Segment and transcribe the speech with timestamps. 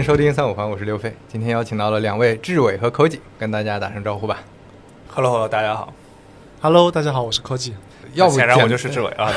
[0.00, 1.14] 欢迎收听三五环，我是刘飞。
[1.28, 4.42] 今天邀请到了两位志伟和科技，跟大家打声招呼吧。
[5.10, 5.92] Hello 大家好。
[6.62, 7.74] Hello，大家好，我是科技。
[8.14, 9.30] 要不显然我就是志伟啊。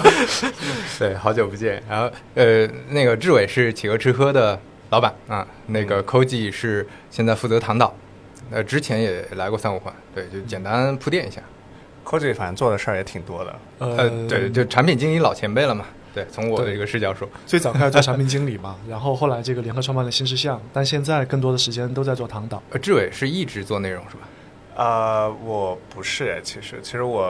[0.98, 1.82] 对，好久不见。
[1.88, 4.60] 然后呃，那个志伟是企鹅吃喝的
[4.90, 7.94] 老板啊，那个 Koji 是现在负责唐岛，
[8.50, 11.40] 呃，之前也来过三五环，对，就简单铺垫一下。
[12.04, 13.58] Koji 反正做的事儿也挺多的。
[13.78, 15.86] 呃，对，就产品经理老前辈了嘛。
[16.18, 22.60] 对，从我的一个视角说，最早开始做产品经理嘛，然后后来这个联合创办了新事项，但现在更多的时间都在做唐导。
[22.70, 24.22] 呃，志伟是一直做内容是吧？
[24.74, 27.22] 呃，我不是，其实其实我，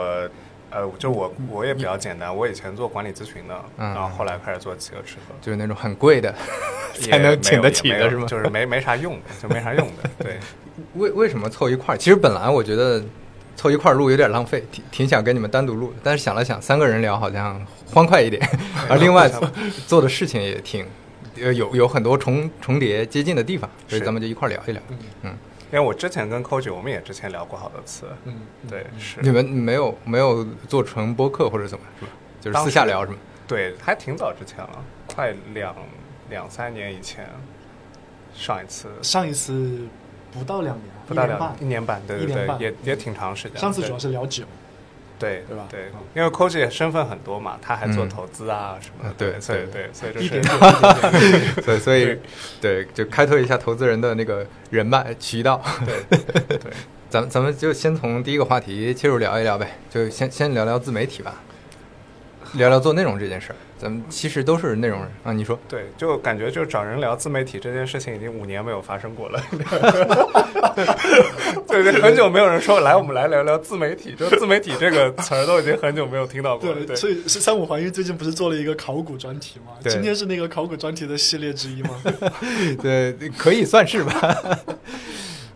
[0.71, 6.33] 呃，就我我也比较简单，我以前做管理咨询的，嗯然后后来开始做企鹅吃喝，就是那种很贵的
[7.01, 8.25] 也才能请得起的是吗？
[8.27, 10.09] 就是没没啥用的，就没啥用的。
[10.23, 10.39] 对，
[10.95, 11.97] 为为什么凑一块儿？
[11.97, 13.03] 其实本来我觉得
[13.59, 18.41] 凑一块儿录有点浪费，挺挺想跟你们单独录，但是想了想，三个人聊好像欢快一点，
[18.87, 19.29] 而另外
[19.85, 20.85] 做的事情也挺
[21.41, 24.81] 呃有有很多重重叠接近的地方，所以咱们就一块儿聊一聊。
[25.23, 25.35] 嗯
[25.71, 28.33] 因为我之前跟 Koji 我们也之前聊过好多次，嗯，
[28.67, 32.11] 对，是你们没有没有做纯播客或者怎么是吧？
[32.41, 33.17] 就是私下聊是吗？
[33.45, 35.75] 对，还挺早之前了，快两
[36.31, 37.29] 两三年以前，
[38.33, 39.81] 上一次上一次
[40.31, 41.55] 不到两年，不到两一年半。
[41.59, 42.59] 一年半，对对对，一年半。
[42.59, 43.57] 也也挺长时间。
[43.57, 44.43] 上次主要是聊酒，
[45.17, 45.65] 对对吧？
[45.69, 48.09] 对嗯，因为 Koji 也身份很多嘛，他还做嗯。
[48.09, 49.83] 投资啊什么对所以对。
[49.83, 51.63] 对，所以就是一点点，一点点。
[51.63, 52.17] 所以所以
[52.61, 55.61] 对，就开拓一下投资人的那个人脉渠道。
[55.85, 56.19] 对
[56.57, 56.71] 对，
[57.09, 61.35] 咱们咱们就先从第一个话题切入聊一聊呗，就先先聊聊自媒体吧，
[62.53, 63.55] 聊聊做内容这件事儿。
[63.81, 69.41] 咱们其实都是那种人啊，你说对，就感觉就找人聊自媒体这件事情已经五年没有发生过了。
[71.65, 76.75] 对 对，很久没有人说来，我们来聊聊自媒体，就自媒体这个词儿都已经很久没有听到过了。
[76.75, 79.71] 对，对，所以是三五环一最近不是做了一个考古专题吗？
[79.81, 81.91] 对今天是那个考古专题的系列之一吗？
[82.83, 84.59] 对，可以算是吧。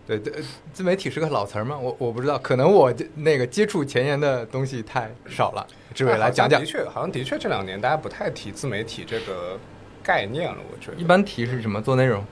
[0.06, 0.34] 对，对
[0.74, 1.78] 自媒体是个老词儿吗？
[1.78, 5.66] 我我不知道，可能我这那个接触前沿的东西太少了。
[5.94, 9.58] 志伟来讲讲的，确，好像的确这两年大家不太提自媒体这个
[10.02, 10.58] 概念了。
[10.72, 11.82] 我觉得一般提是什么？
[11.82, 12.24] 做内容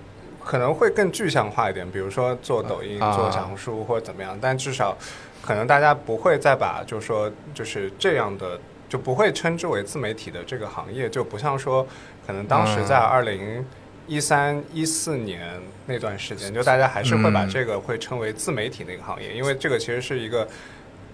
[0.44, 4.98] 可能会更具象化一点，比如说做抖音、啊做小红书或者怎么样，但至少
[5.42, 11.86] 可能大家不会再把就是说就是这样的就不会称之为自媒体的这个行业，就不像说
[12.26, 13.66] 可能当时在嗯二零
[14.08, 17.50] 一三一四年那段时间，就大家还是会把嗯。
[17.50, 20.48] 这个会称为自媒体那个行业，因为这个其实是一个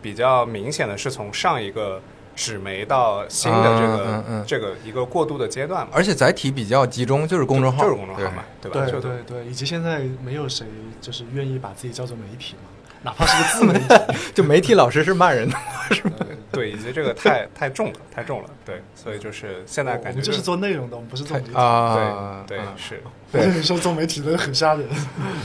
[0.02, 2.02] 比较明显的是从上一个
[2.36, 8.86] 纸媒到新的这个、嗯嗯嗯这个一个过渡的阶段嘛，而且载体比较集中，就是公众号，就是公众号嘛，对吧？
[8.86, 10.68] 对就对对，以及现在没有谁
[11.02, 12.70] 就是愿意把自己叫做媒体嘛，
[13.08, 13.86] 哪怕是个自媒体。
[14.36, 15.56] 就媒体老师是骂人的。
[15.92, 16.12] 是吗
[16.52, 21.54] 对，以及这个太太重了，太重了，对，所以就是现在感觉们就是做内容的，我们不是做媒体。
[21.54, 23.02] 啊，啊 对对是，
[23.32, 24.86] 我跟你说，做媒体真的很吓人。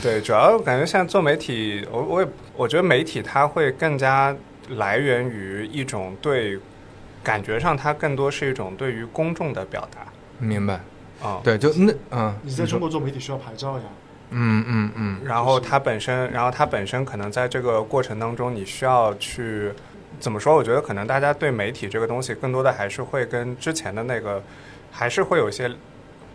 [0.01, 4.35] 对，主要感觉现在做媒体，我我也我觉得媒体它会更加
[4.69, 6.57] 来源于一种对，
[7.23, 10.01] 感觉上它更多是一种对于公众的表达
[10.39, 10.79] 明白。
[11.21, 13.83] 啊，对，就那嗯，你在中国做媒体需要牌照呀，
[14.33, 19.71] 嗯嗯嗯，然后它本身，然后它本身可能在这个过程当中，你需要去
[20.19, 20.55] 怎么说？
[20.55, 24.41] 我觉得可能大家对媒体这个东西，更多的还是会跟之前的那个
[24.91, 25.71] 还是会有一些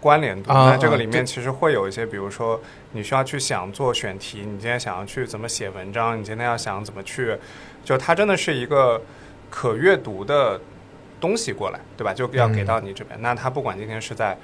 [0.00, 0.52] 关联度。
[0.52, 2.60] 啊那这个里啊面其实会有一些，比如说
[2.92, 7.36] 你需要去想做选题，你今天想要去怎么写文章，你今天要想怎么去，
[7.84, 9.00] 就它真的是一个
[9.50, 10.60] 可阅读的
[11.20, 12.14] 东西过来，对吧？
[12.14, 13.20] 就要给到你这边。
[13.20, 14.36] 那它不管今天是在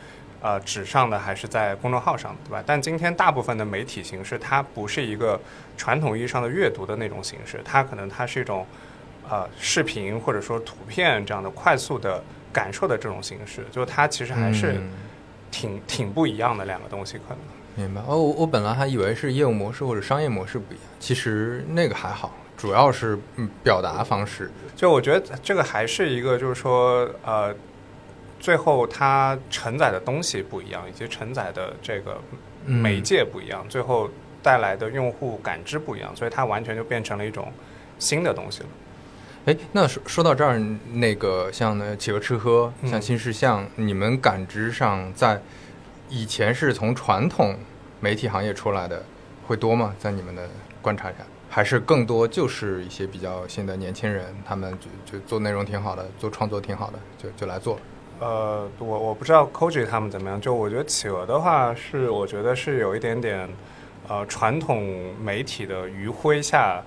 [0.45, 2.63] 呃纸上的还是在公众号上的，对吧？
[2.67, 5.41] 但今天大部分的媒体形式，它不是一个
[5.75, 8.67] 传统意义上的阅读的那种形式，它可能它是一种
[9.31, 14.91] 呃视频或者说图片这样的快速的感受的这种形式，就它其实还是嗯
[15.51, 17.39] 挺、挺不一样的两个东西，可能。
[17.77, 18.03] 明白。
[18.03, 24.53] 哦，我我本来还以为是业务模式或者商业模式不一样，其实那个还好，主要是嗯表达方式。
[24.77, 27.55] 就我觉得这个还是一个，就是说，呃，
[28.45, 32.21] 最后它承载的东西不一样，以及承载的这个
[32.67, 34.11] 嗯媒介不一样，最后
[34.43, 37.51] 带来的用户感知不一样，所以它完全就变成了一种
[37.99, 38.69] 新的东西了。
[39.47, 40.59] 哎，那说说到这儿，
[40.93, 45.41] 那个像呢企鹅吃喝，嗯像新事项，你们感知上在
[46.11, 47.57] 以前是从传统
[47.99, 49.03] 媒体行业出来的
[49.47, 49.95] 会多吗？
[49.99, 50.47] 在你们的
[50.83, 51.17] 观察下，
[51.49, 57.81] 还是更多就是一些比较新的年轻人，他们就就做内容挺好的，做创作挺好的，就就来做了。
[58.25, 63.47] 呃，我我不知道 Koji 他们怎么样，就我觉得企鹅的话是，我觉得是有一点点
[64.09, 66.83] 呃传统媒体的余晖下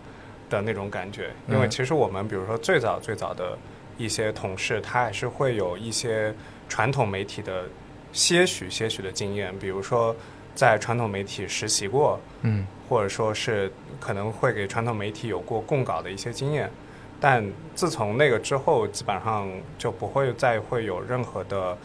[0.49, 1.69] 的那种感觉，因为嗯。
[1.69, 3.55] 其实我们比如说最早最早的
[3.99, 6.33] 一些同事，他还是会有一些
[6.67, 7.65] 传统媒体的
[8.11, 10.15] 些许些许的经验，比如说
[10.55, 12.65] 在传统媒体实习过，嗯。
[12.89, 16.71] 或者说是可能会给传统媒体有过供稿的一些经验，
[17.19, 17.43] 但
[17.75, 21.77] 自从那个之后，基本上就不会再会有任何的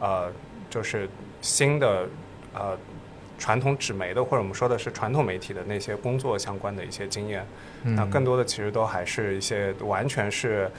[0.00, 0.32] 呃，
[0.68, 1.08] 就是
[1.40, 2.06] 新的
[2.54, 2.76] 呃
[3.38, 7.46] 传统纸媒的或者我们说的是传统媒体的那些工作相关的一些经验。
[7.84, 10.70] 嗯，那更多的其实都还是一些完全是。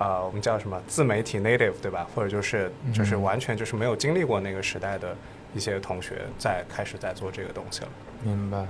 [0.00, 2.06] 呃，我们叫什么自媒体 native 对吧？
[2.14, 5.12] 或者就是就是嗯完全就是没有经历过那个时代的
[5.52, 7.88] 一些同学，在开始在做这个东西了。
[8.22, 8.64] 明白。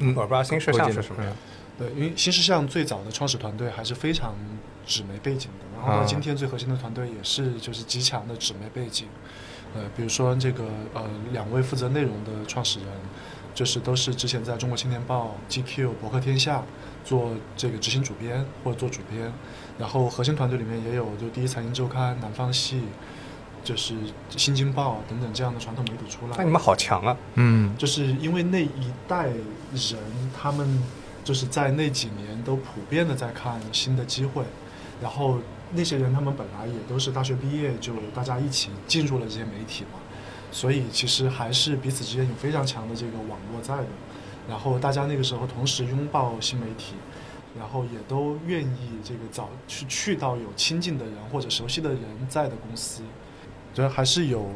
[0.00, 1.32] 嗯我不知道新事项是什么样。
[1.78, 4.34] 对，因为新世相最早的创始团队还是非常
[4.86, 9.08] 纸媒背景的，然后啊到今天最核心的团队也是就是极强的纸媒背景。
[9.74, 12.88] 呃，比如说这个呃两位负责内容的创始人，
[13.54, 16.62] 就是都是之前在中国青年报、GQ、博客天下
[17.04, 19.32] 做这个执行主编或者做主编，
[19.76, 22.82] 然后核心团队里面也有就第一财经周刊、南方系，
[23.64, 23.96] 就是
[24.36, 26.36] 新京报等等这样的传统媒体出来。
[26.36, 27.16] 那你们好强啊！
[27.34, 29.98] 嗯就是因为那一代人，
[30.40, 30.80] 他们
[31.24, 34.44] 就是在那几年都普遍的在看新的机会，
[35.02, 35.38] 然后
[35.72, 39.98] 那些人他们本来也都是大学毕业就大家一起进入了这些媒体嘛，
[40.52, 43.86] 所以其实还是彼此之间有非常强的这个网络在的，
[44.48, 46.94] 然后大家那个时候同时拥抱新媒体，
[47.58, 53.02] 然后也都愿意这个早去去到有亲近的人或者熟悉的人在的公司，
[53.72, 54.46] 觉得还是有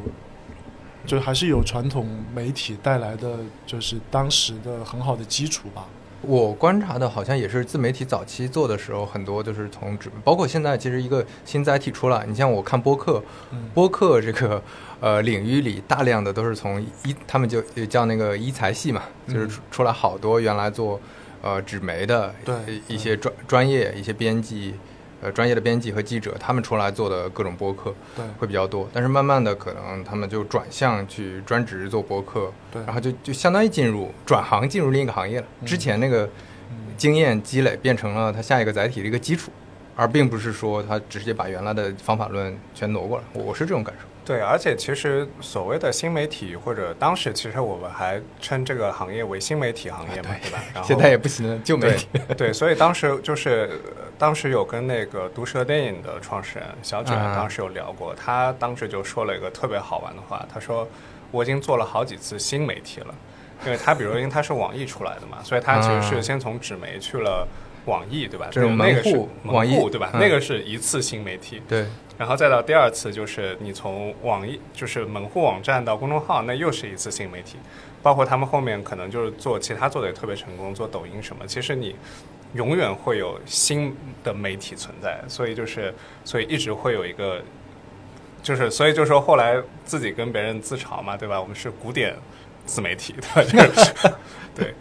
[1.07, 5.87] 就还是有传统媒体带来的，就是当时的很好的基础吧。
[6.21, 13.23] 我观察的好像也是自媒体早期做的时候，很多就是从纸，包括现在其实一个新载体出来，你像我看播客，
[13.53, 14.63] 嗯播客这个
[15.01, 21.01] 呃领域里大量的都是从一，他们就也叫那个一财系嘛，就是嗯出出来好多原来做
[21.41, 22.55] 呃纸媒的对
[22.89, 24.75] 一一些专专业一些编辑。
[25.21, 35.47] 呃，专业的编辑和记者，他们出来做的各种播客对会比较多，但是慢慢的可能他们就转向去专职做播客，对然后就就相当于进入转行进入另一个行业了。
[35.67, 36.25] 之前那个
[36.71, 39.51] 嗯经验积累变成了他下一个载体的一个基础，
[39.97, 43.25] 而并不是说他直接把原来的方法论全挪过来。
[43.33, 44.07] 我我是这种感受。
[44.29, 50.63] 对，而且其实所谓的新媒体，或者当时其实我们还称这个行业为新媒体行业嘛，对吧？
[50.75, 52.07] 然后现在也不行了，旧媒体。
[52.13, 60.87] 对对，所以当时就是呃当时有跟那个毒舌电影的创始人小卷啊当时有聊过，他当时就说了一个特别好玩的话，他说
[61.31, 63.15] 我已经做了好几次新媒体了，
[63.65, 67.49] 因为他比如因为他是网易出来的嘛，所以他其实啊是先从纸媒去了
[67.87, 68.49] 网易，对吧？
[68.51, 70.11] 这种那个是门户门网易户对吧？
[70.13, 71.87] 嗯那个是一次新媒体，对，
[72.19, 77.57] 然后再到第二次，就是你从网易就是门户网站到公众号，那又是一次新媒体。
[78.01, 81.97] 包括他们后面可能就是做其他做的也特别成功，做抖音什么，其实你
[82.55, 85.93] 永远会有新的媒体存在，所以就是
[86.25, 87.43] 所以一直会有一个，
[88.41, 91.41] 就是所以就说后来自己跟别人自嘲嘛，对吧？
[91.41, 92.15] 我们是古典
[92.65, 93.45] 自媒体，对？
[93.45, 93.93] 就 是
[94.55, 94.75] 对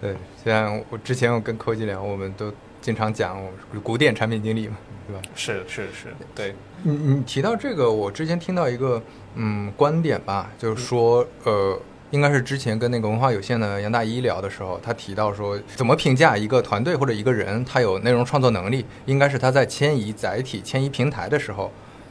[0.00, 3.40] 对，像我之前我跟科技聊，我们都经常讲
[3.84, 5.22] 古典产品经理嘛，对吧？
[5.34, 9.02] 是是是，对，你你提到这个，我之前听到一个
[9.34, 11.78] 嗯观点吧，就是说呃，
[12.10, 21.70] 应该是之前跟那个文化有限的杨大一聊的时候，他提到说，怎么评价一个团队或者一个人他有内容创作能力，应该是他在迁移载体、迁移平台的时候，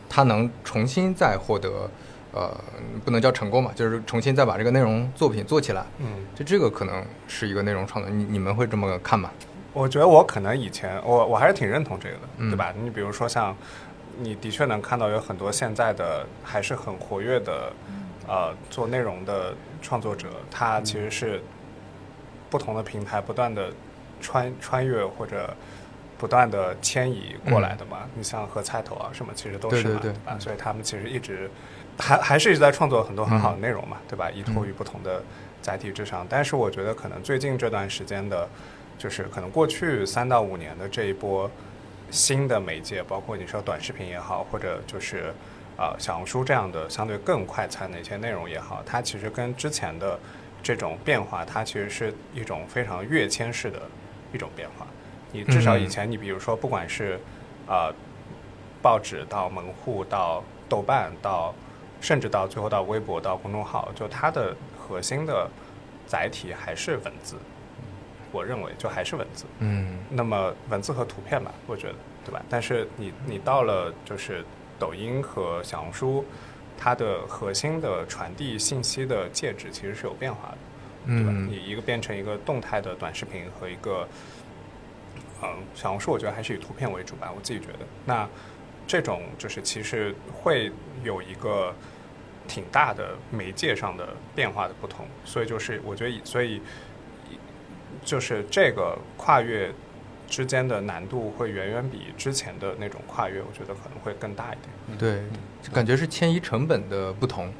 [0.10, 1.90] 他能重新再获得。
[2.34, 2.50] 呃，
[3.04, 6.06] 不能叫成功嘛，就是重新再把这个内容作品做起来，嗯。
[6.34, 9.30] 就这个可能是一个内容创作，你你们会这么看吗？
[9.74, 12.74] 我觉得我可能以前我我还是挺认同这个的，嗯对吧？
[12.78, 13.56] 你比如说像，
[14.20, 17.72] 你的确能看到有很多现在的还是很活跃的，
[18.28, 21.42] 呃，做内容的创作者，他其实是
[22.50, 23.72] 不同的平台不断的
[24.20, 25.56] 穿穿越或者
[26.18, 28.00] 不断的迁移过来的嘛。
[28.14, 30.38] 你像和菜头啊什么，其实都是嘛，对对对吧？
[30.38, 31.50] 所以他们其实一直
[31.98, 34.30] 还还是一直在创作很多很好的内容嘛，对吧？
[34.30, 35.24] 依托于不同的
[35.62, 36.28] 载体之上。
[36.30, 38.50] 但是我觉得可能最近这段时间的。
[39.02, 41.50] 就是可能过去三到五年的这一波
[42.12, 45.34] 新的媒介，包括你说短视频也好，或者就是
[45.76, 50.20] 呃小红书这样的相对更快餐的一些内容也好，它其实跟之前的
[50.62, 53.82] 这种变化，它其实是一种非常跃迁式的
[54.32, 54.86] 一种变化。
[55.32, 57.20] 你至少以前你比如说，不管是
[57.66, 57.92] 呃
[58.84, 61.56] 报纸到门户到豆瓣到
[62.00, 65.50] 甚至到最后到微博到公众号，就它的核心的
[66.06, 67.36] 载体还是文字。
[68.32, 71.96] 我认为就还是文字，嗯那么文字和图片吧，我觉得，
[72.26, 72.42] 对吧？
[72.50, 74.44] 但是你你到了就是
[74.80, 76.26] 抖音和小红书，
[76.78, 80.58] 它的核心的传递信息的介质其实是有变化的，
[81.08, 81.32] 对吧？
[81.34, 84.08] 嗯你一个变成一个动态的短视频和一个，
[85.44, 87.80] 嗯，小红书我觉得还是以图片为主吧，我自己觉得。
[88.06, 88.28] 那
[88.88, 90.72] 这种就是其实会
[91.04, 91.74] 有一个
[92.48, 96.62] 挺大的媒介上的变化的不同，所以就是我觉得，所以
[98.04, 99.72] 就是这个跨越
[100.28, 104.98] 之间的难度会远远比之前的那种跨越，我觉得可能会更大一点。
[104.98, 105.22] 对，
[105.74, 107.54] 感觉是迁移成本的不同，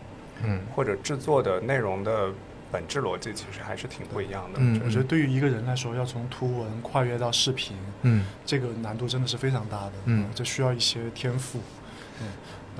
[0.44, 2.30] 嗯，或者制作的内容的
[2.72, 4.60] 本质逻辑其实还是挺不一样的。
[4.62, 9.94] 嗯我觉得对于一个人来说，要从图文跨越到视频，嗯这个难度真的是非常大的。
[10.06, 11.60] 嗯这需要一些天赋。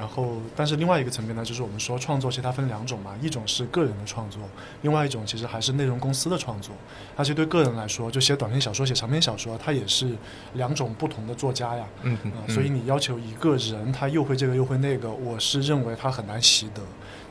[0.02, 4.42] 嗯，然后，但是另外一个层面呢，就是我们说创作，其实它分两种嘛，一种是个人的创作，
[4.82, 6.74] 另外一种其实还是内容公司的创作。
[7.16, 10.10] 而且对个人来说，就写短篇小说、写长篇小说，它也是
[10.54, 11.86] 两种不同的作家呀。
[12.02, 16.82] 嗯嗯、所以你要求一个人他又会这个又会那个，我是认为他很难习得，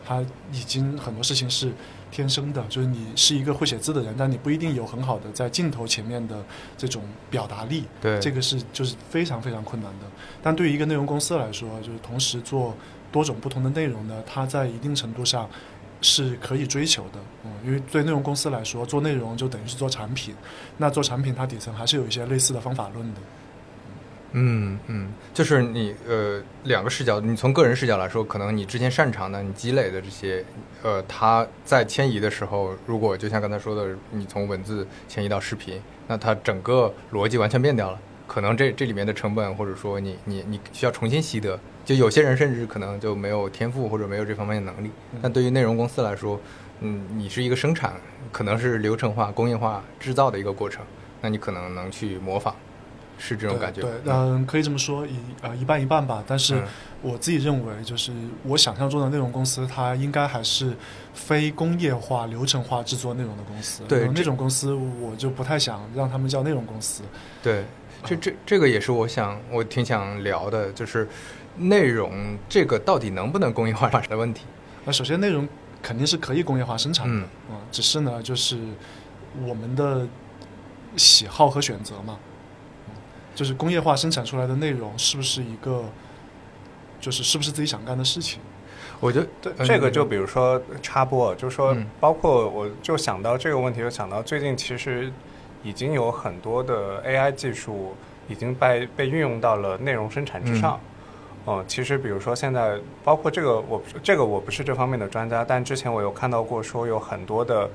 [0.06, 0.20] 他
[0.52, 1.72] 已经很多事情是
[2.10, 6.44] 天生的，就是你是一个会写字的人，但你不一定有很好的在镜头前面的
[6.76, 10.06] 这种表达力，对这个是就是非常非常困难的。
[10.42, 12.74] 但对于一个内容公司来说，就是同时做
[13.10, 15.48] 多种不同的内容呢，它在一定程度上。
[16.02, 20.34] 是可以追求的，嗯，因为对内容公司来说，做内容就等于是做产品，
[20.78, 23.20] 那做产品它底层还是有一些类似的方法论的。
[24.32, 30.44] 嗯嗯，就是你呃两个视角，你从个人视角来说，可能你之前擅长的、你积累的这些，
[30.82, 37.98] 呃，它在迁移的时候，如果就像刚才说的，你从文字迁移到视频，那它整个逻辑完全变掉了。
[38.26, 44.90] 可能这这里面的成本，或者说你你你需要重新习得，就有些人甚至可能就没有天赋或者没有这方面的能力。
[45.20, 46.40] 但对于内容公司来说，
[46.78, 47.94] 嗯，你是一个生产，
[48.30, 50.84] 可能是流程化、工业化制造的一个过程，
[51.20, 52.54] 那你可能能去模仿，
[53.20, 53.82] 是这种感觉。
[53.82, 56.24] 对，对嗯，可以这么说，一呃一半一半吧。
[56.26, 56.64] 但是嗯
[57.02, 58.10] 我自己认为，就是
[58.44, 60.74] 我想象中的内容公司，它应该还是
[61.14, 63.82] 非工业化、流程化制作内容的公司。
[63.88, 67.02] 对那种公司我就不太想让他们叫内容公司。
[67.42, 67.64] 对，
[68.04, 71.08] 这这这个也是我想我挺想聊的，就是
[71.56, 74.44] 内容这个到底能不能工业化的问题。
[74.84, 75.48] 那首先，内容
[75.82, 78.58] 肯定是可以工业化生产的，嗯嗯，只是呢，就是
[79.46, 80.06] 我们的
[80.96, 82.29] 喜好和选择嘛，嗯
[83.40, 85.82] 就是工业化生产出来的内容是不是一个，
[87.00, 88.38] 就是是不是自己想干的事情？
[89.00, 95.10] 我觉得对，嗯这个就比如说插播，就是说嗯，包括我就想到这个问题，就想到最近其实
[95.62, 97.94] 已经有很多的 AI 技术
[98.28, 100.78] 已经被被运用到了内容生产之上。
[101.46, 107.70] 嗯，其实比如说现在，包括这个我这个我不是这方面的专家，但之前我有看到过说有很多的。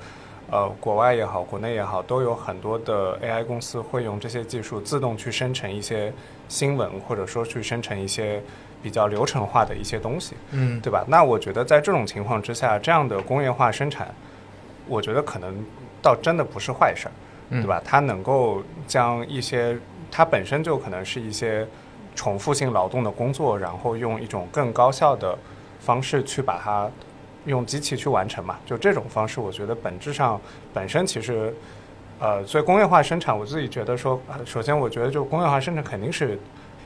[0.50, 6.12] 呃，国外也好，国内也好，都有很多的 AI 公司会用这些技术自动去生成一些
[6.48, 8.40] 新闻，或者说去生成一些
[8.80, 10.36] 比较流程化的一些东西。
[10.52, 11.04] 嗯对吧？
[11.08, 14.14] 那我觉得在这种情况之下，这样的工业化生产，
[14.86, 15.52] 我觉得可能
[16.00, 17.12] 倒真的不是坏事儿，
[17.50, 17.82] 嗯对吧？
[17.84, 19.76] 它能够将一些
[20.12, 21.66] 它本身就可能是一些
[22.14, 25.36] 重复性劳动的工作，然后用一种更高效的
[25.80, 26.88] 方式去把它
[27.46, 28.58] 用机器去完成嘛。
[28.66, 30.38] 就这种方式，我觉得本质上
[30.74, 31.54] 本身其实。
[32.18, 36.38] 呃，所以工业化生产，我自己觉得说，呃首先我觉得就工业化生产肯定是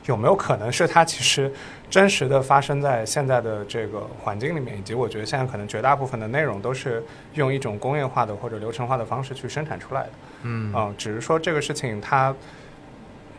[0.05, 1.49] 有没有可能是它其实
[1.89, 7.01] 真实的发生在现在的这个环境里面，以及我觉得现在可能绝大部分的内容都是
[7.35, 10.09] 用一种工业化的或者流程化的方式去生产出来的。
[10.41, 12.35] 嗯嗯，只是说这个事情它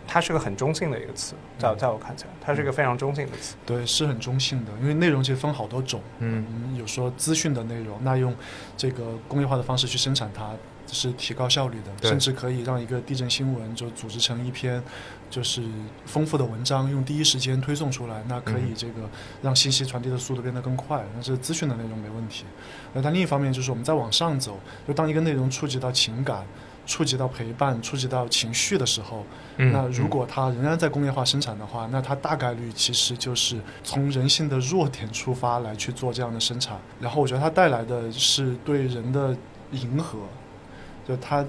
[0.07, 3.57] 它是个很中性的一个词，在在我看起来，它是一个非常中性的词。
[3.65, 6.01] 对，是很中性的，因为内容其实分好多种。
[6.19, 8.35] 嗯嗯，有说资讯的内容，那用
[8.77, 10.51] 这个工业化的方式去生产它，
[10.87, 14.83] 是提高效率的，甚至可以让一个地震新闻就组织成一篇
[15.31, 15.63] 就是
[16.05, 19.09] 丰富的文章，用第一时间推送出来，那可以嗯这个
[19.41, 22.45] 让信息传递的速度变得更快，那是资讯的内容没问题。
[22.93, 26.45] 那但另一方面就是我们再往上走，就当一个内容触及到情感。
[26.93, 29.25] 触及到陪伴、触及到情绪的时候，
[29.57, 36.77] 嗯那如果它仍然在工业化生产的话，那它大概率其实就是从人性的弱点出发来去做这样的生产。
[37.01, 39.35] 然后我觉得它带来的是对人的
[39.71, 40.19] 迎合，
[41.09, 41.43] 就它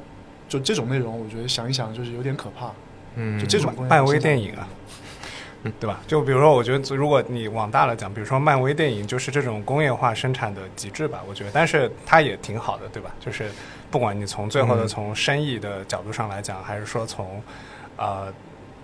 [0.48, 2.72] 就这种内容，我觉得想一想就是有点可怕。
[3.16, 4.68] 嗯就这种漫威电影啊，
[5.80, 6.02] 对吧？
[6.06, 13.12] 就比如说，我觉得如果你往大了讲，比如说漫威电影就是这种工业化生产的极致吧，我觉得，但是它也挺好的，对吧？
[13.20, 13.50] 就是
[13.90, 17.42] 不管你从最后的嗯从生意的角度上来讲，还是说从
[17.98, 18.34] 呃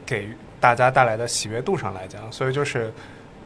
[0.06, 2.94] 给大家带来的喜悦度上来讲，所以就是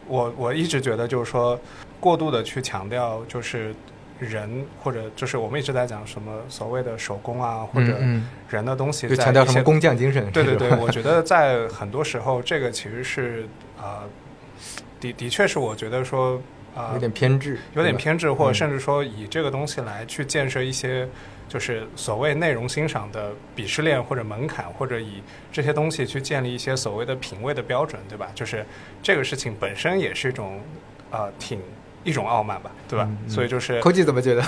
[0.07, 1.59] 我我一直觉得就是说
[1.99, 3.73] 过度的去强调就是。
[4.19, 8.27] 人或者就是我们一直在讲什么所谓的手工啊，或者嗯。
[8.49, 14.09] 人的东西，强调什么工匠精神，对对对，我觉得在很多时候，这个其实是啊、呃
[14.99, 16.39] 的的确是我觉得说
[16.75, 18.53] 啊、有点偏执，有点偏执，或者嗯。
[18.53, 21.07] 甚至说以这个东西来去建设一些
[21.49, 28.29] 就是所谓内容欣赏的鄙视链或者门槛，或者以这些东西去建立一些所谓的品味的标准，对吧？
[28.33, 28.65] 就是
[29.01, 30.59] 这个事情本身也是一种
[31.11, 31.59] 呃挺
[32.03, 33.07] 一种傲慢吧，对吧？
[33.09, 34.43] 嗯所以就是科技怎么觉得？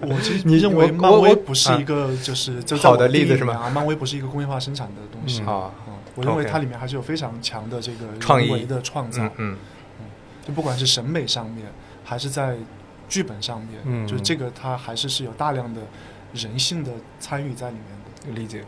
[0.00, 3.54] 我其实 你认为漫威不是一个就是就在好的例子是吗？
[3.54, 5.42] 啊，漫威不是一个工业化生产的东西。
[5.42, 5.46] 嗯。
[5.46, 8.64] 啊，嗯我认为它里面还是有非常强的这个创意。
[8.66, 9.22] 的创造。
[9.36, 9.56] 嗯，
[10.00, 10.06] 嗯，
[10.46, 11.66] 就不管是审美上面，
[12.04, 12.56] 还是在
[13.08, 14.06] 剧本上面，嗯。
[14.06, 15.80] 就这个它还是是有大量的
[16.32, 18.40] 人性的参与在里面的。
[18.40, 18.64] 理解，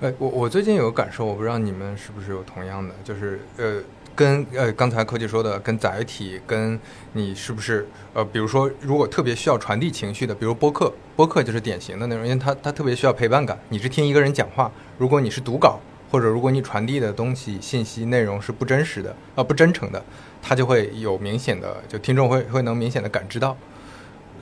[0.00, 3.80] 呃，我我最近有个感受，我不知道你们是不是有同样的，就是呃，
[4.20, 6.78] 跟呃刚才科技说的，跟载体，跟
[7.14, 20.04] 你是不是呃，比如说如果特别需要传递情绪的，比如播客，播客就是典型的那种，因为它它特别需要陪伴感，你是听一个人讲话，如果你是读稿，或者如果你传递的东西、信息、内容是不真实的，啊、不真诚的，
[20.42, 23.56] 它就会有明显的，就听众会会能明显的感知到。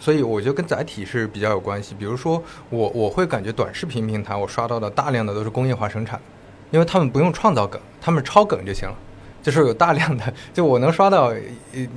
[0.00, 1.94] 所以我觉得跟载体是比较有关系。
[1.96, 6.20] 比如说我我会感觉短视频平台我刷到的大量的都是工业化生产，
[6.72, 8.96] 因为他们不用创造梗，他们抄梗就行了。
[9.42, 11.38] 就是有大量的， 就我能刷到，呃，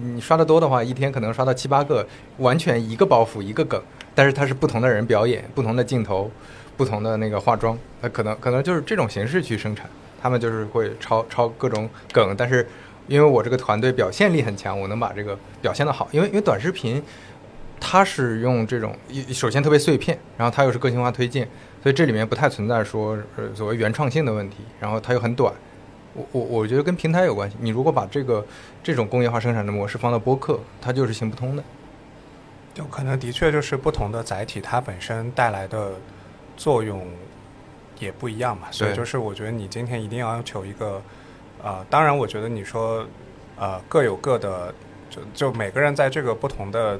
[0.03, 2.05] 你刷的多的话，一天可能刷到七八个，
[2.37, 3.81] 完全一个包袱一个梗，
[4.13, 6.29] 但是它是不同的人表演，不同的镜头，
[6.77, 9.89] 不同的那个化妆，它可能可能就是这种形式去生产，
[10.21, 12.67] 他们就是会抄抄各种梗，但是
[13.07, 17.01] 因为我这个团队表现力很强，我能把这个表现的好，因为因为短视频。
[17.83, 18.95] 它是用这种，
[19.33, 21.47] 首先特别碎片，然后它又是个性化推荐，
[21.81, 25.51] 所以这里面不太存在说呃所谓原创性的问题，然后它又很短。
[26.13, 27.55] 我我我觉得跟平台有关系。
[27.59, 28.45] 你如果把这个
[28.83, 31.63] 这种工业化生产的模式放到播客，它就是行不通的。
[32.73, 35.91] 就可能的确就是不同的载体，它本身带来的
[36.55, 37.05] 作用
[37.99, 38.67] 也不一样嘛。
[38.71, 41.01] 所以就是我觉得你今天一定要要求一个，
[41.61, 43.05] 呃，当然我觉得你说，
[43.57, 44.73] 呃，各有各的，
[45.09, 46.97] 就就每个人在这个不同的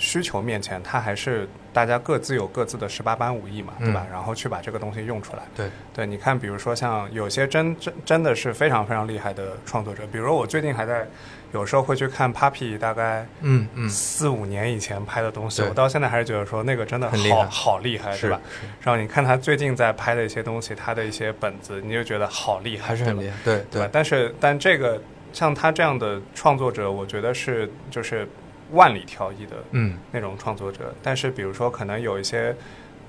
[0.00, 4.06] 需求面前，他还是大家各自有各自的十八般武艺嘛，对吧？
[4.08, 5.42] 嗯然后去把这个东西用出来。
[5.54, 11.06] 对，对，你看，比如说像有些真真真的是非常非常厉害的创作者，比如我最近还在
[11.52, 18.40] 有时候会去看 Papi，大概嗯嗯，四五年以前拍的东西，对我到现在还是觉得说那个真的好好厉害，是对吧？
[18.80, 23.36] 然后你看他最近在拍的一些东西，他的一些本子，你就觉得好厉害，还是很厉害。
[23.44, 23.90] 对对吧对，？
[23.92, 25.00] 但是但这个
[25.32, 28.26] 像他这样的创作者，我觉得是就是
[28.72, 30.94] 万里挑一的嗯那种创作者。
[31.02, 32.54] 但是比如说可能有一些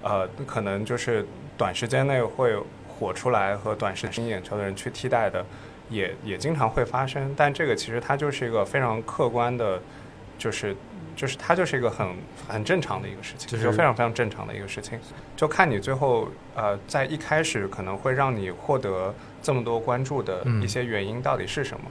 [0.02, 1.26] 呃，可能就是
[1.58, 2.56] 短时间内会
[2.88, 5.46] 火出来和短时间眼球的人去替代的，
[5.90, 7.34] 也也经常会发生。
[7.36, 9.82] 但这个其实它就是一个非常客观的，
[10.38, 10.76] 就是。
[11.14, 12.08] 就是它就是一个很
[12.48, 14.98] 很正常的一个事情，就是就非常非常正常的一个事情，
[15.36, 21.86] 就看你最后呃在一开始可能会让你获得这么多关注的嗯一些原因到底是什么？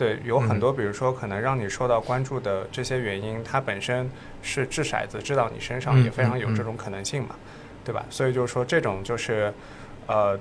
[0.00, 4.10] 对，有很多，比如说可能让你受到关注的这些原因，它本身
[4.40, 7.36] 是掷骰子掷到你身上，嗯也非常有这种可能性嘛，
[7.84, 8.02] 对吧？
[8.08, 9.52] 所以就是说，这种就是，
[10.06, 10.40] 呃，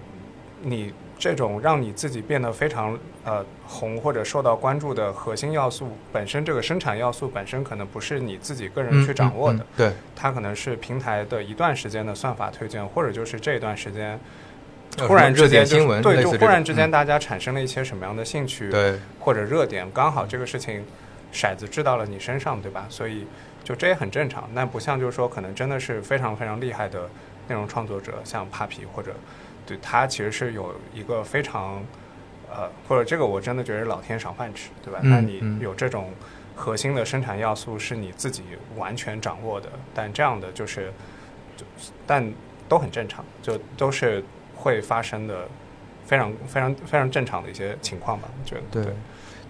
[0.62, 14.17] 你这种让你自己变得非常呃红或者受到关注的核心要素，本身这个生产要素本身可能不是你自己个人嗯去掌握的，对，它可能是平台的一段时间的算法推荐，或者就是这一段时间。
[14.99, 20.83] 有突然热之间新闻对，就忽然之间大家产生了一些什么样的兴趣，对，或者热点，刚好这个事情
[21.33, 22.85] 骰子掷到了你身上，对吧？
[22.89, 23.25] 所以
[23.63, 24.49] 就这也很正常。
[24.55, 27.09] 但不像就是说，可能真的是非常非常厉害的
[27.47, 29.15] 内容创作者，像 Papi 或者
[29.65, 31.83] 对他其实是有一个非常
[32.49, 34.99] 呃，或者这个我真的觉得是老天赏饭吃，对吧？
[35.03, 36.12] 嗯那你嗯有这种
[36.55, 38.43] 核心的生产要素是你自己
[38.75, 40.91] 完全掌握的，但这样的就是，
[41.55, 41.63] 就
[42.07, 42.33] 但
[42.67, 44.23] 都很正常，就都是
[44.60, 45.48] 会发生的。
[46.06, 48.84] 非常非常非常正常的一些情况吧，我觉得。
[48.84, 48.93] 对，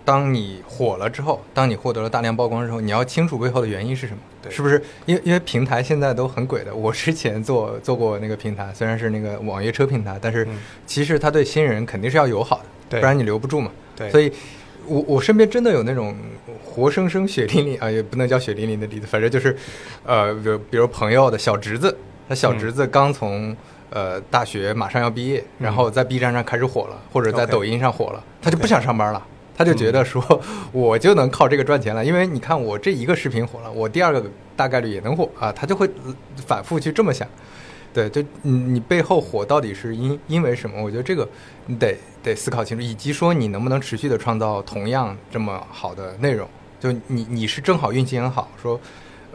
[0.03, 4.83] 当你火了之后，当你获得了大量曝光之后，你要清楚背后的原因是什么，对是不是？
[5.05, 6.75] 因为因为平台现在都很鬼的。
[6.75, 13.71] 我之前做做过那个平台，虽然是那个网约车平台，但是嗯其实它对新人肯定是要友好的，对不然你留不住嘛。
[13.95, 14.29] 对，所以
[14.85, 16.13] 我我身边真的有那种
[16.65, 19.55] 活生生血淋淋啊，也不能叫血淋淋的例子，反正就是，
[20.03, 23.55] 呃，比如比如朋友的小侄子，他小侄子刚从、
[23.89, 29.25] 呃大学马上要毕业，然后在 B 站上开始火了，或者在抖音上火了，他就不想上班了。
[29.57, 30.23] 他就觉得说，
[30.71, 34.23] 我就能靠这个赚钱了，因为你看我这一个视频火了，我第二个
[34.55, 36.15] 大概率也能火啊，他就会呃
[36.47, 37.27] 反复去这么想。
[37.91, 40.81] 对，就你你背后火到底是因因为什么？
[40.81, 41.27] 我觉得这个
[41.65, 46.47] 你得得思考清楚，以及说你能不能持续的创造同样这么好的内容。
[46.79, 48.79] 就你你是正好运气很好，说，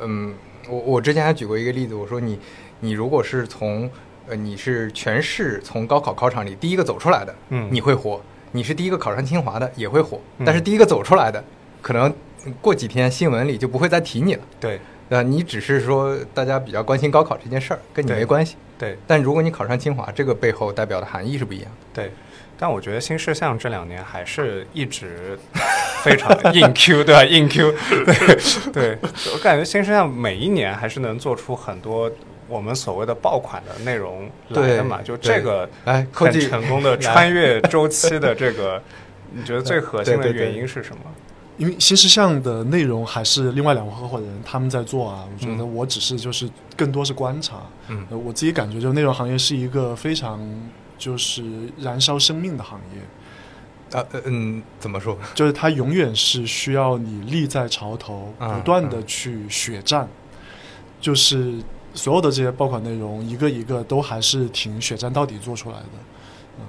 [0.00, 0.32] 嗯，
[0.70, 2.38] 我我之前还举过一个例子，我说你
[2.80, 3.90] 你如果是从
[4.28, 8.20] 呃你是全市从高考考场里第一个走出来的，嗯你会火；
[8.52, 11.42] 你是第一个考上清华的也会火，嗯但是第一个走出来的，
[11.82, 12.12] 可能
[12.60, 14.42] 过几天新闻里就不会再提你了。
[14.60, 18.56] 对呃，你只是说大家比较关心高考这件事儿，跟你没关系。
[18.78, 22.02] 对但如果你考上清华，这个背后代表的含义是不一样的。
[22.02, 22.10] 对，
[22.58, 25.38] 但我觉得新事项这两年还是一直
[26.02, 27.24] 非常硬 Q，对吧？
[27.24, 27.72] 硬 Q，
[28.04, 28.98] 对对，
[29.32, 32.10] 我感觉新世相每一年还是能做出很多
[32.48, 35.00] 我们所谓的爆款的内容来的嘛。
[35.02, 38.82] 就这个哎，很成功的穿越周期的这个，
[39.32, 41.02] 你觉得最核心的原因是什么？
[41.56, 47.58] 因为新事项的内容还是另外两个合伙人他们在做啊，我觉得我只是就是更多是观察。
[47.86, 50.40] 嗯，我自己感觉就内容行业是一个非常
[50.98, 51.44] 就是
[51.78, 53.96] 燃烧生命的行业。
[53.96, 55.16] 啊，嗯，怎么说？
[55.36, 60.08] 就是它永远是需要你立在潮头，不断的去血战。
[61.00, 61.54] 就是
[61.94, 65.88] 所有的这些爆款内容，一个一个都还是挺血战到底做出来的。
[66.58, 66.66] 嗯，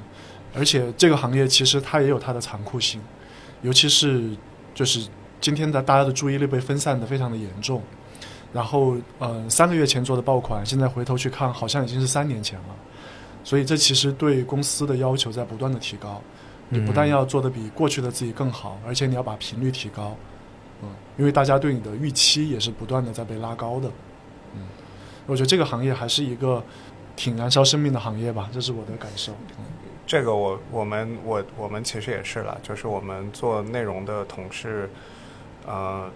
[0.56, 3.02] 而且这个行业其实它也有它的残酷性，
[3.62, 4.30] 尤其是
[4.74, 5.08] 就是
[5.42, 7.82] 今天的大家的注意力被分散的非常的严重。
[8.54, 12.76] 然后，呃，三个月前做的爆款，现在回头去看，好像已经是三年前了。
[13.44, 16.22] 所以这其实对公司的要求在不断的提高。
[16.70, 20.16] 你不但要做的比过去的自己更好，而且你要把频率提高，
[20.82, 23.88] 嗯，因为大家对你的预期也是不断的在被拉高的，
[24.56, 24.62] 嗯，
[25.26, 26.64] 我觉得这个行业还是一个
[27.16, 29.34] 挺燃烧生命的行业吧，这是我的感受。
[30.06, 34.90] 这个我我们我我们其实也是了，就是我们做内容的同事，
[35.66, 36.10] 呃，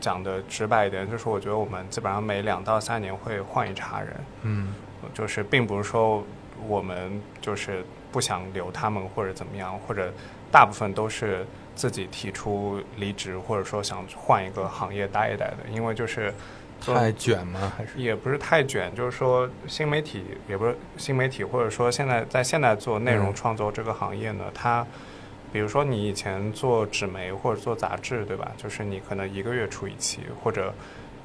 [0.00, 4.74] 讲的直白一点，就是我觉得我们基本上每两到三年会换一茬人，嗯，
[5.12, 6.24] 就是并不是说
[6.66, 7.84] 我们就是。
[8.10, 10.10] 不想留他们或者怎么样，或者
[10.50, 11.44] 大部分都是
[11.74, 15.58] 自己提出离职，或者说想换一个行业待一待的。
[15.70, 16.32] 因为就是
[16.80, 17.72] 太卷吗？
[17.76, 24.86] 还是也不是太卷，就是说新媒体也不是新媒体，或者说现在在现在做内容创作这个行业呢，它
[25.52, 28.52] 比如说你以前做纸媒或者做杂志，对吧？
[28.56, 30.72] 就是你可能一个月出一期，或者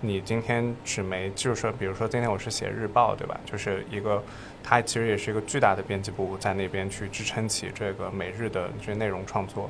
[0.01, 3.39] 你今天纸媒就是说，比如说今天我是写日报，对吧？
[3.45, 4.23] 就是一个。
[4.65, 9.69] 它其实也是一个巨大的编辑部在那边去支撑起这个每日的这内容创作，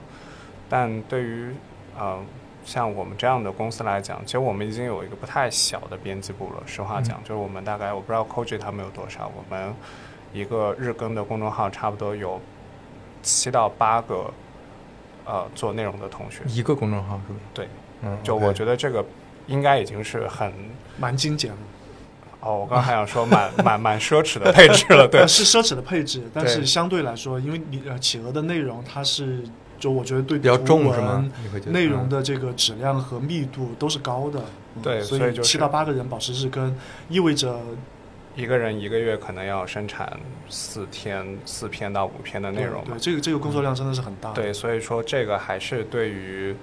[0.70, 1.52] 但对于
[1.98, 2.24] 呃
[2.66, 6.64] 像我们这样的公司来讲，其实我们已经有一个不太小的编辑部了。
[6.66, 9.74] 实话讲，就是我们大概我不知道 Koji 他们有多少，我们
[10.34, 12.40] 一个日更的公众号差不多有
[13.22, 14.34] 七到八个
[15.26, 16.42] 呃做内容的同学。
[16.48, 17.40] 一个公众号是吧？
[17.54, 17.68] 对，
[18.02, 19.06] 嗯，就我觉得这个
[19.48, 20.52] 应该已经是很
[20.98, 21.58] 蛮精简了。
[22.40, 29.42] 哦，我刚还想说蛮蛮蛮奢侈的配置了，对，是奢侈的配置，但是相对来说，因为你呃企鹅的内容，它是
[29.84, 31.30] 就我觉得对比较重是吗？
[31.66, 34.42] 内容的这个质量和密度都是高的，
[34.82, 36.74] 对，所以七到八个人保持日更，
[37.10, 37.60] 意味着
[38.34, 40.18] 一个人一个月可能要生产
[40.48, 46.56] 四天四篇到五篇的内容，对，这个这个工作量真的是很大，对，所以说这个还是对于。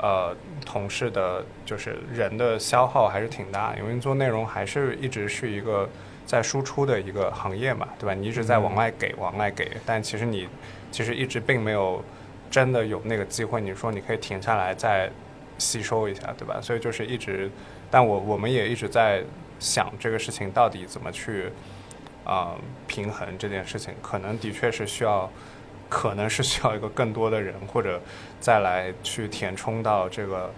[0.00, 0.32] 呃，
[0.64, 5.88] 同事的，就是人的消耗还是挺大，因为做内容还是一直是一个
[6.24, 8.14] 在输出的一个行业嘛，对吧？
[8.14, 10.46] 你一直在往外给，往外给，但其实你
[10.92, 12.00] 其实一直并没有
[12.50, 15.10] 真的有那个机会，你说你可以停下来再
[15.58, 16.60] 吸收一下，对吧？
[16.60, 17.50] 所以就是一直，
[17.90, 19.22] 但我我们也一直在
[19.58, 21.50] 想这个事情到底怎么去
[22.24, 22.54] 啊
[22.86, 25.30] 平衡这件事情，可能的确是需要。
[25.90, 27.98] 可能是需要一个更多的人，或者
[28.38, 30.52] 再来去填充到这个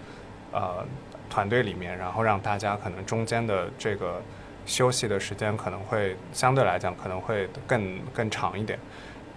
[0.51, 0.85] 呃
[1.29, 4.21] 团队里面，然后让大家可能中间的这个
[4.65, 8.77] 休息的时间可能会相对来讲可能会更更长一点，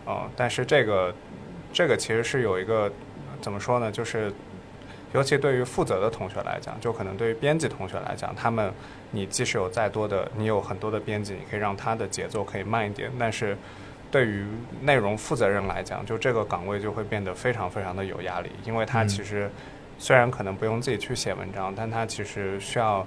[0.04, 1.14] 呃，但是这个
[1.74, 2.90] 这个其实是有一个
[3.42, 3.92] 怎么说呢？
[3.92, 4.32] 就是
[5.12, 8.72] 尤其对于负责的同学来讲，就可能对于编辑同学来讲，他们
[9.10, 13.54] 你即使有再多的，你有很多的编辑，你可以让他的节奏可以慢一点，但是。
[14.10, 14.46] 对于
[14.80, 19.50] 内容负责人来讲，就这个岗位就会变得非常非常的有压力，因为他其实
[19.98, 23.04] 虽然可能不用自己去写文章，但他其实需要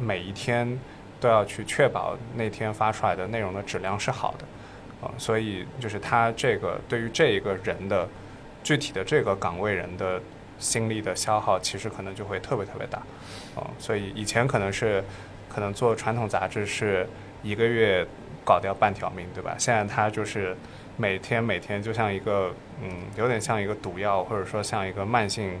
[0.00, 0.66] 每一天
[1.20, 4.46] 都要去确保那天发出来的内容的质量是好的，
[5.02, 8.08] 啊，所以就是他这个对于这一个人的
[8.62, 10.20] 具体的这个岗位人的
[10.58, 12.98] 心力的消耗，其实可能就会特别特别大，
[13.54, 15.02] 啊，所以以前可能是
[15.48, 17.08] 可能做传统杂志是
[17.42, 18.06] 一个月。
[18.44, 19.54] 搞掉半条命，对吧？
[19.58, 20.56] 现在他就是
[20.96, 22.50] 每天每天就像一个
[22.82, 25.60] 嗯，有点像一个毒药，或者说像一个慢性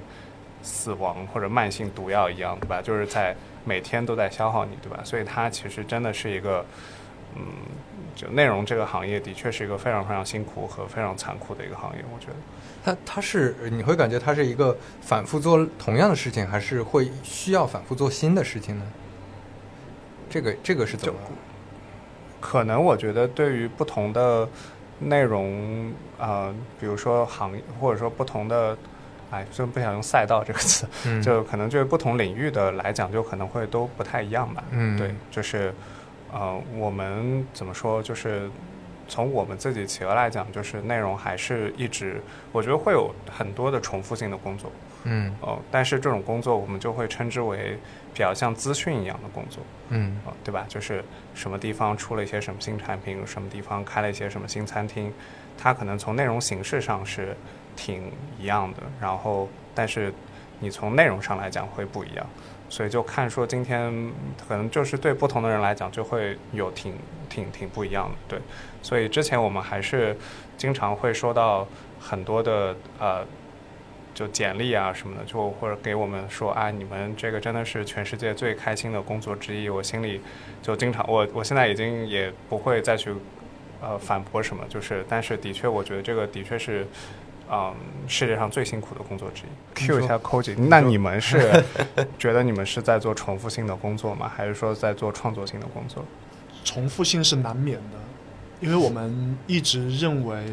[0.62, 2.80] 死亡或者慢性毒药一样，对吧？
[2.80, 5.02] 就是在每天都在消耗你，对吧？
[5.04, 6.64] 所以它其实真的是一个
[7.36, 7.42] 嗯，
[8.18, 12.34] 就内容这个行业的确是一个非常非常辛苦和非常残酷的一个行业，我觉得。
[12.84, 18.84] 它它是你会感觉它是一个反复做同样的事情，还是会需要反复做新的事情呢？
[20.28, 21.20] 这个这个是怎么？
[22.40, 24.48] 可能我觉得对于不同的
[24.98, 28.76] 内容，呃，比如说行业，或者说不同的，
[29.30, 30.86] 哎，就不想用赛道这个词，
[31.20, 34.62] 就可能就是不同领域的来讲，就可能会都不太一样吧。
[34.70, 35.74] 嗯，对，就是
[36.32, 38.50] 呃，我们怎么说，就是
[39.08, 42.20] 从我们自己企鹅来讲，就是内容还是一直，
[42.52, 44.70] 我觉得会有很多的重复性的工作，
[45.04, 45.34] 嗯。
[45.40, 47.78] 哦，但是这种工作我们就会称之为
[48.12, 50.20] 比较像资讯一样的工作，嗯。
[50.26, 50.66] 啊，对吧？
[50.68, 51.02] 就是
[51.34, 55.12] 什么地方出了一些什么新产品，什么地方开了一些什么新餐厅，
[55.56, 57.34] 它可能从内容形式上是
[57.74, 60.12] 挺一样的，然后但是
[60.60, 62.26] 你从内容上来讲会不一样，
[62.68, 63.92] 所以就看说今天
[64.48, 66.94] 可能就是对不同的人来讲就会有挺
[67.28, 68.38] 挺挺不一样的，对。
[68.82, 70.16] 所以之前我们还是
[70.56, 71.66] 经常会收到
[72.00, 73.24] 很多的呃。
[74.14, 79.68] 就简历啊什么的，就或者给我们说啊，你们这个真的是全世界最开心的工作之一。
[79.68, 80.20] 我心里
[80.60, 83.14] 就经常，我我现在已经也不会再去
[83.80, 86.84] 呃反驳什么，就是，但是的确，我觉得这个的确是
[87.50, 87.74] 嗯
[88.06, 89.86] 世界上最辛苦的工作之一。
[89.86, 91.64] Q 一下 Koji，那你们是
[92.18, 94.30] 觉得你们是在做重复性的工作吗？
[94.34, 96.04] 还是说在做创作性的工作？
[96.64, 97.98] 重复性是难免的，
[98.60, 100.44] 因为我们一直认为，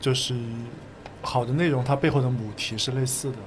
[0.00, 0.34] 就是
[1.22, 3.38] 好的内容它背后的母题是类似的，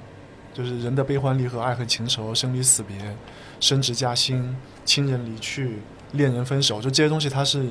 [0.53, 2.95] 就是人的悲欢离合、爱恨情仇、生离死别、
[3.59, 5.79] 升职加薪、亲人离去、
[6.13, 7.65] 恋人分手，就这些东西它是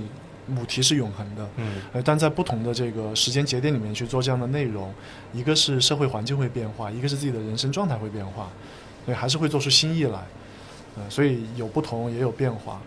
[0.46, 1.48] 母题是永恒的。
[1.56, 4.92] 嗯呃，但在不同的这个时间节点里面去做这样的内容，
[5.32, 8.48] 一个是社会环境会变化，一个是自己的人生状态会变化，
[9.04, 10.20] 所以还是会做出新意来。
[10.96, 12.80] 呃，所以有不同也有变化。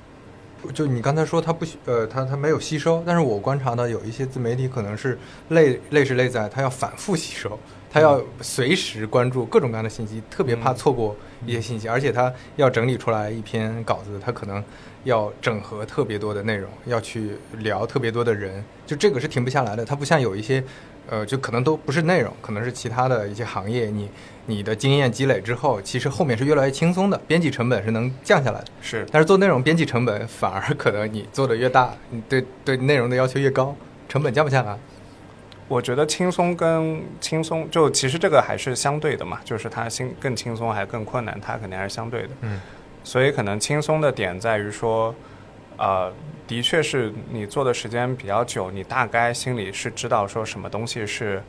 [0.73, 5.17] 就你刚才说它不呃，它它没有吸收，但是我观察到有一些自媒体可能是
[5.49, 7.59] 累累是累在它要反复吸收，
[7.95, 14.61] 它要随时关注各种各样的信息，特别怕错过一些信息，而且他要整理出来一篇稿子，他可能
[15.05, 19.85] 要整合特别多的内容，要去聊特别多的人，就这个是停不下来的。
[19.85, 20.61] 他不像有一些
[21.07, 24.09] 呃，就可能都不是内容，可能是其他的一些行业，你
[24.45, 28.67] 你的经验积累之后，其实后面是越来越轻松的，编辑成本是能降下来的。
[28.81, 33.73] 是但是做内容编辑成本反而可能你做的越大，你对对内容的要求越高，
[34.09, 34.77] 成本降不下来。
[35.67, 42.29] 我觉得轻松跟轻松，就其实这个还是相对的嘛，就是它轻更轻松还更困难，它肯定还是相对的。
[42.41, 42.61] 嗯，
[43.03, 45.13] 所以可能轻松的点在于说，
[45.77, 46.13] 呃，
[46.47, 51.41] 的确是你做的时间比较久，你大概心里是知道说什么东西是，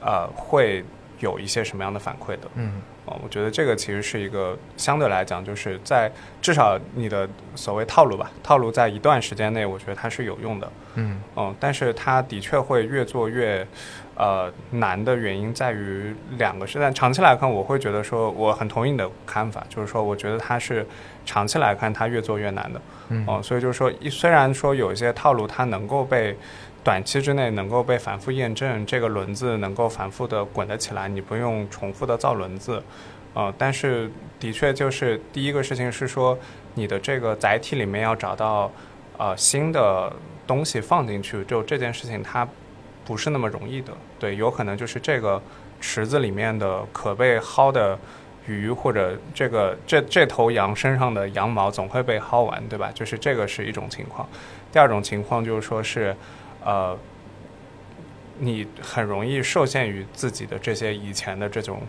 [0.00, 0.84] 呃，会
[1.20, 2.48] 有一些什么样的反馈的。
[2.54, 10.70] 嗯哦，我觉得这个其实是一个相对来讲，就是在至少你的所谓套路吧，套路在一段时间内，我觉得它是有用的。
[10.96, 13.66] 嗯嗯，但是它的确会越做越，
[14.14, 20.86] 呃，难的原因在于两个是，但长期来看，我会觉得说，我很同意你的看法，就是说，我觉得它是
[21.24, 22.80] 长期来看它越做越难的。
[23.08, 26.36] 嗯哦，所以就是说，虽然说有一些套路它能够被
[26.88, 32.82] 短期之内能够被反复验证，这个轮子能够反复的滚得起来，你不用重复的造轮子，
[33.34, 36.38] 呃，但是的确就是第一个事情是说，
[36.72, 38.72] 你的这个载体里面要找到
[39.18, 40.10] 呃新的
[40.46, 42.48] 东西放进去，就这件事情它
[43.04, 45.42] 不是那么容易的，对，有可能就是这个
[45.82, 47.98] 池子里面的可被薅的。
[48.46, 52.90] 鱼或者这个这这头羊身上的羊毛总会被薅完，对吧？
[52.94, 54.26] 就是这个是一种情况。
[54.72, 56.16] 第二种情况就是说是，
[56.68, 56.94] 呃，
[58.38, 61.80] 你很容易受限于自己的这些以前的这种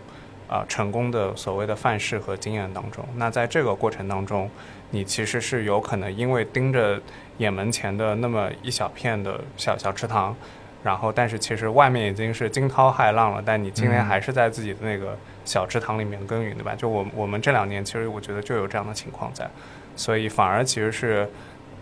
[0.48, 3.04] 啊、成功的所谓的范式和经验当中。
[3.16, 4.50] 那在这个过程当中，
[4.90, 6.98] 你其实是有可能因为盯着
[7.36, 10.34] 眼门前的那么一小片的小小池塘，
[10.82, 15.14] 然后但是其实外面已经是惊涛骇浪了，但你今天还是在自己的那个
[15.44, 16.74] 小池塘里面耕耘，对吧？
[16.74, 19.48] 就我我们这两年其实我觉得就有这样的情况在，
[19.94, 21.28] 所以反而其实是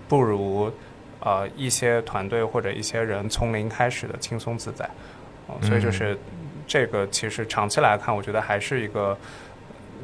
[0.08, 0.70] 不如
[1.20, 4.88] 呃一些团队或者一些人从零开始的轻松自在，
[5.46, 6.18] 哦，所以就是
[6.66, 9.16] 这个其实长期来看，我觉得还是一个。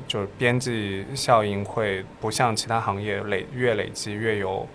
[0.08, 4.68] 就是边际效应会不像其他行业累越累积越有，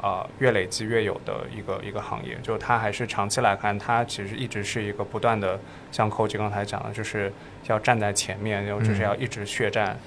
[0.00, 5.58] 呃越累积越有的一个一个行业，就它还是长期来看，它其实一直是一个不断的，
[5.90, 7.32] 像 Coach 刚才讲的，就是
[7.66, 9.98] 要站在前面，然后就是要一直血战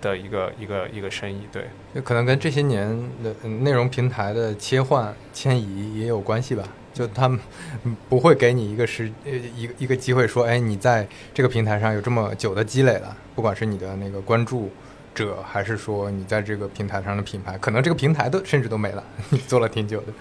[0.00, 1.64] 的一个、一个一个生意，对。
[1.94, 2.88] 就可能跟这些年
[3.22, 6.64] 的嗯内容平台的切换迁移也有关系吧。
[6.92, 7.38] 就他们
[7.84, 14.70] 嗯不会给你一个时呃一个一个机会说，哎，你在这个平台上有这么久的积累了，不管是你的那个关注
[15.14, 20.12] 者，还是说你在这个平台上的品牌，可能这个平台都甚至都没了， 你做了挺久的。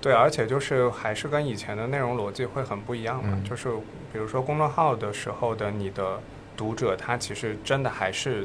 [0.00, 3.30] 对，而且就是还是跟以前的内容逻辑会很不一样嘛。
[3.32, 3.68] 嗯就是
[4.12, 6.20] 比如说公众号的时候的你的
[6.56, 8.44] 读者，他其实真的还是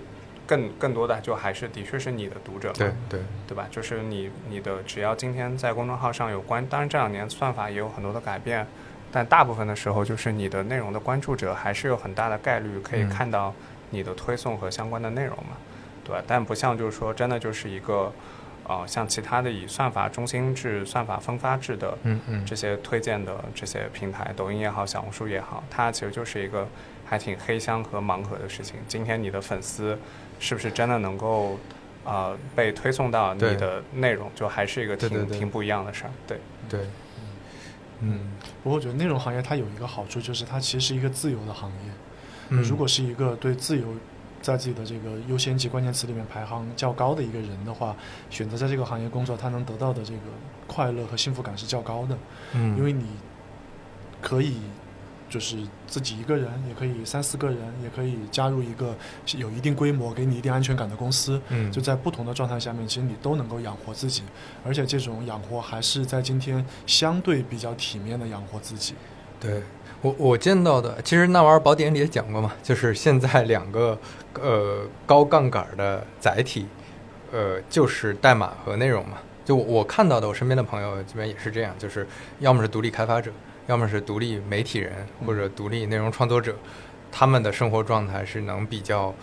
[0.53, 2.71] 更更多的就还是的确是你的读者。
[2.73, 3.67] 对对，对吧？
[3.71, 8.65] 就是你你的只要今天在公众号上有关，当然这两年算法也有很多的改变，
[9.11, 13.53] 但大部分的时候就是你的内容的关注者还是有很大的概率可以嗯看到
[13.89, 15.57] 你的推送和相关的内容嘛，
[16.03, 16.23] 对吧？
[16.27, 18.11] 但不像就是说真的就是一个
[18.65, 26.65] 呃，像其他的以算法中心制、算法分发制的嗯嗯这些推荐的这些平台，抖音也好，小红书也好，它其实就是一个
[27.05, 28.79] 还挺黑箱和盲盒的事情。
[28.87, 29.99] 今天你的粉丝
[30.43, 31.57] 是不是真的能够
[32.03, 35.25] 呃被推送到你的内容，就还是一个挺对对。
[35.27, 36.11] 对挺不一样的事儿。
[36.27, 36.81] 对，对，
[38.01, 41.91] 嗯不过我觉得内容行业它有一个好处，就是它其实是一个自由的行业。
[42.49, 43.85] 嗯，如果是一个对自由
[44.41, 47.95] 在自己的这个优先级关键词里面排行较高的一个人的话，
[48.29, 50.19] 选择在这个行业工作，他能得到的这个
[50.67, 52.17] 快乐和幸福感是较高的，
[52.53, 53.05] 嗯，因为你
[54.21, 54.57] 可以
[55.33, 58.95] 就是自己一个人，也可以三四个人，也可以加入一个
[59.35, 61.41] 有一定规模、给你一定安全感的公司。
[61.49, 64.21] 嗯就在不同的状态下面，其实你都能够养活自己，
[64.63, 68.93] 而且这种养活还是在今天相对比较体面的养活自己。
[69.39, 69.63] 对
[70.03, 73.97] 我我见到的，其实那玩意儿宝典里也讲过嘛，就是现在两个
[74.39, 76.67] 呃高杠杆的载体，
[77.31, 79.17] 呃就是代码和内容嘛。
[79.43, 82.07] 就我我看到的，我身边的朋友这边也是这样，就是
[82.39, 83.31] 要么是独立开发者，
[83.67, 86.55] 要么是独立媒体人或者独立内容创作者，
[87.11, 89.13] 他们的生活状态是能比较。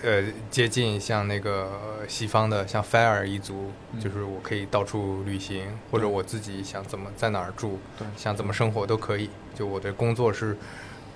[0.00, 9.28] 呃，接近像那个西方的，像 FIRE 一族，嗯就是我可以到处旅行，或者我自己想怎么在哪儿住，对，想怎么生活都可以。
[9.56, 10.56] 就我的工作是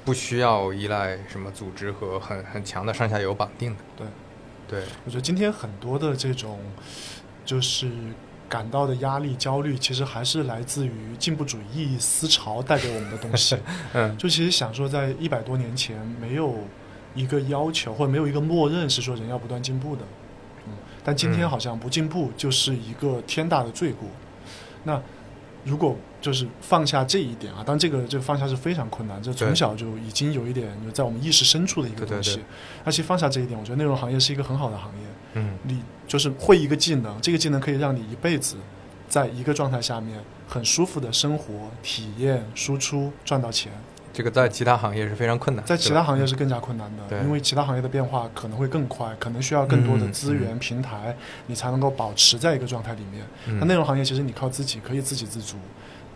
[0.05, 3.79] 不需要依赖什么组织和很很强的上下游绑定的。
[3.97, 4.07] 对，
[4.67, 6.59] 对，我觉得今天很多的这种
[7.45, 7.89] 就是
[8.53, 13.57] 感到的压力、焦虑，其实还是来自于进步主义思潮带给我们的东西。
[13.95, 16.55] 嗯就其实想说，在一百多年前，没有
[17.15, 20.03] 一个要求或者没有一个默认是说人要不断进步的。
[20.67, 24.07] 嗯，但今天嗯好像不进步就是一个天大的罪过。
[24.85, 25.01] 那
[25.65, 32.37] 如果就是放下这一点啊，当然这个这个放下是非常困难，这从小就已经有一点就在我们意识深处的一个东西。
[32.37, 32.45] 对
[32.85, 35.07] 而且放下这一点，我觉得内容行业是一个很好的行业。
[35.35, 38.57] 嗯你就是会一个技能，这个技能可以让你一辈子
[39.09, 43.73] 在一个状态下面很舒服的生活、体验、输出、赚到钱。
[44.15, 53.25] 这个在其他行业是非常困难，在其他行业是更加困难的，因为其他行业的变化可能会更快，可能需要更多的嗯资源、嗯平台，你才能够保持在一个状态里面。
[53.47, 55.57] 嗯那内容行业其实你靠自己可以自给自足，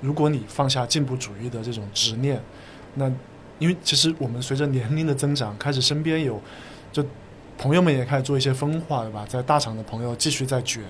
[0.00, 2.40] 如果你放下进步主义的这种执念，
[2.94, 3.10] 那
[3.58, 6.40] 因为其实我们随着年龄的增长，开始身边有
[6.92, 7.04] 就
[7.58, 9.24] 朋友们也开始做一些分化，对吧？
[9.28, 10.82] 在大厂的朋友继续在卷，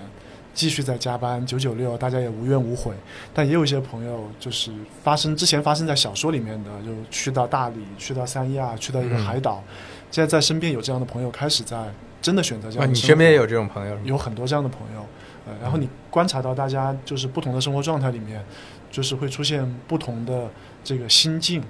[0.53, 2.93] 继续在加班，九九六，大家也无怨无悔。
[3.33, 4.73] 但也有一些朋友就是
[5.05, 9.63] 发生之前发生在小说里面的，就去到大理，去到三亚，去到一个嗯海岛。
[10.11, 12.91] 现在在身边有这样的朋友，开始在真的选择这啊，样。
[12.91, 13.97] 你身边也有这种朋友？
[14.03, 15.05] 有很多这样的朋友，
[15.47, 18.45] 呃，然后你观察到大家就是不同的生活状态里面，
[18.91, 20.51] 就是会出现不同的
[20.83, 21.61] 这个心境，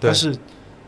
[0.00, 0.36] 对但是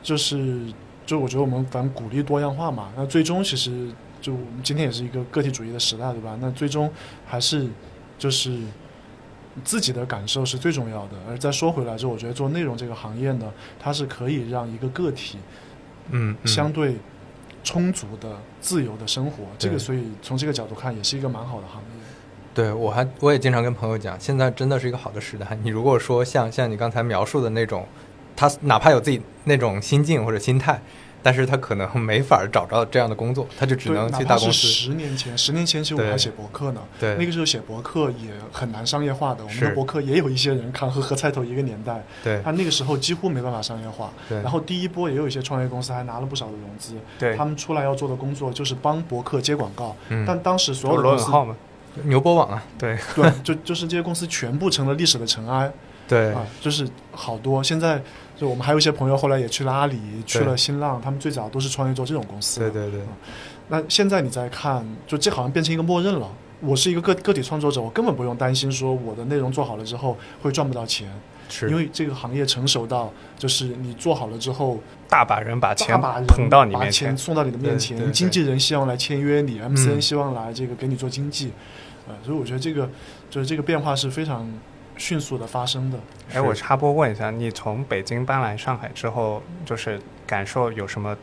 [0.02, 0.60] 就是
[1.06, 6.36] 就我觉得我们反正鼓励多样化嘛，那最终其实就我们今天也是一个个体主义的时代，对吧？
[6.40, 6.90] 那最终
[7.26, 7.68] 还是
[8.18, 8.58] 就是
[9.62, 11.16] 自己的感受是最重要的。
[11.28, 15.38] 而再说回来之后，我觉得做内容这个行业呢，它是可以让一个个体
[16.10, 16.96] 嗯，嗯相对
[17.62, 19.44] 充足的、自由的生活。
[19.58, 22.03] 这个所以从这个角度看，也是一个蛮好的行业。
[22.54, 25.46] 对我还我也经常跟朋友讲，现在真的是一个好的时代。
[25.62, 27.84] 你如果说像像你刚才描述的那种，
[28.36, 30.80] 他哪怕有自己那种心境或者心态，
[31.22, 34.68] 但是他可能没法找着这样的工作，他就只能去大公司。
[34.68, 39.44] 十年前，十年前其实我对还写博客呢，对那个时候写博客也很难商业化的。
[39.44, 44.12] 我们的博客也有一些人看和和菜头一个年代，对他那个时候几乎没办法商业化。
[44.28, 51.56] 对，然后第一波也有一些创业公司还拿了不少的融资，对，他们出来要做的工作就是帮博客接广告，嗯但当时所有有的公司，罗永浩嘛，
[52.02, 55.72] 牛博网啊，对，对，就就是这些公司全部成了历史的尘埃
[56.08, 56.32] 对。
[56.32, 57.62] 啊，就是好多。
[57.62, 58.02] 现在
[58.36, 62.70] 就我们还有一些朋友后来也去了阿里，去了新浪，他们最早都是创业做这种公司的。
[62.70, 63.00] 对对对，
[63.68, 66.28] 那现在你再看，就这好像变成一个默认了。
[66.60, 71.06] 我是一个个个体创作者，我根本不用担心说我的内容做好了之后会赚不到钱，
[71.48, 71.68] 是。
[71.68, 81.52] 因为这个行业成熟到，就是你做好了之后，大把人把大钱把人捧到你把面前，钱送到你的面前，经纪人希望来签约你，MCN 嗯希望来这个给你做经纪，
[82.08, 82.88] 呃，所以我觉得这个
[83.30, 84.46] 就是这个变化是非常
[84.96, 85.98] 迅速的发生的。
[86.32, 91.16] 哎，我插播问一下，你从北京搬来上海之后，就是感受有什么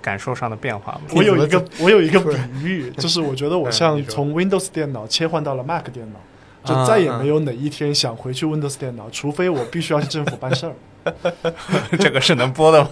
[0.00, 1.00] 感受上的变化吗？
[1.14, 6.20] 我有一个我有一个 比喻，就是我觉得 我像从 Windows 电脑切换到了 Mac 电脑，
[6.64, 10.74] 就啊再也没有哪一天想回去 Windows 电脑，除非我必须要去政府办事儿。
[11.98, 12.90] 这个是能播的吗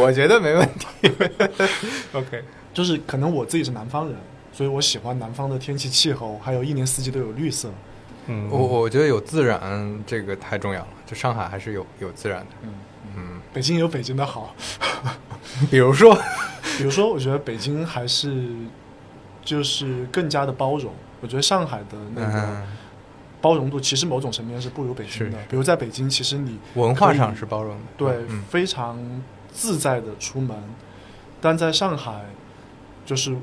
[0.00, 1.10] 我觉得没问题。
[2.12, 4.14] ？OK，就是可能我自己是南方人，
[4.54, 7.70] 所以我喜欢南方的天气气候，还有一年四季都有绿色。
[8.26, 12.46] 嗯，我我觉得有自然这个太重要了，就上海还是有有自然的。
[12.62, 12.70] 嗯，
[13.16, 14.54] 嗯，北京有北京的好，
[15.70, 16.16] 比如说，
[16.78, 18.46] 比如说，我觉得北京还是
[19.44, 20.92] 就是更加的包容。
[21.20, 22.66] 我觉得上海的那个嗯，
[23.40, 25.38] 包容度，其实某种层面是不如北京的。
[25.50, 28.98] 比如在北京，其实你文化上是包容的，对嗯非常
[29.52, 30.56] 自在的出门，
[31.40, 32.24] 但在上海，
[33.04, 33.42] 就是嗯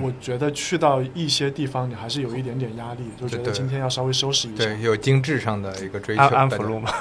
[0.00, 4.64] 我觉得去到一些地方，你还是有一点点压力，就觉对得今天要稍微收拾一下。
[4.64, 6.92] 对，有精致上的一个追求，安安福路嘛，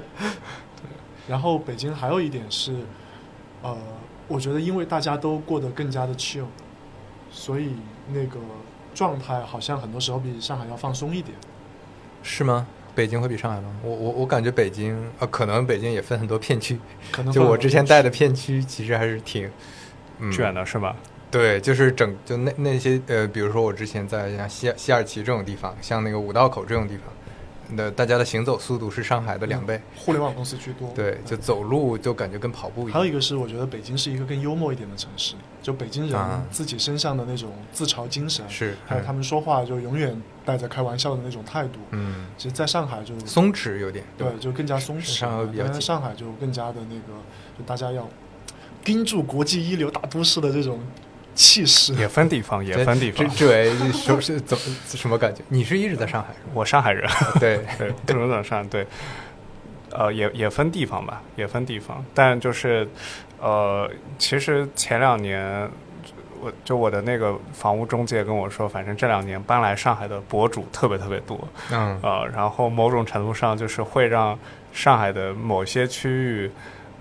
[1.28, 2.74] 然后北京还有一点是，
[3.62, 3.76] 呃，
[4.28, 6.46] 我觉得因为大家都过得更加的 chill，
[7.30, 7.70] 所以
[8.12, 8.38] 那个
[8.94, 11.36] 状态好像很多时候比上海要放松一点。
[12.22, 12.66] 是吗？
[12.92, 13.74] 北京会比上海吗？
[13.82, 16.78] 我我我感觉北京呃，可能北京也分很多片区，
[17.12, 19.48] 可能就我之前带的片，片区其实还是挺
[20.18, 20.94] 嗯卷的是吧？
[21.30, 27.04] 对，就是整就那那些呃，比如说我之前在像西西二旗这种地方，像那个五道口这种地方，
[27.76, 30.90] 那大家的行走速度是上海的两倍，互联网公司居多。
[30.92, 32.92] 对，就走路就感觉跟跑步一样。
[32.92, 41.78] 还有一个是，我觉得北京是一个更幽默一点的城市，就北京人啊自己身上的那种自嘲精神，是，还有他们说话就永远带着开玩笑的那种态度。
[41.90, 47.16] 嗯，其实，在上海就松弛有点，对，就更加松弛上海比较上海就更加的那个，
[47.56, 48.08] 就大家要
[48.82, 50.80] 盯住国际一流大都市的这种
[51.34, 51.94] 气势。
[51.94, 53.28] 也分地方，也分地方。
[53.30, 55.42] 这这位说是怎么什么感觉？
[55.48, 56.28] 你是一直在上海？
[56.52, 57.08] 我上海人，
[57.38, 58.86] 对， 对，不能等上对，
[59.90, 62.88] 呃，也也分地方吧，也分地方，但就是，
[63.40, 65.68] 呃，其实前两年，
[66.40, 74.38] 我就我的那个房屋中介跟我说，反正这两年搬来上海的博主特别特别多，嗯，呃，然后某种程度上就是会让
[74.72, 76.50] 上海的某些区域，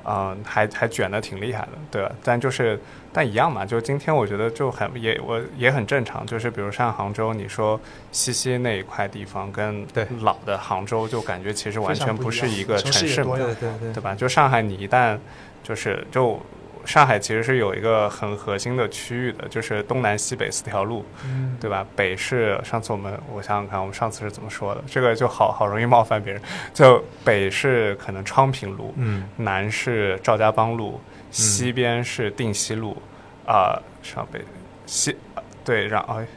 [0.05, 2.11] 嗯、还还卷的挺厉害的，对吧？
[2.23, 2.79] 但就是
[3.11, 7.79] 但一样嘛，就今天我觉得就很也我也很正常，就是比如像杭州，你说
[8.11, 14.13] 西溪那一块地方跟对老的杭州就感觉其实完全不是一个城市嘛对对对对吧？
[14.15, 15.17] 就上海，你一旦
[15.63, 16.39] 就是就
[16.85, 21.85] 上海其实是有一个很核心的区域的，就是东南西北四条路，嗯，对吧？
[21.95, 24.83] 北是上次我们我想想看，我们上次是怎么说的？
[24.87, 26.41] 这个就好好容易冒犯别人。
[26.73, 30.99] 就北是可能昌平路，嗯南是赵家浜路，
[31.31, 32.97] 西边是定西路，
[33.45, 34.41] 啊、上北
[34.85, 36.27] 西啊对，然后、哎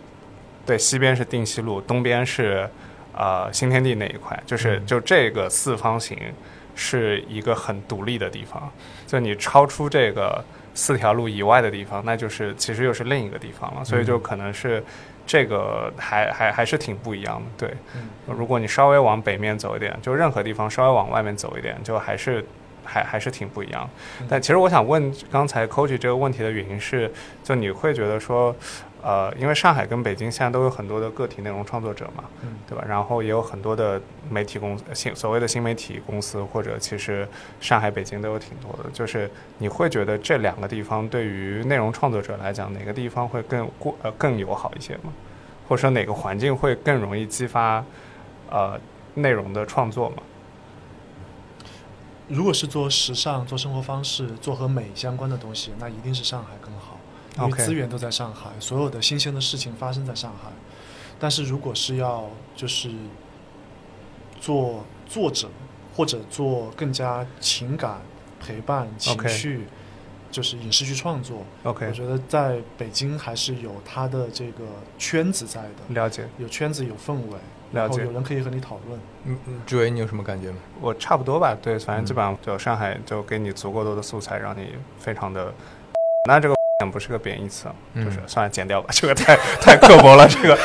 [0.64, 2.68] 对西边是定西路，东边是
[3.12, 6.16] 呃新天地那一块，就是嗯就这个四方形
[6.74, 8.70] 是一个很独立的地方，
[9.06, 14.82] 就你超出这个四条路以外的地方，那就是其实又是另一个地方了，所以就可能是。
[15.24, 17.76] 这个还还还是挺不一样的，对。
[17.94, 22.44] 嗯如果你稍微往北面走一点，就任何地方稍微往外面走一点，就还是
[22.84, 23.88] 还还是挺不一样。
[24.20, 27.10] 嗯但其实我想问刚才 Coach 这个问题的原因是，
[27.42, 28.54] 就你会觉得说，
[29.02, 32.84] 呃，因为上海跟北京现在都有很多的个体内容创作者嘛，嗯对吧？
[32.88, 37.26] 然后也有很多的媒体公司，新所谓的新媒体公司，或者其实
[37.60, 38.90] 上海、北京都有挺多的。
[38.92, 45.12] 就是你会觉得这两个地方对于内容创作者来讲，哪个地方会更过呃更友好一些吗？
[45.68, 47.84] 或者说哪个环境会更容易激发
[48.50, 48.78] 呃
[49.14, 50.16] 内容的创作吗？
[52.32, 56.98] 如果是做时尚、做生活方式、做和美相关的东西，那一定是上海更好，
[57.36, 60.50] 因为资源都在上海，所有的新鲜的事情发生在上海。
[61.20, 62.90] 但是如果是要就是
[64.40, 65.50] 做作者
[65.94, 68.00] 或者做更加情感
[68.40, 69.66] 陪伴、情绪
[70.30, 74.64] 就是影视剧创作 OK，我觉得在北京还是有它的这个
[74.96, 76.26] 圈子在的，了解。
[76.38, 77.38] 有圈子有氛围，
[77.72, 78.12] 然后有。
[78.12, 79.00] 人可以和你讨论。
[79.24, 80.56] 嗯嗯，志伟，你有什么感觉吗？
[80.80, 85.52] 我差不多吧，对，反正基嗯本上就上海就给你足够多的素材，让你非常的。
[86.28, 86.54] 那这个
[86.92, 90.58] 不是个贬义词啊，就是嗯算了，剪掉吧，这个太太刻薄了，这个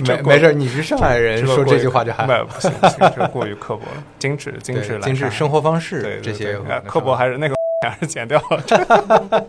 [0.00, 2.26] 没没事，你是上海人，说这句话就还。
[2.26, 8.62] 不不行不行，这个过于刻薄了，精致精致精致生活方式对对这些刻薄还是那个还是剪掉了，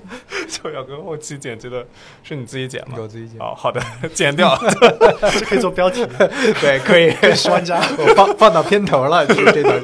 [0.49, 1.85] 就要跟后期剪辑的
[2.23, 3.01] 是你自己剪吗给？
[3.01, 3.39] 我自己剪。
[3.39, 3.81] 哦，好的，
[4.13, 4.53] 剪掉。
[5.31, 6.05] 这可以做标题，
[6.59, 7.77] 对，可以，十万加。
[7.97, 9.81] 我放放到片头了，就是这段。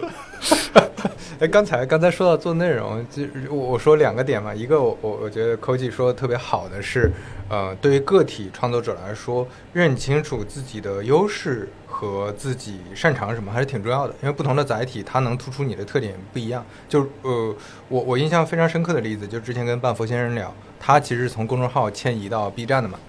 [1.39, 7.09] 哎，刚才刚才说到做内容，就我我说两个点嘛，一个我我我觉得 Koji 说的特别好的是，
[7.49, 11.69] 呃，对于个体创作者来说，认清楚自己的优势
[12.03, 16.65] 和自己擅长什么还是挺重要的，因为不同的载体它能突出你的特点不一样。
[16.89, 17.55] 就呃，
[17.87, 22.99] 我我印象非常深刻的例子，就之前跟半佛先生聊，他其实从公众号迁移到 B 站的嘛，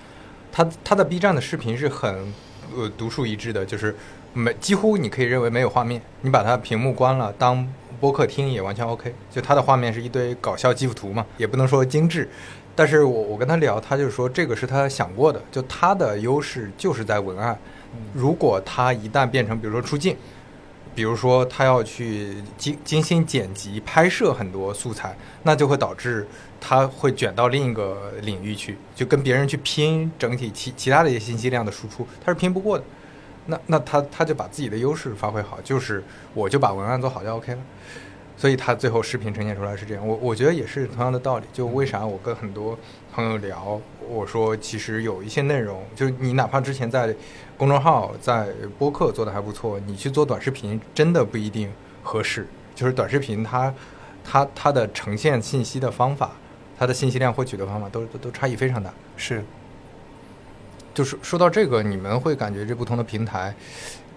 [0.52, 2.32] 他他的 B 站的视频是很
[2.74, 3.94] 呃独树一帜的，就是
[4.32, 7.66] 没几乎你可以认为没有画面，你把它屏幕关了当
[8.00, 9.14] 播客听也完全 OK。
[9.30, 12.28] 就他的画面是一堆搞笑基辅图嘛，也不能说精致，
[12.74, 17.58] 但是我我跟他聊，他就说这个是他想过的，就他的优势就是在文案。
[18.12, 20.16] 如果他一旦变成比如说出镜，
[20.94, 26.26] 比如说他要去精精心剪辑拍摄很多素材，那就会导致
[26.60, 32.84] 他会卷到另一个领域去，就跟别人去拼整体其其他的一些信息量的输出，他是拼不过的。
[33.46, 37.60] 那那他他就把自己的优势发挥好，就是我就把文案做好就 OK 了。
[38.36, 41.44] 所以他最后视频呈现出来是这样，我我觉得也是同样的道理。
[41.52, 42.76] 就为啥我跟很多
[43.12, 47.14] 朋友聊，我说其实有一些内容，就是你哪怕之前在
[47.56, 48.48] 公众号、在
[48.78, 52.46] 播客做的还不错，你去做短视频真的不一定合适。
[52.74, 53.72] 就是短视频它
[54.24, 56.32] 它它的呈现信息的方法，
[56.76, 58.92] 它的信息量获取的方法都都都差异非常大。
[59.16, 59.44] 是，
[60.92, 63.54] 就是说到这个，你们会感觉这不同的平台，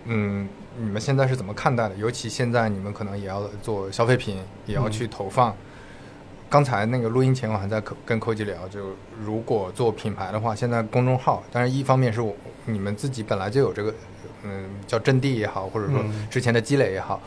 [0.06, 1.96] 嗯，你们现在是怎么看待的？
[1.96, 5.56] 尤其现在你们可能也要做消费品，也要去投放。
[6.50, 12.34] 刚才那个录音前，我还在跟科技聊，就如果做品牌的话，现在公众号，当然一方面是我
[12.66, 13.94] 你们自己本来就有这个，
[14.44, 17.22] 嗯，叫阵地也好，或者说嗯之前的积累也好，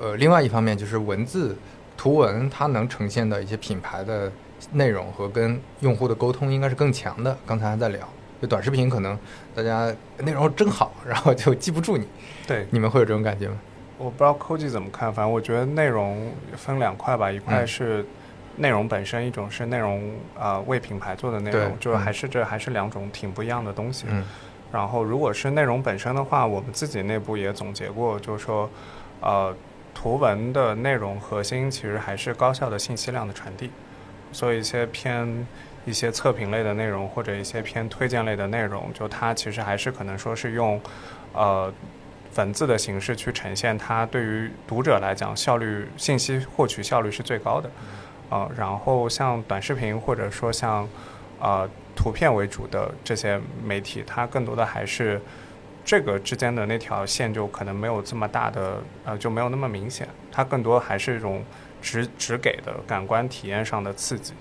[0.00, 1.56] 呃，另外一方面就是文字、
[1.96, 4.30] 图文，它能呈现的一些品牌的
[4.72, 7.36] 内容和跟用户的沟通应该是更强的。
[7.46, 8.00] 刚才还在聊，
[8.42, 9.16] 就短视频可能
[9.54, 12.08] 大家内容真好，然后就记不住你，
[12.44, 13.56] 对，你们会有这种感觉吗？
[13.96, 18.04] 我不知道 Koji 怎么看，反正我觉得内容分两块吧，一块嗯是
[18.56, 24.06] 内容本身，一种是内容呃为品牌做的内容，就是嗯还是这还是两种挺不一样的东西。
[24.08, 24.24] 嗯
[24.72, 28.68] 然后如果是内容本身的话，我们自己内部也总结过，就是说，
[29.20, 29.54] 呃，
[29.94, 33.70] 图文的内容核心其实还是高效的信息量的传递，
[34.32, 35.46] 所以一些偏
[35.84, 40.80] 一些测评类的内容或者一些偏推荐类的内容，就它其实还是可能说是用，
[41.32, 41.72] 呃。
[42.36, 47.70] 文字的形式去呈现，它对于读者来讲，效率信息获取效率是最高的，
[48.34, 50.88] 啊、然后像短视频或者说像
[51.38, 55.20] 呃图片为主的这些媒体，它更多的还是
[55.84, 61.44] 这个之间的那条线就可能没有这么大的呃就没有那么明显，它更多还是一种
[61.80, 64.32] 只只给的感官体验上的刺激，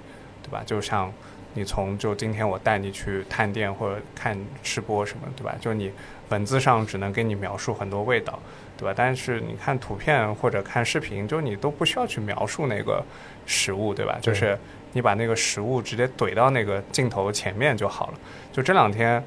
[0.42, 0.64] 对吧？
[0.66, 1.14] 就像
[1.54, 5.54] 你从就今天我带你去探店或者看吃播什么，对吧？
[5.62, 5.92] 就你
[6.30, 8.40] 文字上只能给你描述很多味道，
[8.76, 8.94] 对吧？
[8.98, 13.04] 但是你看图片或者看视频，就你都不需要去描述那个
[13.46, 14.18] 食物，对吧？
[14.22, 14.58] 就是
[14.94, 18.14] 你把那个食物直接怼到那个镜头前面就好了。
[18.52, 19.24] 就这两天，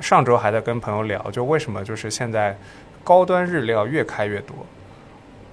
[0.00, 2.56] 上周还在跟朋友聊，就为什么就是现在
[3.04, 4.54] 高端日料越开越多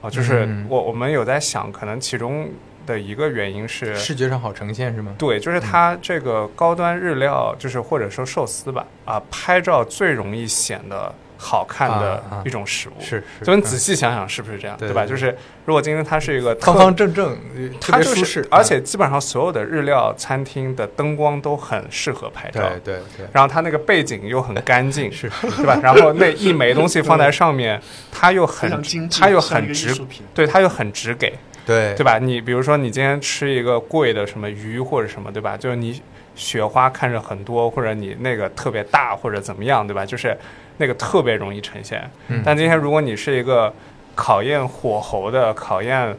[0.01, 0.09] 啊？
[0.09, 2.49] 就是嗯我我们有在想，可能其中
[2.85, 5.13] 的一个原因是视觉上好呈现是吗？
[5.17, 12.93] 对，就是它这个高端日料，就是或者说寿司吧，啊，拍照最容易显得好看的一种食物。
[12.99, 14.79] 是是，就你嗯仔细想想，是不是这样，吧？
[14.85, 15.35] 对吧就是
[15.65, 17.37] 如果今天它是一个方方正正，
[17.79, 22.61] 它就是别舒适，而且基本上所有的日料餐厅的灯光都很适合拍照。
[22.61, 25.79] 对对对，然后它那个背景又很干净，是 对吧？
[25.81, 27.79] 然后那一枚东西放在上面，
[28.11, 28.69] 它又很，
[29.11, 29.95] 它又很直。
[30.33, 31.33] 对，它又很直给，
[31.65, 32.17] 对对吧？
[32.19, 35.57] 你比如说你今天吃一个贵的什么鱼或者什么，对吧？
[35.57, 36.01] 就是你
[36.35, 40.05] 雪花看着很多，或者你那个特别大或者怎么样，对吧？
[40.05, 40.37] 就是
[40.77, 42.09] 那个特别容易呈现。
[42.27, 43.73] 嗯但今天如果你是一个
[44.15, 46.15] 考验火候的、考验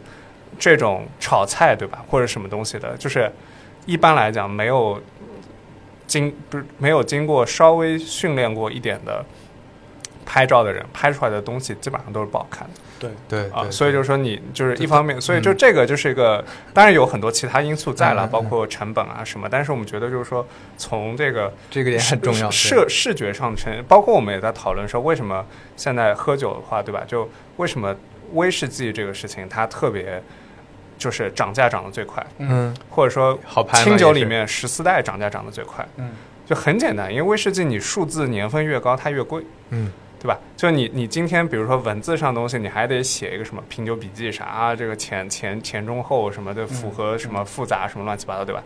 [0.59, 2.05] 这种炒菜，对吧？
[2.09, 3.31] 或者什么东西的，就是
[3.87, 5.01] 一般来讲没有
[6.07, 9.25] 经不是没有经过稍微训练过一点的
[10.25, 12.81] 拍照的人，拍出来的东西基本上都是不好看的。
[12.99, 15.57] 对，啊，对啊，所以就是说你就是一方面，所以就嗯。
[15.59, 20.47] 这个就是一个，当然有很多其他因素在了，包括成本啊什么，但是我们觉得就是说
[20.77, 25.45] 从这个这个点很重要，视视觉上呈，包括我们也在讨论说为什么
[25.77, 27.03] 现在喝酒的话，对吧？
[27.07, 27.95] 就为什么
[28.35, 30.23] 威士忌这个事情它特别
[30.97, 36.11] 就是涨价涨得最快，嗯，或者说好清酒里面十四代涨价涨得最快，嗯，
[36.47, 39.45] 就很简单，因为威士忌你数字年份越高它越贵。
[39.71, 39.91] 嗯
[40.21, 40.39] 对吧？
[40.57, 48.63] 就你你今天比如说文字上的东西，你还得写一个什么品酒笔记啥啊，这个前前前中后什么的，符合什么复杂什么乱七八糟，对吧？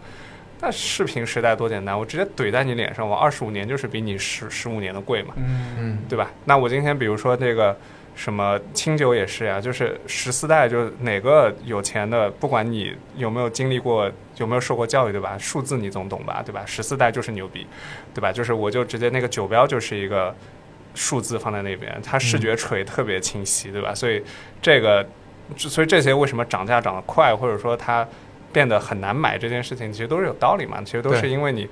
[0.61, 6.31] 那视频时代多简单，我直接怼在你脸上，我二十五年就是比你十十五年的贵嘛，嗯嗯对吧？
[6.45, 7.77] 那我今天比如说这个
[8.15, 15.37] 什么清酒也是呀，就是十四代，就是哪个有钱的，不管你有没有经历过，有没有受过教育，对吧？
[15.37, 16.63] 数字你总懂吧，对吧？
[16.65, 17.67] 十四代就是牛逼，
[18.15, 18.31] 对吧？
[18.31, 20.33] 就是我就直接那个酒标就是一个
[20.95, 23.95] 数字放在那边，它视觉锤特别清晰，对吧？
[23.95, 24.23] 所以
[24.61, 25.07] 这个，
[25.57, 28.07] 所以这些为什么涨价涨得快，或者说它
[28.53, 30.83] 变得很难买这件事情，其实都是有道理嘛。
[30.85, 31.69] 其实都是因为你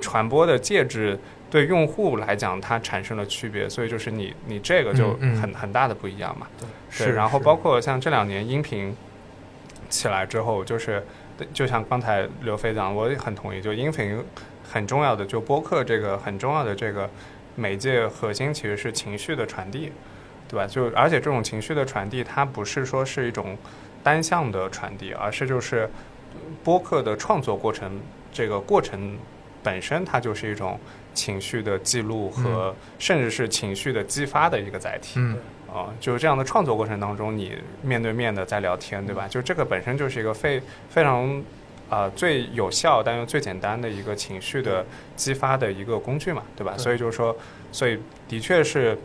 [0.00, 1.18] 传播的介质
[1.50, 6.46] 对用户来讲，它产生了区别，所以就是你你这个就很、很大的不一样嘛。
[6.96, 8.96] 对，然后包括像这两年音频
[9.88, 11.04] 起来之后，就是
[11.52, 14.18] 就像刚才刘飞讲，我也很同意，就音频
[14.68, 17.08] 很重要的，就播客这个很重要的这个
[17.56, 19.92] 媒介核心其实是情绪的传递，
[20.48, 20.66] 对对吧？
[20.66, 23.58] 就而且这种情绪的传递，它不是说是一种
[24.04, 25.90] 单向的传递，而是就是
[26.62, 28.00] 播客的创作过程，
[28.32, 29.18] 这个过程
[29.64, 30.78] 本身它就是一种
[31.12, 35.18] 情绪的记录和甚至是情绪的激发的一个载体。
[35.18, 35.36] 嗯
[35.74, 39.26] 啊、就是这样的创作过程当中，你面对面的在聊天，对吧？
[39.26, 41.42] 就这个本身就是一个非非常
[41.90, 46.72] 啊、最有效但又最简单的一个情绪的激发的一个工具嘛，对吧？
[46.76, 47.36] 对所以就是说，
[47.70, 48.98] 所以的确是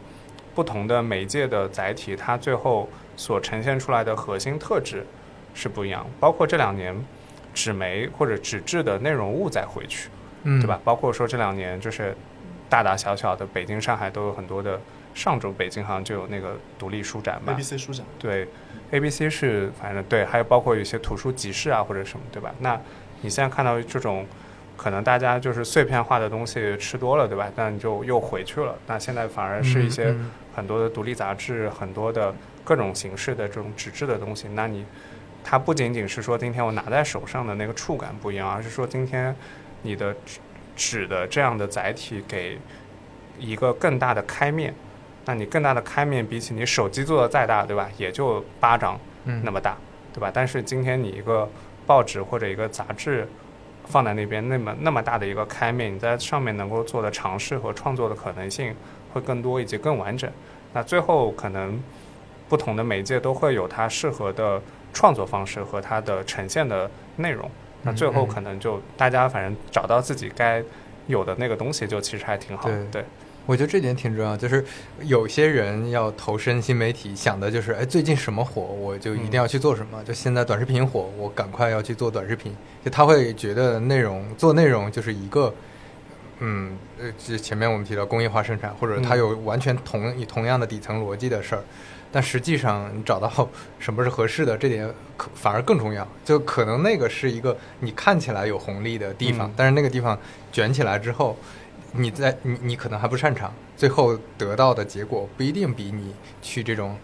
[0.56, 5.06] 不同的媒介的载体，它最后所呈现出来的核心特质
[5.54, 6.06] 是不一样。
[6.20, 6.96] 包括这两年
[7.54, 10.10] 纸媒或者纸质的内容物再回去，
[10.44, 10.80] 嗯，对吧？？
[10.84, 12.16] 包括说这两年就是
[12.70, 14.80] 大大小小的北京、上海都有很多的。
[15.16, 18.48] 上周北京好像就有那个独立书展嘛 ABC 书展，对
[18.92, 22.54] ，A B C 是反正对，还有包括有一些图书集市啊或者什么，对吧？
[22.60, 22.80] 那
[23.22, 24.26] 你现在看到这种，
[24.78, 27.52] 可能大家就是碎片化的东西吃多了，对吧？
[27.56, 28.76] 那你就又回去了。
[28.88, 32.34] 那现在反而是一些嗯很多的独立杂志，很多的
[32.64, 34.86] 各种形式的这种纸质的东西，那你
[35.44, 39.36] 它不仅仅是说今天我拿在手上的那个触感不一样，而是说今天
[39.82, 40.40] 你的纸
[40.76, 42.58] 纸的这样的载体给
[43.38, 44.74] 一个更大的开面。
[45.30, 47.88] 那你更大的开面，比起你手机做的再大，对吧？
[47.98, 49.78] 也就巴掌嗯那么大，
[50.12, 50.32] 对吧？
[50.34, 51.48] 但是今天你一个
[51.86, 53.30] 报纸或者一个杂志
[53.86, 58.76] 放在那边，那么那么大的一个开面，你在上面能够做的尝试和创作的可能性
[59.14, 60.28] 会更多以及更完整。
[60.74, 61.80] 那最后可能
[62.48, 64.60] 不同的媒介都会有它适合的
[64.96, 67.48] 创作方式和它的呈现的内容。
[67.84, 70.64] 那最后可能就大家反正找到自己该
[71.06, 73.06] 有的那个东西，就其实还挺好对，
[73.50, 74.64] 我觉得这点挺重要，就是
[75.02, 80.04] 有些人要投身新媒体，想的就是，哎，最近什么火，我就一定要去做什么。
[80.04, 82.56] 就现在短视频火，我赶快要去做短视频。
[82.86, 85.52] 就他会觉得内容做内容就是一个，
[86.42, 91.64] 嗯，呃，就前面我们提到工业化生产，或者它嗯有完全同同样的底层逻辑的事儿。
[92.12, 94.88] 但实际上，你找到什么是合适的，这点
[95.18, 96.08] 可反而更重要。
[96.24, 100.16] 就可能那个是一个你看起来有红利的地方，嗯但是那个地方
[100.52, 101.36] 卷起来之后，
[101.94, 106.96] 你在你你可能还不擅长，最后得到的结果不一定比你去这种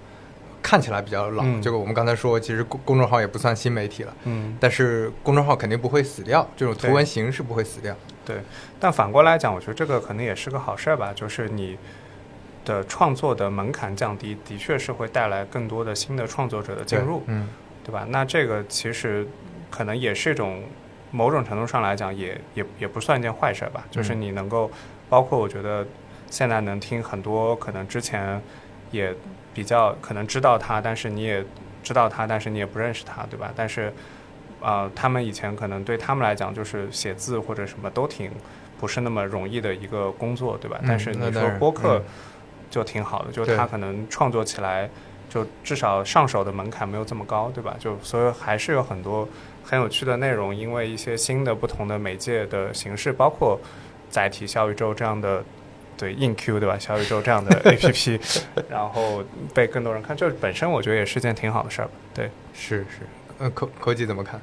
[0.61, 1.43] 看起来比较老。
[1.43, 4.57] 嗯个我们刚才说，其实公公众号也不算新媒体了，嗯。
[4.59, 7.95] 但是公众号肯定不会死掉，这种图文形式不会死掉。
[8.25, 8.37] 对，
[8.79, 11.77] 但反过来讲，我觉得这个可能也是个好事儿吧，就是你
[12.63, 17.47] 的创作的门槛降低，的确是会带来更多的新的创作者的进入，嗯
[17.83, 18.05] 对吧？
[18.09, 19.27] 那这个其实
[19.69, 20.63] 可能也是一种
[21.15, 23.85] 某种程度上来讲也，也也不算一件坏事儿吧。
[23.89, 24.69] 就是嗯你能够，
[25.09, 25.85] 包括我觉得
[26.29, 28.41] 现在能听很多可能之前
[28.91, 29.15] 也
[29.53, 31.43] 比较可能知道他，但是你也
[31.81, 33.53] 知道他，但是你也不认识他，对吧？
[33.55, 33.93] 但是
[34.59, 38.31] 呃，他们以前可能对他们来讲，就是写字或者什么都挺
[38.79, 40.77] 不是那么容易的一个工作，对吧？
[40.81, 42.03] 嗯但是你说播客嗯
[42.69, 44.89] 就挺好的，就他可能创作起来，
[45.29, 47.75] 就至少上手的门槛没有这么高，对吧？
[47.79, 49.27] 就所以还是有很多
[49.65, 53.59] 很有趣的内容，因为一些新的不同的媒介的形式，包括
[54.09, 55.43] 载体小宇宙这样的。
[55.97, 56.77] 对硬 Q 对吧？
[56.77, 58.19] 小宇宙这样的 APP，
[58.69, 61.91] 然后被更多人看，这本身我觉得也是件挺好的事儿吧。
[62.13, 63.07] 对，是是，
[63.39, 64.41] 呃，科科技怎么看？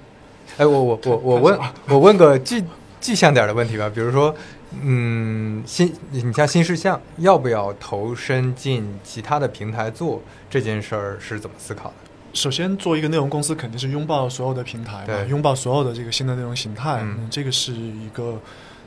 [0.57, 2.65] 哎，我我我我问 我问个具
[3.03, 4.35] 具象点的问题吧，比如说，
[4.81, 11.95] 嗯，新你像新事项要不要投身进其他的平台做这件事儿是怎么思考的？
[12.33, 17.01] 首先，做一个内容公司肯定是拥抱所有的平台嘛，拥抱所有的这个新的内容形态。
[17.03, 18.41] 嗯嗯，这个是一个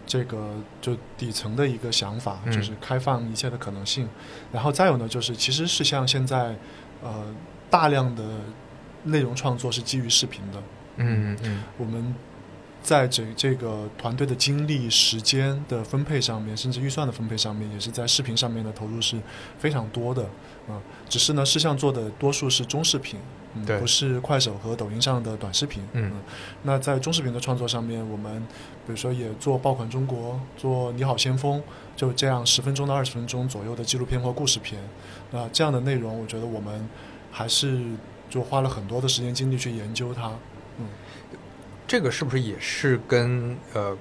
[0.07, 4.07] 这个就底层的一个想法，嗯就是开放一切的可能性。
[4.51, 6.55] 然后再有呢，就是其实是像现在
[7.03, 7.25] 呃
[7.69, 8.23] 大量的
[9.03, 10.63] 内容创作是基于视频的，
[10.97, 12.15] 嗯嗯我们
[12.81, 19.19] 在这这个团队的精力、时间的分配上面，甚至预算的分配上面，也是在视频上面的投入是
[19.59, 20.27] 非常多的。
[20.67, 23.19] 嗯，只是呢，视像做的多数是中视频，
[23.53, 25.83] 嗯对，不是快手和抖音上的短视频。
[25.93, 26.11] 嗯
[26.63, 28.41] 那在中视频的创作上面，我们
[28.85, 31.61] 比如说也做爆款中国，做你好先锋，
[31.95, 34.81] 就这样十分钟到二十分钟左右的纪录片或故事片。
[35.31, 36.89] 那这样的内容，我觉得我们
[37.31, 37.79] 还是
[38.29, 40.29] 就花了很多的时间精力去研究它。
[40.79, 40.87] 嗯
[41.87, 43.95] 这个是不是也是跟呃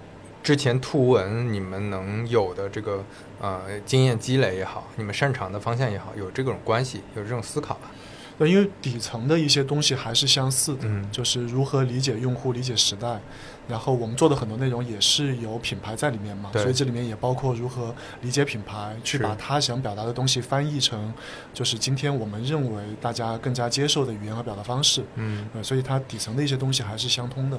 [0.45, 3.03] 之前图文你们能有的这个
[3.41, 7.91] 呃经验积累也好，你们擅长的方向也好，有这种关系，有这种思考吧？
[8.37, 13.19] 对，因为底层的一些东西还是相似的，嗯就是如何理解用户、理解时代。
[13.67, 21.15] 然后我们做的很多内容也是有品牌在里面嘛，所以这里面也包括如何理解品牌，去把他想表达的东西翻译成，
[21.55, 25.03] 就是今天我们认为大家更加接受的语言和表达方式。
[25.15, 27.59] 嗯呃，所以它底层的一些东西还是相通的。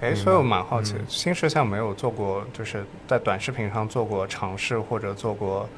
[0.00, 1.04] 哎，所以我蛮好奇，嗯。
[1.08, 5.68] 新事项没有做过，就是在短视频上做过尝试，或者做过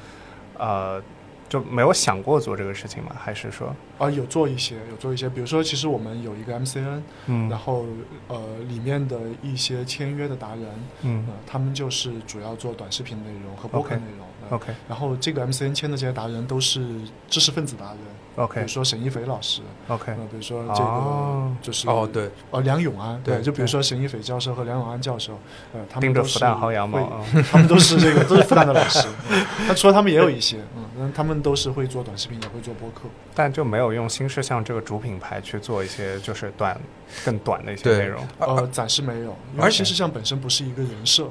[0.57, 1.01] 呃
[1.47, 3.15] 就没有想过做这个事情吗？
[3.17, 7.49] 还是说，啊，有做一些，有做一些，比如说，其实我们有一个 MCN，嗯。
[7.49, 7.85] 然后
[8.27, 10.65] 呃，里面的一些签约的达人，
[11.01, 11.25] 嗯。
[11.27, 14.27] 呃，他们就是主要做短视频内容和播客内容。
[14.49, 16.83] 呃 OK 然后这个 MCN 签的这些达人都是
[17.27, 17.99] 知识分子达人，
[18.39, 25.37] 比 OK 比如说沈一斐老师，OK 呃，比如说这个哦就是哦，对，哦梁永安，对就比如说沈一斐教授和梁永安教授，
[25.73, 27.21] 呃，他们都是复旦薅羊毛
[27.51, 29.07] 他们都是这个都是复旦的老师。
[29.29, 33.01] 嗯那除了他们也有一些，嗯，那他们都是会做短视频，也会做播客。
[33.35, 36.79] 但就没有用新事项这个主品牌去做一些就是短
[37.25, 38.25] 更短的一些内容。
[38.39, 41.27] 呃，暂时没有，因而且为新事项本身不是一个人设。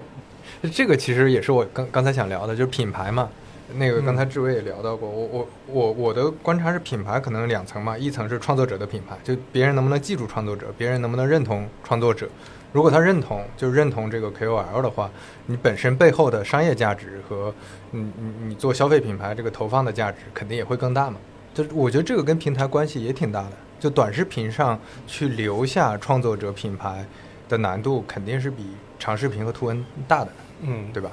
[0.72, 3.28] 这个其实也是我刚刚才想聊的，就是品牌嘛。
[3.74, 12.28] 那个嗯刚才志伟也聊到过，我我我我的观察是品牌可能两层嘛，一层是创作者的品牌，就别人能不能记住创作者，别人能不能认同创作者。
[12.72, 15.10] 如果他认同，就认同这个 KOL 的话，
[15.46, 17.52] 你本身背后的商业价值和
[17.90, 21.16] 你你你做消费品牌这个投放的价值肯定也会更大嘛。
[21.54, 23.52] 就是我觉得这个跟平台关系也挺大的。
[23.80, 27.04] 就短视频上去留下创作者品牌
[27.48, 28.66] 的难度肯定是比
[28.98, 31.10] 长视频和图文大的，嗯，对吧？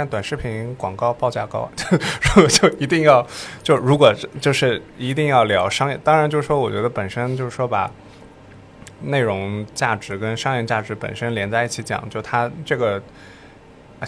[0.00, 1.70] 但短视频广告报价高，
[2.34, 3.26] 就就一定要
[3.62, 7.90] 就如果就是一定要聊商业，当然就是说，我觉得本身就是说把
[9.02, 13.02] 内容价值跟商业价值本身连在一起讲，就它这个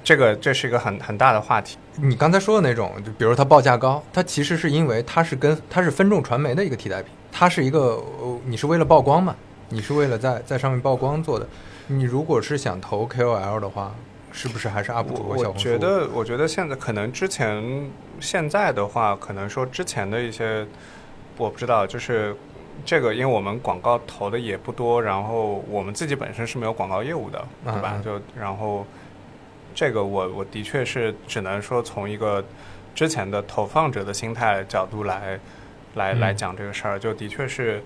[0.02, 1.76] 这个这是一个很很大的话题。
[1.96, 8.02] 你刚才说的那种，就比如它报价高，它其实是因为它是跟它是分众传媒的一个替代品，它是一个
[8.46, 9.36] 你是为了曝光嘛，
[9.68, 11.46] 你是为了在在上面曝光做的。
[11.88, 13.94] 你如果是想投 KOL 的话，
[14.32, 15.64] 是不是还是 UP 主和我我小红书？
[15.64, 20.66] 觉得，我觉得现在可能之前现在的话，可能说之前的一些，
[21.36, 22.34] 我不知道，就是
[22.84, 27.92] 这个，因为我们广告投的也不多，然后我们自己本身是没有广告业务的，对吧？
[27.96, 28.86] 嗯嗯就然后
[29.74, 32.42] 这个我我的确是只能说从一个
[32.94, 35.38] 之前的投放者的心态角度来
[35.94, 37.82] 来嗯来讲这个事儿，就的确是。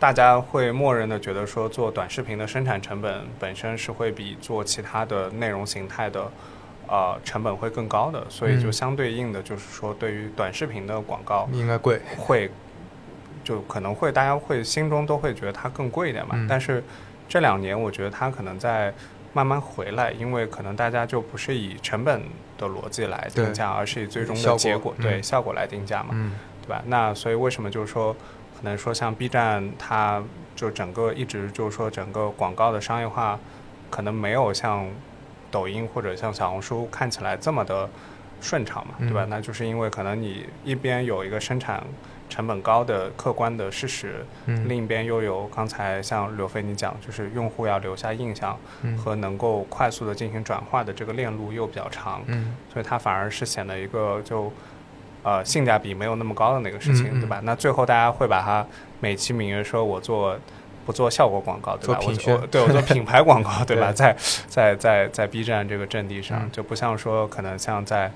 [0.00, 6.26] 大家会默认的觉得说，做短视频的生产成本本身是会比做其他的内容形态的
[6.88, 12.00] 呃成本会更高的，所以就嗯相对应的就是说，对于短视频的广告应该贵。
[12.16, 12.50] 会
[13.44, 16.34] 就可能会大家会心中都会觉得它更贵一点嘛。
[16.34, 16.82] 嗯但是
[17.28, 18.92] 这两年我觉得它可能在
[19.34, 22.22] 慢慢回来，因为可能大家就不是以成本
[22.56, 26.08] 的逻辑来定价，而是以最终的结果嗯对效果来定价嘛。
[26.12, 26.32] 嗯
[26.62, 26.82] 对吧？
[26.86, 28.14] 那所以为什么就是说，
[28.60, 30.22] 可能说像 B 站，它
[30.54, 33.38] 就整个一直就是说整个广告的商业化，
[33.88, 34.86] 可能没有像
[35.50, 37.88] 抖音或者像小红书看起来这么的
[38.40, 39.24] 顺畅嘛，对吧？
[39.24, 39.30] 嗯。
[39.30, 41.82] 那就是因为可能你一边有一个生产
[42.28, 44.68] 成本高的客观的事实，嗯。
[44.68, 48.94] 另一边又有刚才像刘飞你讲，就是用户要留下印象嗯。
[48.98, 52.54] 和能够快速的进行转化的这个链路又比较长，嗯。
[52.70, 54.52] 所以它反而是显得一个就
[55.22, 57.40] 呃性价比没有那么高的那个事情，嗯嗯对吧？
[57.44, 58.64] 那最后大家会把它
[59.00, 60.36] 美其名曰说我做
[60.86, 62.00] 不做效果广告，对吧？
[62.00, 63.88] 我做品宣我对我做品牌广告， 对吧？
[63.92, 64.16] 对在
[64.48, 68.10] 在在在 B 站这个阵地上，嗯就不像说可能像在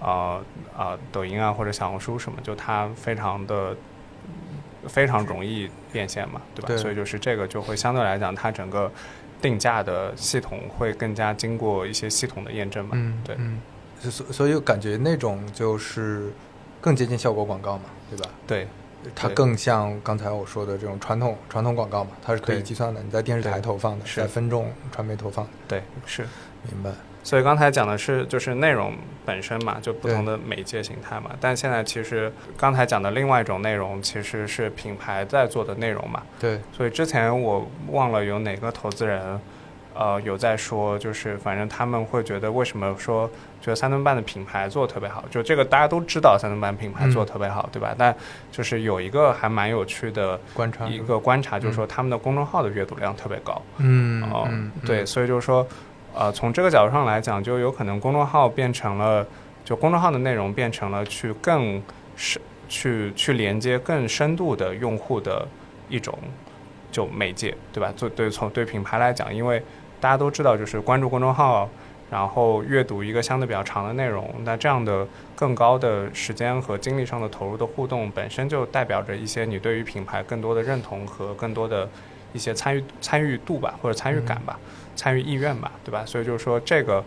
[0.00, 0.40] 呃
[0.76, 3.76] 呃抖音啊或者小红书什么，就它非常的。
[4.88, 6.68] 非常容易变现嘛，对吧？
[6.68, 8.90] 对所以就是这个就会相对来讲，它整个
[9.42, 12.92] 定价的系统会更加经过一些系统的验证嘛。
[12.94, 13.60] 嗯，对嗯，
[14.00, 16.32] 所所以感觉那种就是
[16.80, 18.28] 更接近效果广告嘛，对吧？
[18.46, 18.66] 对
[19.14, 26.26] 它更像刚才我说的这种传统传统广告嘛，它是可以计算的，你在电视台投放的，是在分众传媒投放的，对是。
[26.70, 26.90] 明白？
[27.22, 31.30] 所以刚才讲的是就是内容本身嘛，就不同的媒介形态嘛。
[31.40, 36.22] 但现在其实刚才讲的另外一种内容，其实是品牌在做的内容嘛。
[36.38, 39.40] 对，所以之前我忘了有哪个投资人，
[40.00, 43.28] 呃，有在说，就是反正他们会觉得为什么说
[43.60, 47.94] 觉得三顿半的品牌做的特别好，就这个大家都知道三顿半品牌做的特别好，对吧？
[47.98, 48.16] 但
[48.50, 53.60] 就是有一个还蛮有趣的观察一个观察，就是说他们的公众号的阅读量特别高。
[53.76, 55.66] 嗯哦，嗯，对，所以就是说，
[56.14, 59.26] 呃，从这个角度上来讲，就有可能公众号变成了，
[59.66, 61.82] 就公众号的内容变成了去更
[62.16, 62.40] 深、
[62.70, 65.46] 去去连接更深度的用户的
[65.90, 66.18] 一种
[66.90, 67.92] 就媒介，对吧？
[67.94, 69.62] 做对从对品牌来讲，因为
[70.00, 71.68] 大家都知道，就是关注公众号，
[72.10, 81.88] 然后阅读一个相对比较长的内容，那这样的更高的时间和精力上的投入的互动，本身就代表着一些你对于品牌更多的认同和更多的
[82.32, 84.58] 一些参与参与度吧，或者参与感吧。
[84.96, 86.04] 参与意愿吧，对吧？
[86.04, 87.02] 所以就是说，这个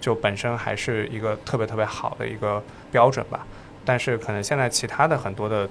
[0.00, 3.46] 就本身还是一个特别特别好的一个标准吧。
[3.84, 5.68] 但是可能现在其他的很多的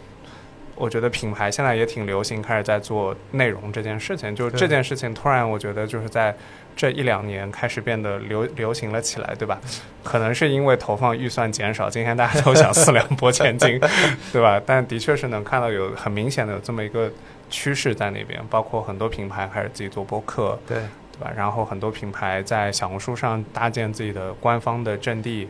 [0.76, 4.34] 我觉得品牌现在也挺流行，开始在做内容这件事情。
[4.34, 6.34] 就是这件事情，突然我觉得就是在
[6.76, 9.60] 这一两年开始变得流流行了起来，对吧？
[10.04, 13.80] 可能是因为投放预算减少，今天大家都想四两拨千斤，
[14.32, 14.62] 对吧？
[14.66, 17.10] 但的确是能看到有很明显的有这么一个
[17.50, 21.32] 趋势在那边，包括很多品牌开始自己做播客，对，对吧？
[21.36, 25.48] 然后很多品牌在小红书上搭建自己的官方的阵地，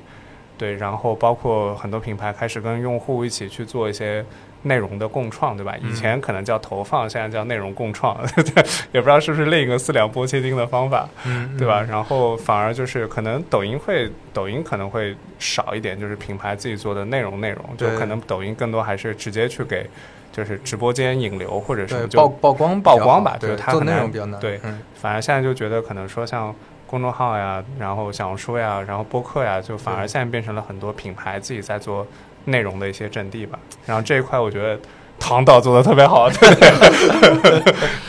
[0.57, 4.23] 对，然后包括很多品牌开始跟用户一起去做一些
[4.65, 5.75] 内容的共创，对吧？
[5.81, 8.17] 以前可能叫投放，现在叫内容共创，
[8.91, 11.81] 也不知道是不是另一个四两拨千斤的方法，嗯对吧？？
[11.87, 19.89] 然后反而就是可能抖音会，抖音可能会少一点，就是品牌自己做的内容内容，就可能抖音更多还是直接去给。
[20.31, 26.53] 就是直播间引流或者什对，么，就曝曝光曝光吧就是它很难内容比较难，对嗯反而现在就觉得可能说像
[26.85, 32.05] 公众号呀，然后小红书呀，然后播客呀，就反而现在变成了很多品牌自己在做
[32.45, 33.59] 内容的一些阵地吧。
[33.85, 34.79] 然后这一块我觉得
[35.17, 36.29] 唐导做的特别好，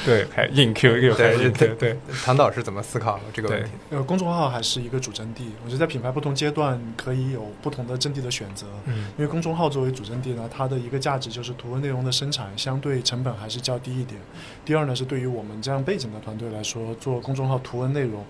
[0.05, 3.71] 对对硬 Q 又开始硬 Q，对唐导是怎么思考这个问题？
[3.91, 8.67] 呃，公众号还是一个主阵地，我觉得在品牌不同阶段可以有不同的阵地的选择。
[8.87, 14.21] 嗯因为公众号作为主阵地呢，它的一个价值就是图文内容的生产相对成本还是较低一点。
[14.65, 18.25] 第二呢，是对于我们这样背景的团队来说，做公众号图文内容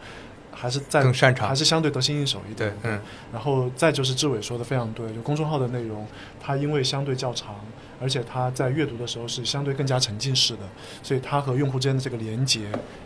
[0.59, 1.47] 还是在更擅长。
[1.47, 3.01] 还是相对得心应手一对点。，嗯，
[3.33, 6.07] 然后再就是志伟说的非常对，就公众号的内容，
[6.41, 7.55] 它因为相对较长，
[8.01, 10.63] 而且它在阅读的时候是相对更加沉浸式的，
[11.03, 12.63] 所以它和用户之间的这个连接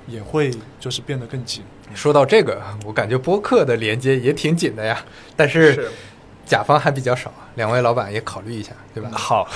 [0.07, 1.65] 也会就是变得更紧。
[1.93, 5.91] 说到这个，我感觉播客的连接也挺紧的呀，但是
[6.51, 9.09] 甲方还比较少，两位老板也考虑一下，对吧？
[9.13, 9.47] 好，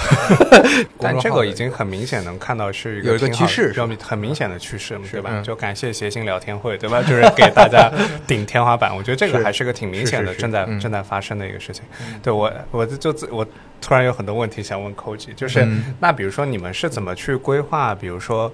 [1.00, 5.30] 但这个已经很明显能看到是一有一个趋势是吧很明显的趋势嘛，对吧？
[5.32, 7.02] 嗯就感谢谐星聊天会，对吧？
[7.06, 7.90] 就是给大家
[8.28, 11.82] 顶天花板，我觉得这个还是个挺明显的正在嗯正在发生的一个事情。
[12.00, 13.44] 嗯对我，我就自我
[13.80, 18.52] 突然有很多问题想问 Koji，就是、嗯那比如说你们是怎么去规划，比如说。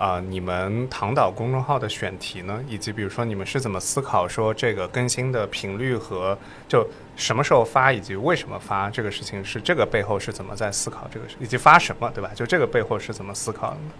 [0.00, 6.36] 啊、你们唐导公众号的选题呢，以及比如说你们是怎么思考说这个更新的频率和
[6.66, 12.30] 就什么时候发，以及为什么发这个事情是这个背后是怎么在思考这个事，以及发什么，对吧？
[12.34, 13.90] 就这个背后是怎么思考的呢？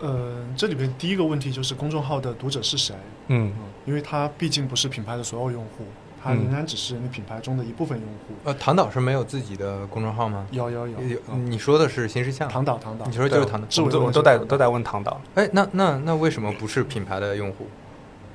[0.00, 2.94] 呃，这里边第一个问题就是公众号的读者是谁？
[3.28, 5.86] 嗯嗯，因为它毕竟不是品牌的所有用户，
[6.24, 8.34] 它嗯仍然只是你品牌中的一部分用户。
[8.44, 10.46] 呃，唐导是没有自己的公众号吗？
[10.50, 10.96] 有有有，
[11.30, 13.66] 嗯你说的是新事项，唐导唐导，你说就是唐导。
[13.68, 15.20] 志伟我都在都在问唐导。
[15.34, 17.66] 哎，那那那为什么不是品牌的用户？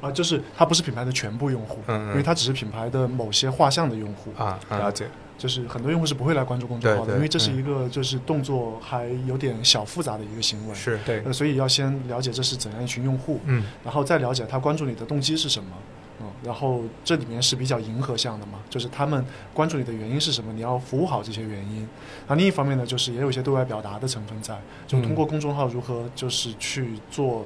[0.01, 4.31] 啊，就是它不是品牌的全部用户，嗯嗯因为它只是品牌的某些画像的用户。
[4.37, 10.75] 啊，啊了解，就是很多用户是不会来关注公众号的，对对因为这是嗯一个就是动作还有点小复杂的一个行为。
[10.75, 15.69] 是，对呃，所以要先了解这是怎样一群用户，嗯然后再了解他关注你的动机是什么。
[16.21, 21.87] 嗯，然后这里面是比较迎合向的嘛，就是他们关注你的原因是什么，你要服务好这些原因。
[22.27, 27.45] 那另一方面呢，就是也有一些对外表达的成分在，就通过公众号如何就是去做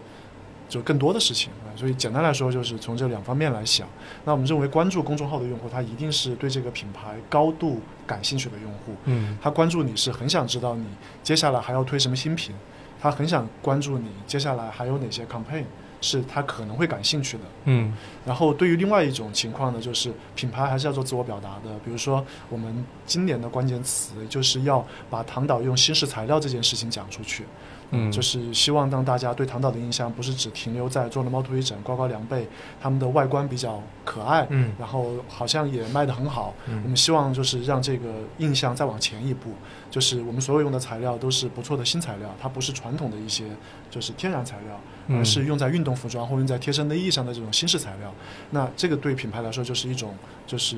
[0.67, 1.69] 就更多的事情啊。
[1.75, 3.87] 所以简单来说，就是从这两方面来想。
[4.25, 8.95] 那我们认为关注公众号的用户，他一定是对这个品牌高度感兴趣的用户。
[9.05, 10.85] 嗯他关注你是很想知道你
[11.21, 12.55] 接下来还要推什么新品，
[12.99, 15.65] 他很想关注你接下来还有哪些 campaign
[16.03, 17.43] 是他可能会感兴趣的。
[17.65, 17.93] 嗯
[18.25, 21.73] 然后对于另外一种情况呢，就是品牌还是要做自我表达的。
[21.83, 27.45] 比如说我们今年的关键词就是要把唐导用新式材料这件事情讲出去。
[27.93, 32.47] 嗯，就是希望让大家对唐岛的印象不是只停留在做了猫头鹰枕、呱呱凉被，
[32.81, 36.53] 他们的外观比较可爱，嗯然后好像也卖得很好。
[36.67, 39.51] 嗯我嗯们希望就是让这个印象再往前一步，
[39.91, 43.45] 就是我们所有用的材料都是不错的新材料，它不是传统的一些
[43.89, 48.13] 就是天然材料，嗯而是用在运动服装或用在贴身内衣上的这种新式材料。
[48.49, 50.15] 那这个对品牌来说就是一种
[50.47, 50.75] 就是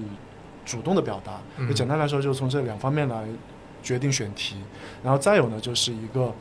[0.66, 1.39] 主动的表达。
[1.57, 3.24] 嗯就简单来说，就从这两方面来
[3.82, 4.55] 决定选题，
[5.03, 6.34] 然后再有呢，就是一个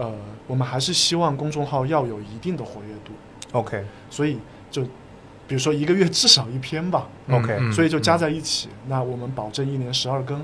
[0.00, 0.10] 呃，
[0.46, 3.12] 我们还是希望公众号要有一定的活跃度
[3.52, 3.84] ，OK。
[4.08, 4.38] 所以
[4.70, 4.82] 就
[5.46, 8.18] 比如说一个月至少一篇吧，嗯 OK，嗯所以就加嗯。
[8.18, 10.42] 在一起，那我们保证一年十二更，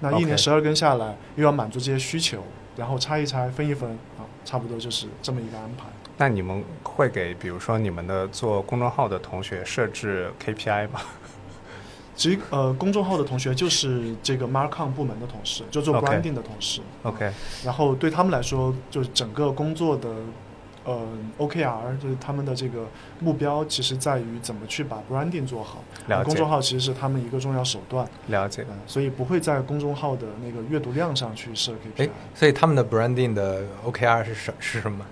[0.00, 2.44] 那一年十二更下来，又要满足这些需求，
[2.76, 3.88] 然后拆一拆，分一分，
[4.18, 5.84] 啊，差不多就是这么一个安排。
[6.18, 11.00] 那你们会给比如说你们的做公众号的同学设置 KPI 吗？
[12.18, 16.80] 至于呃，公众号的同学就是这个 Marcom 部门的同事，就做 branding 的同事。
[17.04, 17.32] OK
[17.64, 20.08] 然后对他们来说，就是整个工作的
[20.84, 21.06] 呃
[21.38, 22.86] OKR，就是他们的这个
[23.20, 25.84] 目标，其实在于怎么去把 branding 做好。
[26.08, 35.06] 了解公众号其实是他们一个重要手段，了解嗯，所以不会在公众号的那个阅读量上去设 KPI 哎。，所以他们的 branding 的 OKR 是什是什么？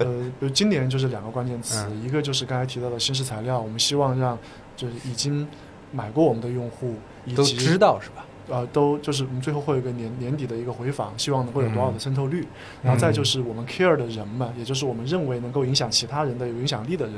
[0.00, 0.06] 呃，
[0.38, 4.36] 比如今年就是两个关键词，嗯一个就是刚才提到的新式材料，我们希望让
[4.76, 5.46] 就是已经
[5.92, 8.24] 买过我们的用户以都及知道是吧？
[8.48, 12.44] 呃，都就是我们最后会有一个年年底的一个回访，希望能够有多少的渗透率，
[12.82, 17.16] 然后再就是我们 care 的人们，也就是我们认为能够影响其他人的有影响力的人，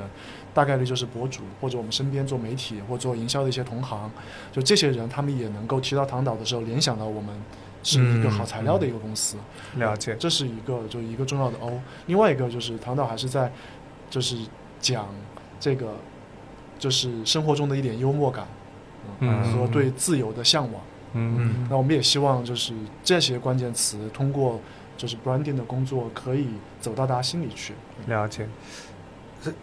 [0.53, 4.11] 大概率就是博主或者我们身边做媒体或做营销的一些同行，
[4.53, 7.35] 就这些人他们也能够提到唐导的时候联想到我们
[7.83, 9.39] 是一个好材料的一个公司，
[9.77, 13.51] 了解，这是一个就一个重要的 O，另外一个就是唐导还是在
[14.11, 14.37] 就是
[14.81, 15.09] 讲
[15.59, 15.95] 这个
[16.79, 18.47] 就是生活中的一点幽默感，
[19.21, 20.83] 嗯和对自由的向往。
[21.15, 22.73] 嗯那我们也希望就是
[23.05, 24.59] 这些关键词通过
[24.97, 26.47] 就是 branding 的工作可以
[26.81, 27.75] 走到大家心里去。
[28.07, 28.49] 了解，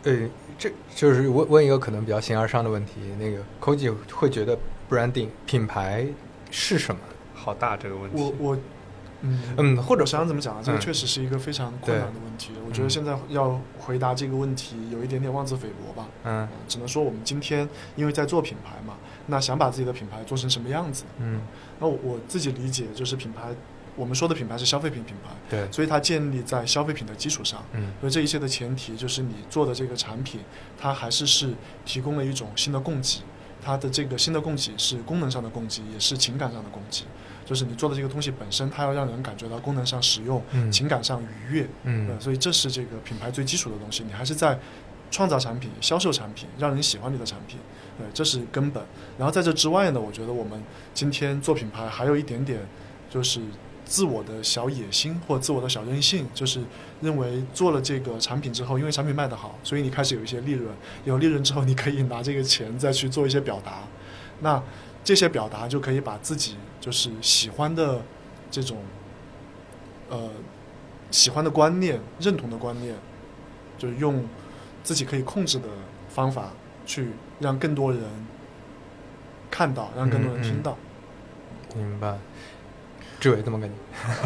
[0.03, 4.57] 呃，这就是问问一个可能比较形而上的问题，那个 c o j i 会觉得
[4.89, 6.05] branding 品牌
[6.51, 7.01] 是什么？
[7.33, 8.57] 好大这个问题，我我
[9.21, 10.61] 嗯嗯，或者我想怎么讲啊？
[10.63, 12.51] 这个嗯确实是一个非常困难的问题。
[12.67, 16.07] 我觉得嗯现在要回答这个问题有一点点妄自菲薄吧。
[16.25, 18.93] 嗯嗯只能说我们今天因为在做品牌嘛，
[19.29, 21.05] 那想把自己的品牌做成什么样子？
[21.19, 21.41] 嗯，
[21.79, 23.55] 那我我自己理解就是品牌，
[23.95, 27.63] 我们说的品牌是消费品品牌，对，所以它建立在消费品的基础上。
[27.73, 30.41] 嗯所以这一切的前提就是你做的这个产品，
[30.77, 31.53] 它还是是
[31.85, 33.21] 提供了一种新的供给，
[33.61, 37.03] 它的这个新的供给是功能上的供给，也是情感上的供给。
[37.45, 41.67] 就是你做的这个东西本身，它要让人感觉到功能上实用，嗯情感上愉悦。
[41.83, 44.03] 嗯呃，所以这是这个品牌最基础的东西。
[44.03, 44.59] 你还是在
[45.09, 47.57] 创造产品、销售产品，让人喜欢你的产品，
[47.99, 48.81] 对，这是根本。
[49.17, 52.65] 然后在这之外呢，我觉得我们今天做品牌还有一点点
[53.09, 53.41] 就是
[53.83, 56.61] 自我的小野心或自我的小任性，就是
[57.01, 60.73] 认为做了这个产品之后，因为产品卖得好，所以你开始有一些利润，
[61.03, 63.79] 有利润之后，你可以拿这个钱再去做一些表达。
[64.39, 64.63] 那
[65.03, 68.01] 这些表达就可以把自己就是喜欢的
[68.49, 68.77] 这种
[70.09, 70.29] 呃
[71.11, 72.95] 喜欢的观念、认同的观念，
[73.77, 74.23] 就是用
[74.83, 75.67] 自己可以控制的
[76.07, 76.51] 方法
[76.85, 77.09] 去
[77.39, 78.01] 让更多人
[79.49, 80.77] 看到，让更多人听到。
[81.75, 82.15] 明白。
[83.19, 83.75] 志伟怎么感觉？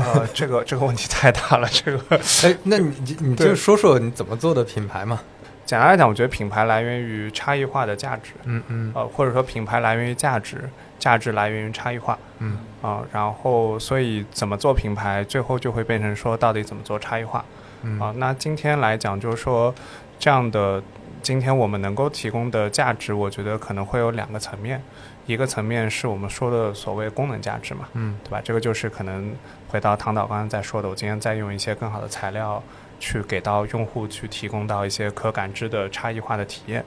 [0.03, 5.19] 呃，这个这个问题太大了，这个哎，那你你你就说说你怎么做的品牌嘛？
[5.65, 17.43] 简单来讲，我觉得品牌来源于差异化的价值，嗯嗯呃，或者说品牌来源于价值，价值来源于差异化嗯啊、然后所以怎么做品牌，最后就会变成说到底怎么做差异化
[17.81, 19.73] 嗯啊、那今天来讲，就是说
[20.19, 20.83] 这样的，
[21.23, 24.79] 今天我们能够提供的价值，我觉得可能会有两个层面，
[25.25, 28.41] 一个层面是我们说的所谓功能价值嘛，嗯对吧？
[28.43, 29.33] 这个就是可能
[29.69, 32.61] 回到唐导刚刚在说的，我今天再用一些更好的材料
[32.99, 36.83] 去给到用户去提供到一些可感知的差异化的体验。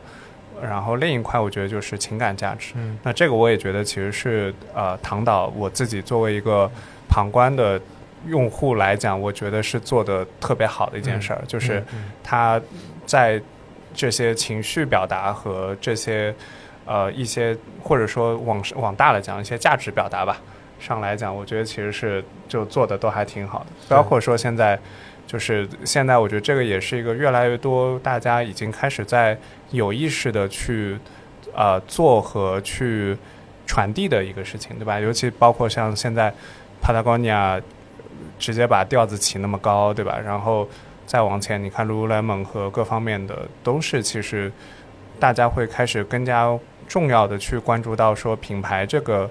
[0.62, 2.72] 然后另一块，我觉得就是情感价值。
[2.76, 6.70] 嗯那这个我也觉得其实是呃，唐导我自己作为一个
[7.09, 7.80] 旁观的
[8.26, 12.61] 用户来讲，我觉得是做的特别好的一件事儿，就是嗯他
[13.05, 13.41] 在
[13.97, 16.32] 这些情绪表达和这些
[16.84, 20.40] 呃一些或者说往往大了讲一些价值表达吧
[20.78, 24.78] 上来讲，我觉得其实是就做的都还挺好的，包括说现在。
[25.26, 29.36] 就是现在，我觉得这个也是一个越来越多大家已经开始在
[29.72, 30.97] 有意识的去
[31.53, 33.16] 呃做和去
[33.66, 35.01] 传递的一个事情，对吧？
[35.01, 36.32] 尤其包括像现在
[36.80, 37.61] Patagonia
[38.38, 40.16] 直接把调子起那么高，对吧？
[40.24, 40.68] 然后
[41.07, 44.52] 再往前，你看 Lululemon 和各方面的都是，其实
[45.18, 49.30] 大家会开始更加重要的去关注到说品牌这个，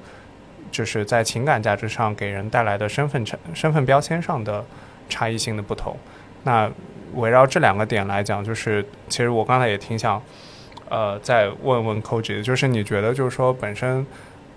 [0.71, 4.65] 就是在情感价值上给人带来的身份成身份标签上的
[5.09, 5.95] 差异性的不同。
[6.43, 6.71] 那
[7.13, 10.21] 围绕这两个点来讲，就是其实我刚才也挺想，
[10.89, 14.05] 呃，再问问 Koji，就是你觉得就是说本身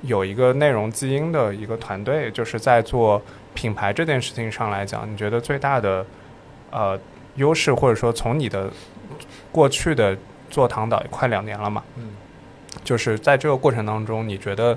[0.02, 3.20] 有一个内容基因的一个团队，就是在做
[3.54, 6.04] 品牌这件事情上来讲，你觉得最大的
[6.70, 6.98] 呃
[7.36, 8.70] 优势，或者说从你的
[9.52, 10.16] 过去的
[10.50, 12.10] 做唐导也快两年了嘛，嗯，
[12.82, 14.76] 就是在这个过程当中，你觉得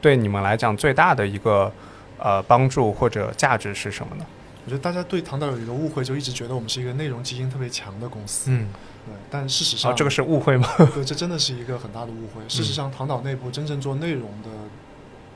[0.00, 1.72] 对你们来讲最大的一个
[2.18, 4.26] 呃帮助或者价值是什么呢？
[4.64, 8.50] 我觉得大家对唐导有一个误会，就一直觉得我们是一个内容基因特别强的公司。
[8.50, 8.68] 嗯
[9.06, 10.68] 对，但事实啊，上，这个是误会吗？
[10.92, 12.42] 对，这真的是一个很大的误会。
[12.50, 14.48] 事实上，唐导内部真正做内容的、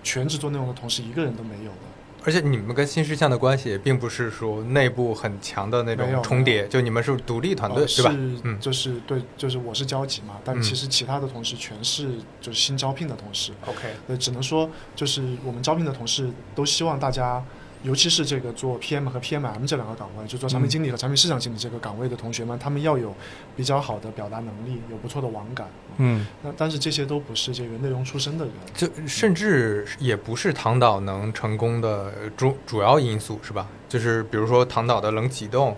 [0.03, 1.89] 全职做内容的同事一个人都没有的。
[2.25, 8.11] 而且你们跟新事项的关系也并不是说内部很强的那种重叠，就你们是独立团队，呃对吧？
[8.11, 12.11] 是，嗯就是对，就是我是交集嘛，但嗯其实其他的同事全是
[12.41, 13.53] 就是新招聘的同事。
[13.66, 17.43] OK，呃，只能说就是我们招聘的同事都希望大家，
[17.83, 23.14] 尤其是这个做 PM 和 PMM 这两个岗位，就做产品经理和产品市场经理这个岗位的同学们，他们要有
[23.57, 25.66] 比较好的表达能力，有不错的网感。
[25.97, 28.55] 嗯那但是这些都不是这个内容出身的人。
[28.74, 33.66] 就甚至也不是唐导能成功的主主要因素，是吧？
[33.89, 35.76] 就是比如说唐导的冷启动，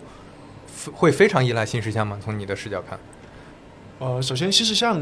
[0.92, 2.18] 会非常依赖新事项吗？
[2.22, 2.98] 从你的视角看，
[4.00, 5.00] 呃，首先新事项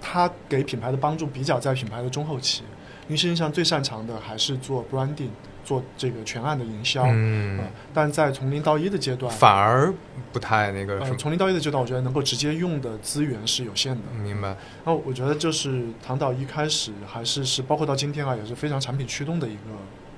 [0.00, 2.62] 它给品牌的帮助比较在品牌的中后期，
[3.08, 5.30] 因为实际上最擅长的还是做 branding，
[5.72, 7.04] 做这个全案的营销。
[7.06, 7.64] 嗯呃，
[7.94, 9.92] 但在从零到一的阶段，反而
[10.32, 14.02] 不太那个从零到一的阶段，我觉得能够直接用的资源是有限的。
[14.22, 14.56] 明白？
[14.84, 19.60] 那我觉得就是唐导一开始还是是包括到今天啊，也是非常产品驱动的一个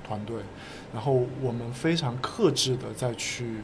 [0.06, 0.36] 团队。
[0.92, 3.56] 然后我们非常克制的再去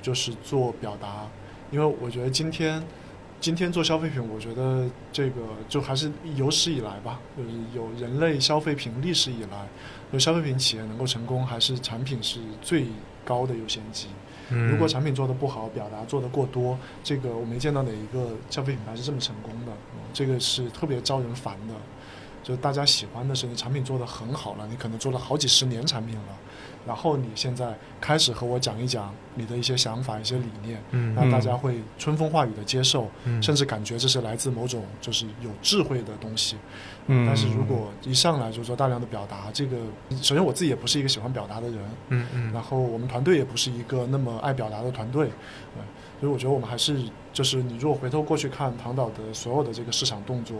[0.00, 1.28] 就是做表达，
[1.70, 2.82] 因为我觉得今天
[3.38, 9.68] 今天做消费品，我觉得这个就还是有史以来吧，就是有人类消费品历史以来，
[10.14, 12.86] 就消费品企业能够成功，还是产品是最
[13.24, 14.06] 高的优先级。
[14.50, 21.74] 嗯，如果产品做得不好，表达做得过多，这个我没见到哪一个消费品牌是这么成功的，嗯这个是特别招人烦的。
[22.44, 26.38] 就大家喜欢的是你产品做得很好了，你可能做了好几十年产品了，
[26.86, 36.56] 然后你现在开始和我讲一讲你的一些想法、一些理念，嗯让大家会春风化雨的接受，嗯甚至感觉这是来自某种就是有智慧的东西。
[37.06, 37.26] 嗯。
[37.26, 39.76] 但是如果一上来就说大量的表达，这个
[40.22, 41.78] 首先我自己也不是一个喜欢表达的人，
[42.08, 42.52] 嗯嗯。
[42.52, 45.26] 然后我们团队也不是一个那么爱表达的团队，
[45.76, 45.82] 呃，
[46.20, 46.96] 所以我觉得我们还是
[47.32, 50.56] 就是你如果回头过去看唐导的所有的这个市场动作，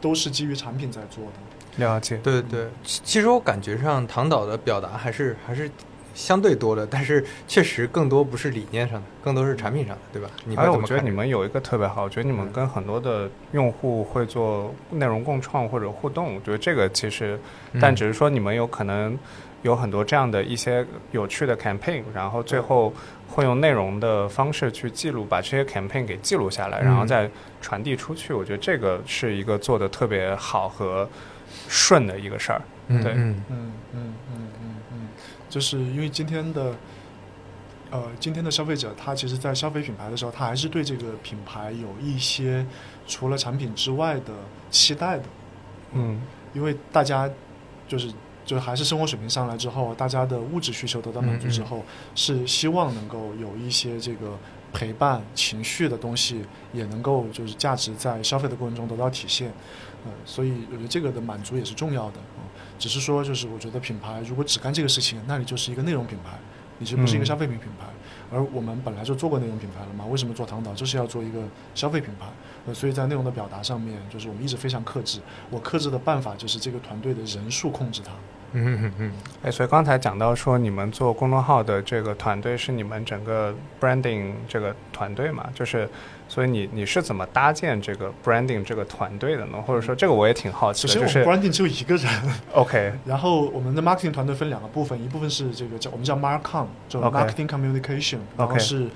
[0.00, 1.84] 都是基于产品在做的。
[1.84, 5.68] 了解，对对对，其其实我感觉上唐导的表达还是还是
[6.14, 10.30] 相对多的，但是确实更多不是理念上的，更多是产品上的，对吧？
[10.56, 17.38] 还有，我觉得你们有一个特别好，我觉得你们嗯跟很多的用户会做内容共创或者互动，我觉得这个其实，
[17.80, 19.18] 但嗯只是说你们有可能
[19.62, 22.92] 有很多这样的一些有趣的 campaign，然后最后
[23.28, 27.28] 会用内容的方式去记录，把这些 campaign 给记录下来，嗯然后再
[27.60, 28.32] 传递出去。
[28.32, 31.08] 我觉得这个是一个做的特别好和
[31.68, 32.60] 顺的一个事儿。
[32.86, 34.63] 对嗯嗯嗯嗯嗯嗯嗯，
[35.54, 36.74] 就是因为今天的，
[37.88, 42.66] 呃，今天的消费者他其实，在消费品牌的时候，他还是对这个品牌有一些
[43.06, 44.32] 除了产品之外的
[44.68, 45.22] 期待的。
[45.92, 46.20] 嗯
[46.54, 47.30] 因为大家
[47.86, 48.12] 就是
[48.44, 51.84] 就还是生活水平上来之后，大家的物质需求得到满足之后，
[52.16, 54.36] 是希望能够有一些这个
[54.72, 59.52] 陪伴情绪的东西，也能够就是价值在消费的过程中得到体现。
[60.04, 62.18] 呃，所以我觉得这个的满足也是重要的。
[62.84, 66.38] 嗯，只是说就是我觉得品牌如果只干这个事情，那你就是一个内容品牌，
[66.78, 67.86] 你就不是一个嗯消费品品牌。
[68.30, 71.42] 而我们本来就做过内容品牌了嘛，为什么做唐导就是要做一个
[71.74, 72.26] 消费品牌？
[72.66, 75.18] 呃，所以在内容的表达上面，就是我们一直非常克制。
[75.50, 78.12] 我克制的办法就是这个团队的人数控制它。
[78.54, 85.46] 嗯嗯嗯哎，所以刚才讲到说，你们做公众号的这个团队是你们整个 branding 这个团队嘛？
[85.54, 85.88] 就是，
[86.28, 89.60] 所以你你是怎么搭建这个 branding 这个团队的呢？
[89.66, 92.10] 或者说，这个我也挺好奇的，首先，我们就是 branding 只有一个人
[92.52, 98.86] ，OK 然后我们的 marketing 团队分两个部分，一部分是这个叫我们叫 marcom，就 OK marketing communication，然后是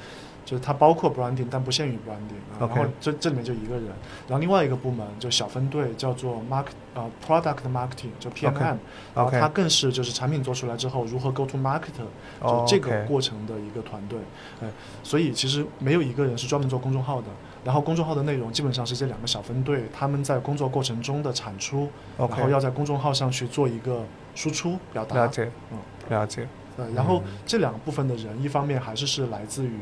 [0.49, 3.85] 就是它包括 branding，但不限于 branding 然后这这里面就一个人，
[4.27, 8.79] 然后另外一个部门就小分队叫做 mark 呃 product marketing，就 PMM，、
[9.15, 11.93] 然后它更是就是产品做出来之后如何 go to market，
[12.41, 14.19] 就哦这个过程的一个团队。
[14.63, 14.69] 哎，
[15.03, 17.27] 所以其实没有一个人是专门做公众号的。
[17.63, 24.03] 然后公众号的内容基本上是这两个小分队他们在工作过程中的产出，然后要在公众号上去做一个
[24.35, 25.15] 输出表达。
[25.17, 25.79] 了解嗯，
[26.09, 29.79] 了解，对，然后嗯这两个部分的人，一方面还是是来自于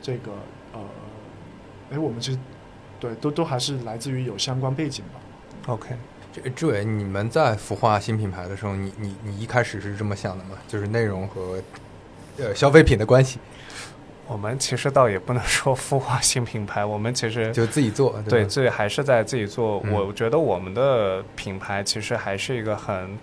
[0.00, 0.32] 这个
[0.72, 0.80] 呃，
[1.92, 2.38] 哎，我们其实
[2.98, 5.72] 对都都还是来自于有相关背景吧。
[5.72, 5.94] OK。
[6.32, 10.50] 这志伟，你们在孵化新品牌的时候，你你你一开始是这么想的吗？
[10.68, 11.60] 就是内容和
[12.38, 13.40] 呃消费品的关系，
[14.28, 19.82] 我们其实倒也不能说孵化新品牌，我们其实就自己做，对，吧自己还是在自己做。
[19.82, 23.18] 嗯我觉得我们的品牌其实还是一个很，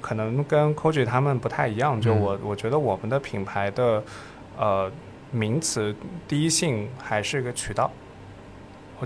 [0.00, 2.00] 可能跟 Koji 他们不太一样。
[2.00, 4.00] 就嗯我，我觉得我们的品牌的
[4.56, 4.88] 呃
[5.30, 5.94] 名词
[6.26, 7.90] 第一性还是一个渠道。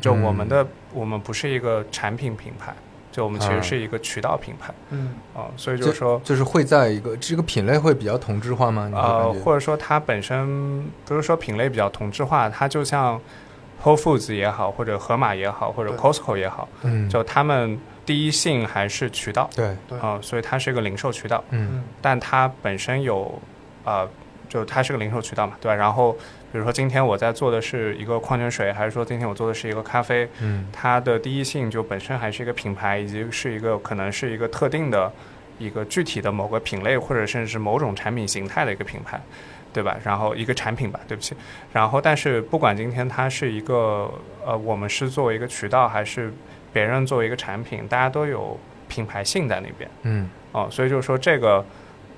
[0.00, 2.74] 就我们的，我们不是一个产品品牌，
[3.10, 3.60] 就我们其实啊。
[3.60, 4.72] 是一个渠道品牌。
[4.88, 8.90] 嗯，啊、所以就是说，就是会在一个这个品类会比较同质化吗？
[8.94, 13.20] 呃，或者说它本身不是说品类比较同质化，它就像
[13.82, 19.50] Whole Foods 也好，或者盒马也好，或者 Costco 也好，嗯，就他们第一性还是渠道。
[19.54, 21.68] 对，对，啊、所以它是一个零售渠道，嗯。
[21.70, 23.38] 嗯但它本身有
[23.84, 24.08] 呃，
[24.52, 25.74] 就它是个零售渠道嘛，对吧？
[25.74, 26.12] 然后
[26.52, 35.10] 比如说今天我在做的是一个矿泉水，还是说今天我做的是一个咖啡，嗯它的第一性就本身还是一个品牌，以及是一个可能是一个特定的
[35.58, 39.18] 一个具体的某个品类，或者甚至是某种产品形态的一个品牌，
[39.72, 39.96] 对吧？
[40.04, 41.34] 然后一个产品吧，对不起。
[41.72, 44.12] 然后，但是不管今天它是一个
[44.44, 46.30] 呃，我们是作为一个渠道，还是
[46.74, 51.64] 别人作为一个产品，大家都有品牌性在那边嗯哦、所以就是说这个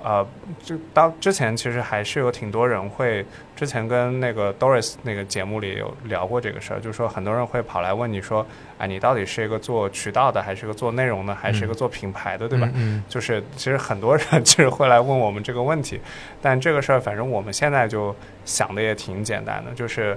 [0.04, 0.26] 呃，
[0.62, 3.24] 就当之前其实还是有挺多人会，
[3.56, 12.68] 之前跟那个 Doris 那个节目里有聊过这个事儿，就是说很多人会跑来问你说，哎，你到底是一个做渠道的，还是一个做内容的，还是一个做品牌的，对吧？
[12.74, 15.98] 嗯就是其实很多人 其实会来问我们这个问题，
[16.42, 18.14] 但这个事儿反正我们现在就
[18.44, 20.14] 想的也挺简单的，就是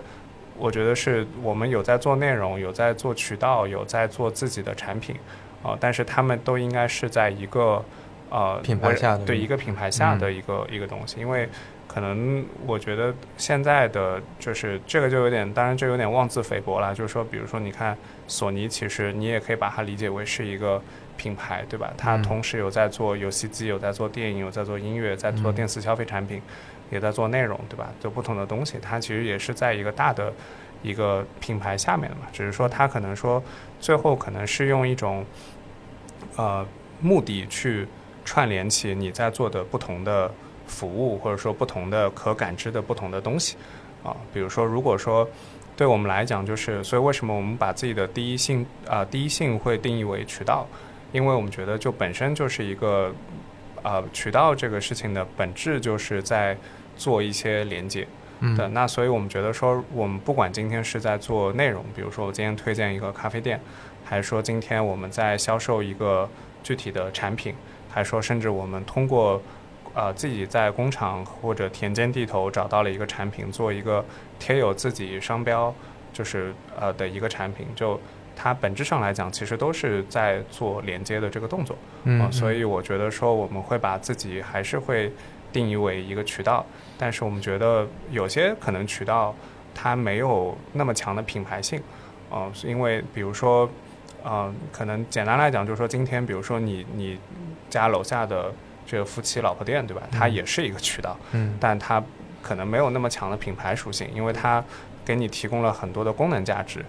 [0.57, 5.15] 我觉得是我们有在做内容，有在做渠道，有在做自己的产品，
[5.63, 7.81] 啊、但是他们都应该是在一个
[8.29, 10.19] 呃品牌下的对一个品牌下嗯。
[10.19, 11.47] 的一个、一个东西，因为
[11.87, 17.97] 可能我觉得现在的就是这个就有点，当然这有点妄自菲薄了，就是说，比如说你看
[18.27, 20.81] 索尼，其实你也可以把它理解为是一个
[21.15, 21.91] 品牌，对吧？
[21.97, 22.23] 它嗯。
[22.23, 25.55] 同时有在做游戏机，有在做电影，有在做音乐，在做嗯。
[25.55, 26.41] 电子消费产品，
[26.91, 27.89] 也在做内容，对吧？
[27.99, 30.31] 就不同的东西，它其实也是在一个大的
[30.83, 33.41] 一个品牌下面的嘛，只是说它可能说
[33.79, 35.25] 最后可能是用一种
[36.35, 36.65] 呃
[36.99, 37.87] 目的去
[38.27, 40.29] 串联起你在做的不同的
[40.67, 43.55] 服务，或者说不同的可感知的不同的东西
[44.03, 44.13] 啊。
[44.33, 45.25] 比如说，如果说
[45.77, 50.67] 对我们来讲，就是所以为什么我们把自己的第一性啊、第一性会定义为渠道，
[51.13, 53.13] 因为我们觉得就本身就是一个
[53.81, 56.57] 呃渠道这个事情的本质就是在
[56.97, 58.05] 做一些连接。
[58.41, 63.57] 嗯，那所以我们觉得说，我们不管今天是在做内容，比如说我今天推荐一个咖啡店，
[64.03, 66.29] 还是说今天我们在销售一个
[66.61, 67.55] 具体的产品，
[67.97, 69.41] 还说甚至我们通过
[69.95, 74.05] 呃自己在工厂或者田间地头找到了一个产品，做一个
[74.37, 75.73] 贴有自己商标
[76.13, 77.99] 就是呃的一个产品，就
[78.35, 81.75] 它本质上来讲，其实都是在做连接的这个动作。
[82.03, 85.11] 嗯啊，所以我觉得说我们会把自己还是会
[85.51, 86.63] 定义为一个渠道，
[86.99, 89.33] 但是我们觉得有些可能渠道
[89.73, 91.81] 它没有那么强的品牌性，
[92.29, 93.67] 啊、是因为比如说，
[94.23, 97.17] 呃，可能简单来讲就是说，今天比如说你你
[97.69, 98.51] 家楼下的
[98.85, 100.03] 这个夫妻老婆店，对吧？
[100.11, 102.03] 它嗯也是一个渠道，嗯但它
[102.41, 104.63] 可能没有那么强的品牌属性，因为它
[105.05, 106.83] 给你提供了很多的功能价值。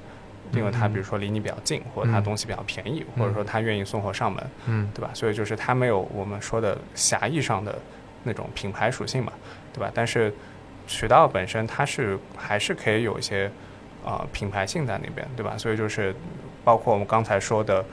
[0.52, 5.10] 因为它嗯比如说离你比较近，或者它嗯东西比较便宜，或者说它愿意送货上门，嗯对吧？
[5.12, 7.78] 所以就是它没有我们说的狭义上的
[8.22, 9.30] 那种品牌属性嘛，
[9.74, 9.90] 对吧？
[9.94, 10.32] 但是
[10.86, 13.44] 渠道本身它是还是可以有一些
[14.02, 15.54] 啊、呃品牌性在那边，对吧？
[15.58, 16.14] 所以就是
[16.64, 17.84] 包括我们刚才说的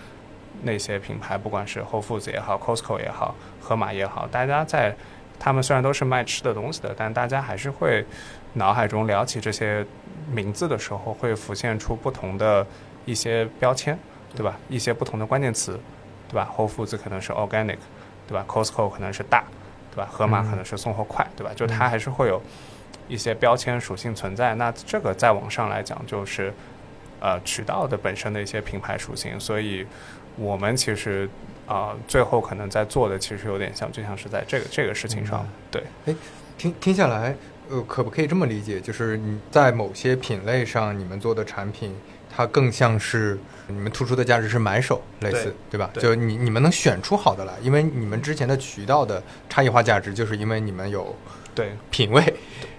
[0.63, 4.95] 那些品牌，不管是 Whole Foods 也好，Costco 也好，盒马也好，大家在
[5.39, 8.05] 他们虽然都是卖吃的东西的，但大家还是会
[8.53, 9.85] 脑海中聊起这些
[10.31, 12.65] 名字的时候，会浮现出不同的
[13.05, 13.97] 一些标签，
[14.35, 14.57] 对吧？
[14.69, 15.79] 一些不同的关键词，
[16.29, 17.77] 对吧？Whole Foods 可能是 organic，
[18.27, 19.43] 对吧？Costco 可能是大，
[19.91, 20.09] 对吧？
[20.11, 21.51] 盒马可能是送货快，对吧？
[21.53, 22.41] 就它还是会有
[23.07, 24.55] 一些标签属性存在。
[24.55, 26.53] 那这个再往上来讲，就是
[27.19, 29.39] 呃渠道的本身的一些品牌属性。
[29.39, 29.85] 所以
[30.35, 31.29] 我们其实
[31.65, 35.83] 啊、呃最后可能在做的，其实有点像，就像是在这个这个事情上，对。
[36.05, 36.15] 哎
[36.57, 37.35] 听听下来，
[37.69, 38.79] 呃，可不可以这么理解？
[38.79, 41.93] 就是你在某些品类上，你们做的产品，
[42.33, 43.37] 它更像是
[43.67, 45.89] 你们突出的价值是买手，类似，对吧？
[45.93, 51.13] 对就你你们能选出好的来，因为你们之前的渠道的差异化价值，就是因为你们有
[51.53, 52.23] 对品味，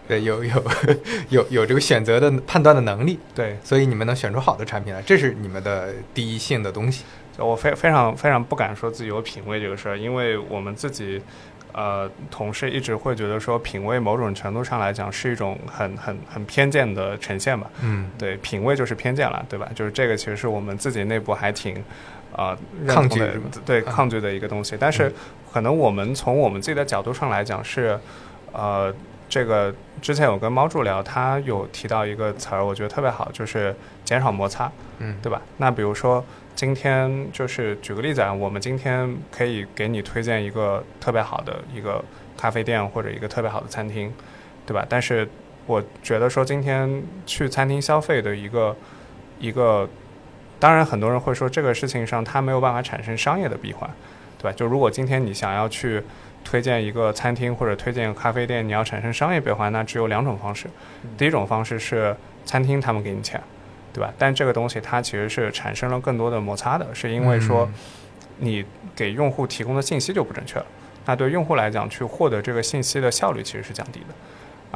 [0.08, 0.64] 对，有有
[1.28, 7.04] 有有这个选择的判断的能力，对，所以你们能选出好的产品来，这是你们的第一性的东西。
[7.36, 11.20] 就我非非常非常不敢说自己有品味这个事儿，因为我们自己，
[11.72, 17.70] 呃，同事一直会觉得说品味某种程度上来讲是一种很很很偏见的呈现吧。
[17.82, 19.68] 嗯，对，品味就是偏见了，对吧？
[19.74, 21.84] 就是这个其实是我们自己内部还挺
[22.32, 22.56] 呃
[22.88, 23.22] 抗拒
[23.64, 24.76] 对啊抗拒的一个东西。
[24.78, 25.12] 但是
[25.52, 27.98] 可能我们从我们自己的角度上来讲是，
[28.52, 28.94] 呃，
[29.28, 34.72] 这个之前有跟猫柱聊，他有提到一个词儿，我觉得特别好，就是减少摩擦。
[34.98, 35.42] 嗯，对吧？
[35.58, 36.24] 那比如说
[36.56, 42.02] 今天就是举个例子啊，我们今天可以给你推荐一个特别好的一个
[42.34, 44.10] 咖啡店或者一个特别好的餐厅，
[44.64, 44.84] 对吧？
[44.88, 45.28] 但是
[45.66, 48.74] 我觉得说今天去餐厅消费的一个
[49.38, 49.86] 一个，
[50.58, 53.88] 当然很多人会说这个事情上它没有办法产生商业的闭环，
[54.38, 54.52] 对吧？
[54.56, 56.02] 就如果今天你想要去
[56.42, 60.66] 推荐一个餐厅或者推荐咖啡店，你要产生商业闭环，那只有两种方式。
[61.18, 62.16] 第一种方式是
[62.46, 63.38] 餐厅他们给你钱，
[63.96, 64.12] 对吧？
[64.18, 67.66] 但这个东西它其实是产生了更多的摩擦的，是因为说
[68.38, 68.62] 你
[68.94, 70.66] 给用户提供的信息就不正确了。
[71.06, 74.14] 那对用户来讲，去获得这个信息的效率其实是降低的。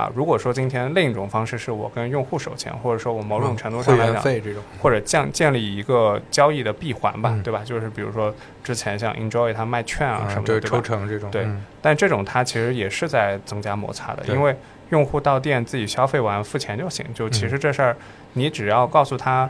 [0.00, 7.60] 啊，如果说今天另一种方式是我跟用户收钱，或者说我某种程度上来讲，员费这种，或者建建立一个交易的闭环吧，嗯对吧？
[7.64, 8.32] 就是比如说
[8.62, 14.56] 之前像 Enjoy 它卖券啊什么的，就是对抽成这种，对嗯但这种它其实也是在增加摩擦的，因为
[14.90, 17.04] 用户到店自己消费完付钱就行。
[17.12, 17.96] 就其嗯实这事儿，
[18.32, 19.48] 你只要告诉他，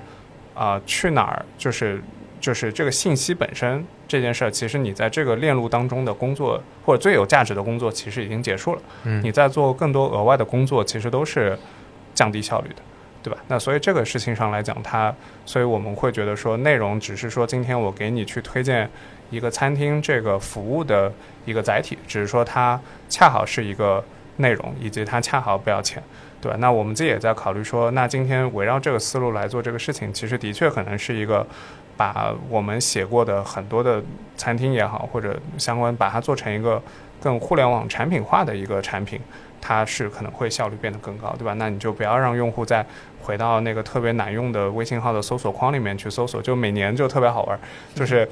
[0.55, 2.03] 啊、去哪儿就是
[2.41, 8.83] 就是这个信息本身这件事儿，其实你在这个链路当中的工作或者最有价值的工作，其实已经结束了。
[9.05, 11.59] 嗯你在做更多额外的工作，其实都是
[12.15, 12.83] 降低效率的，
[13.23, 13.39] 对吧？
[13.49, 15.15] 那所以这个事情上来讲，它，
[15.47, 18.89] 所以我们会觉得说，内容只是说今天我给你去推荐
[19.31, 21.13] 一个餐厅这个服务的
[21.45, 24.03] 一个载体，只是说它恰好是一个
[24.37, 26.03] 内容，以及它恰好不要钱。
[26.41, 26.53] 对？
[26.59, 31.47] 那我们自己也在考虑说，那今天围绕这个思路来做这个事情，其实的确可能是一个
[31.97, 34.03] 把我们写过的很多的
[34.37, 36.83] 餐厅也好，或者相关把它做成一个
[37.21, 39.21] 更互联网产品化的一个产品，
[39.61, 41.53] 它是可能会效率变得更高，对吧？
[41.55, 42.85] 那你就不要让用户再
[43.21, 47.61] 回到那个特别难用的微信号的搜索框里面去搜索，就每年就特别好玩，
[47.95, 48.27] 就是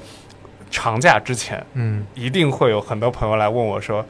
[0.71, 4.03] 长假之前，嗯一定会有很多朋友来问我说。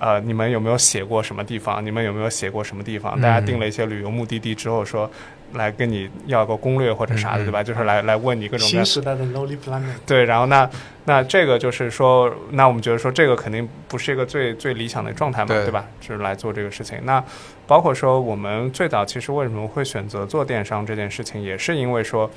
[0.00, 1.84] 呃，你们有没有写过什么地方？
[1.84, 3.20] 你们有没有写过什么地方？
[3.20, 5.08] 大家定了一些旅游目的地之后说，
[5.52, 7.62] 来跟你要个攻略或者啥的，对吧？
[7.62, 10.68] 就是来来问你各种各样新时代的 Lonely Planet，对，然后那
[11.04, 15.84] 那这个就是说，那我们觉得说这个肯定不是一个最最理想的状态嘛，对对吧？
[16.00, 16.98] 就是来做这个事情。
[17.04, 17.22] 那
[17.66, 22.30] 包括说我们最早其实为什么会选择做电商这件事情，也是因为说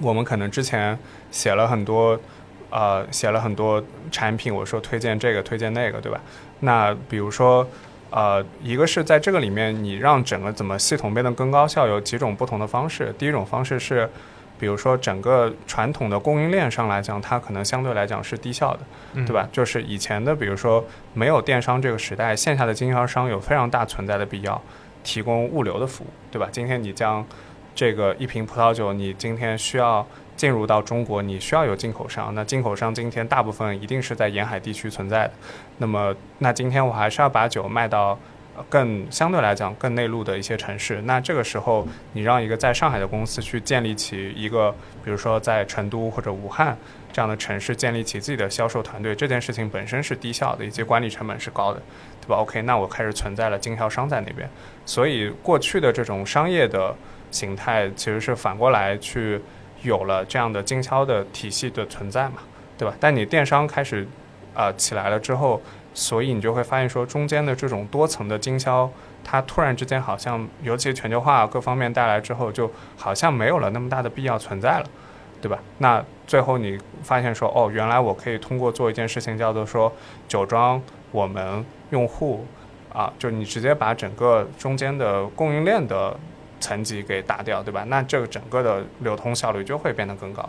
[0.00, 0.98] 我们可能之前
[1.30, 2.18] 写了很多
[2.70, 3.80] 呃写了很多
[4.10, 6.20] 产品，我说推荐这个推荐那个，对吧？
[6.64, 7.66] 那比如说。
[8.16, 13.12] 呃，一个是在这个里面，你让整个怎么系统变得更高效，有几种不同的方式。
[13.18, 14.08] 第一种方式是，
[14.56, 18.80] 比如说整个传统的供应链上来讲，它可能相对来讲是低效的，
[19.14, 19.48] 嗯对吧？
[19.50, 24.62] 就是以前的，比如说没有电商这个时代，线下的经销商有非常大存在的必要，
[25.02, 26.48] 提供物流的服务，对吧？
[26.52, 27.26] 今天你将
[27.74, 35.32] 这个一瓶葡萄酒，你今天需要进入到中国，你需要有进口商，那进口商今天大部分一定是在沿海地区存在的。
[35.78, 38.18] 那么，那今天我还是要把酒卖到
[38.68, 41.02] 更相对来讲更内陆的一些城市。
[41.02, 44.74] 那这个时候，你让一个在上海的公司去建立起一个，
[45.04, 46.76] 比如说在成都或者武汉
[47.12, 51.80] 这样的城市建立起自己的销售团队，这件事情本身是低效的，以及管理成本是高的，
[52.20, 54.48] 对吧？OK，那我开始存在了经销商在那边，
[54.84, 56.94] 所以过去的这种商业的
[57.30, 59.40] 形态其实是反过来去
[59.84, 62.38] 有了这样的经销的体系的存在嘛，
[62.76, 62.94] 对吧？
[62.98, 64.06] 但你电商开始
[64.54, 65.62] 呃起来了之后，
[65.94, 68.90] 所以你就会发现说中间的这种多层的经销，
[69.22, 74.86] 它突然之间好像，尤其全球化各方面带来之后，就好像没有了那么大的必要存在了，
[75.40, 75.58] 对吧？
[75.78, 79.92] 那最后你发现说，哦，原来我可以通过做一件事情叫做说
[80.26, 80.80] 酒庄
[81.12, 82.46] 我们用户
[82.92, 86.16] 啊，就你直接把整个中间的供应链的
[86.64, 87.84] 层级给打掉，对吧？
[87.88, 90.42] 那这个整个的流通效率就会变得更高。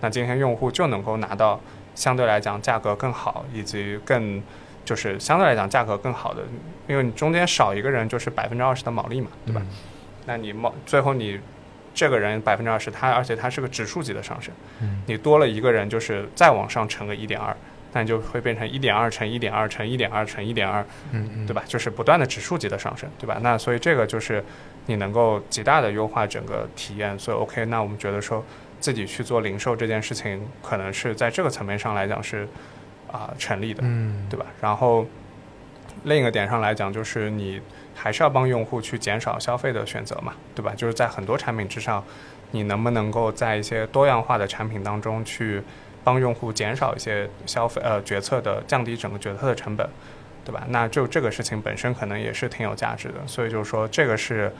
[0.00, 1.58] 那今天用户就能够拿到
[1.94, 4.42] 相对来讲价格更好，以及更
[4.84, 6.42] 就是相对来讲价格更好的，
[6.88, 9.62] 因为你中间少一个人就是百分之二十的毛利嘛，对吧？
[9.64, 9.68] 嗯
[10.24, 11.40] 那你毛最后你
[11.92, 17.56] 这个人百分之二十，他而且他是个指数级的上升，嗯你多了一个人就是再往上乘个一点二，
[17.92, 20.80] 那你就会变成一点二乘一点二乘一点二乘一点二，
[21.10, 21.64] 嗯嗯，对吧？
[21.66, 23.38] 就是不断的指数级的上升，对吧？
[23.42, 24.44] 那所以这个就是
[24.86, 27.18] 你能够极大的优化整个体验。
[27.18, 28.44] 所以 OK，那我们觉得说
[28.80, 32.48] 自己去做零售这件事情，可能是在这个层面上来讲是
[33.10, 34.46] 啊、成立的，嗯对吧？
[34.60, 35.06] 然后
[36.04, 37.60] 另一个点上来讲，就是你
[37.94, 40.72] 还是要帮用户去减少消费的选择嘛，对吧？
[40.74, 42.02] 就是在很多产品之上，
[42.52, 45.62] 你能不能够在一些多样化的产品当中去
[46.02, 49.86] 帮用户减少一些消费呃决策的降低整个决策的成本，
[50.44, 50.64] 对吧？
[50.68, 54.52] 那就这个事情本身可能也是挺有价值的，所以就是说这个是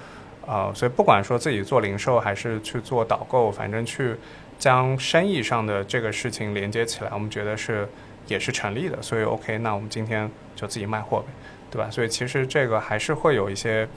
[0.47, 4.15] 呃，所以不管说自己做零售还是去做导购，反正去
[4.59, 7.89] 将生意上的这个事情连接起来，我们觉得是
[8.27, 9.01] 也是成立的。
[9.03, 11.27] 所以 OK，那我们今天就自己卖货呗，
[11.71, 11.91] 对吧？
[11.91, 13.89] 所以其实这个还是会有一些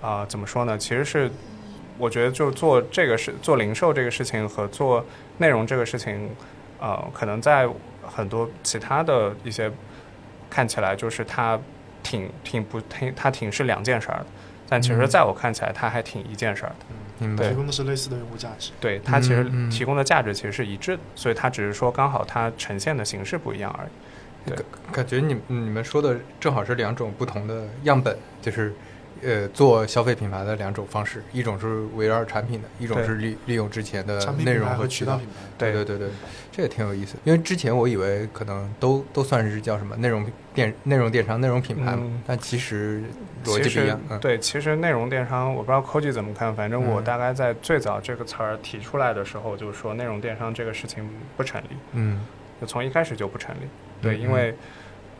[0.00, 0.78] 啊、怎么说呢？
[0.78, 1.30] 其实是
[1.98, 5.04] 我觉得就做这个事，做零售这个事情和做
[5.38, 6.30] 内容这个事情，
[6.80, 7.68] 呃，可能在
[8.02, 9.70] 很多其他的一些
[10.50, 11.58] 看起来就是它
[12.02, 14.26] 挺挺不挺它挺是两件事儿的，
[14.68, 16.86] 但其实嗯在我看起来它还挺一件事儿的。
[17.20, 17.54] 嗯提。
[17.54, 18.72] 供的是类似的用户价值。
[18.80, 23.90] 对它其实提供的价值其实是一致的，所以它只是说刚好它呈现的形式不一样而已。
[24.90, 28.74] 感觉你你们说的正好是两种不同的样本，就是
[29.22, 35.20] 呃做消费品牌的两种方式，一种是围绕产品的，一种是利利用之前的内容和渠道。
[35.58, 36.08] 对对对对，
[36.50, 37.16] 这也挺有意思。
[37.24, 40.24] 因为之前我以为可能都都算是叫什么内容
[40.54, 43.02] 电内容电商、内容品牌嘛，嗯但其实
[43.44, 44.00] 逻辑不一样。
[44.08, 52.24] 嗯，对，其实内容电商，我不知道 Koji 怎么看，反正我嗯大概在最早这个词儿提出来的时候，就是说内容电商这个事情不成立，嗯，
[52.60, 53.60] 就从一开始就不成立。
[54.00, 54.54] 对，嗯因为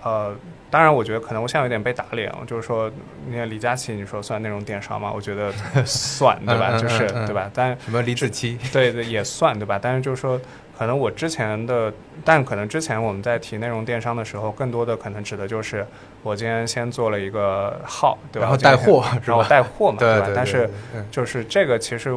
[0.02, 0.35] 呃，
[0.70, 2.90] 当然，我觉得可能我现在有点被打脸，就是说，
[3.28, 5.12] 你看李佳琦，你说算内容电商吗？
[5.14, 5.52] 我觉得
[5.85, 6.78] 算，对吧？
[6.78, 7.51] 就是对吧？
[7.52, 8.56] 但什么李子柒？
[8.72, 9.78] 对对也算，对吧？
[9.81, 10.40] 但是就是说，
[10.78, 11.93] 可能我之前的，
[12.24, 15.86] 但可能之前我们在提内容电商的时候，更多的可能指的就是
[16.22, 18.47] 我今天先做了一个号，对吧？
[18.47, 19.44] 然后带货然后？
[19.44, 20.70] 带货嘛，对吧，但是
[21.10, 22.10] 就是这个其实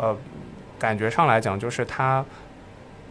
[0.00, 0.16] 呃，
[0.78, 2.24] 感觉上来讲，就是它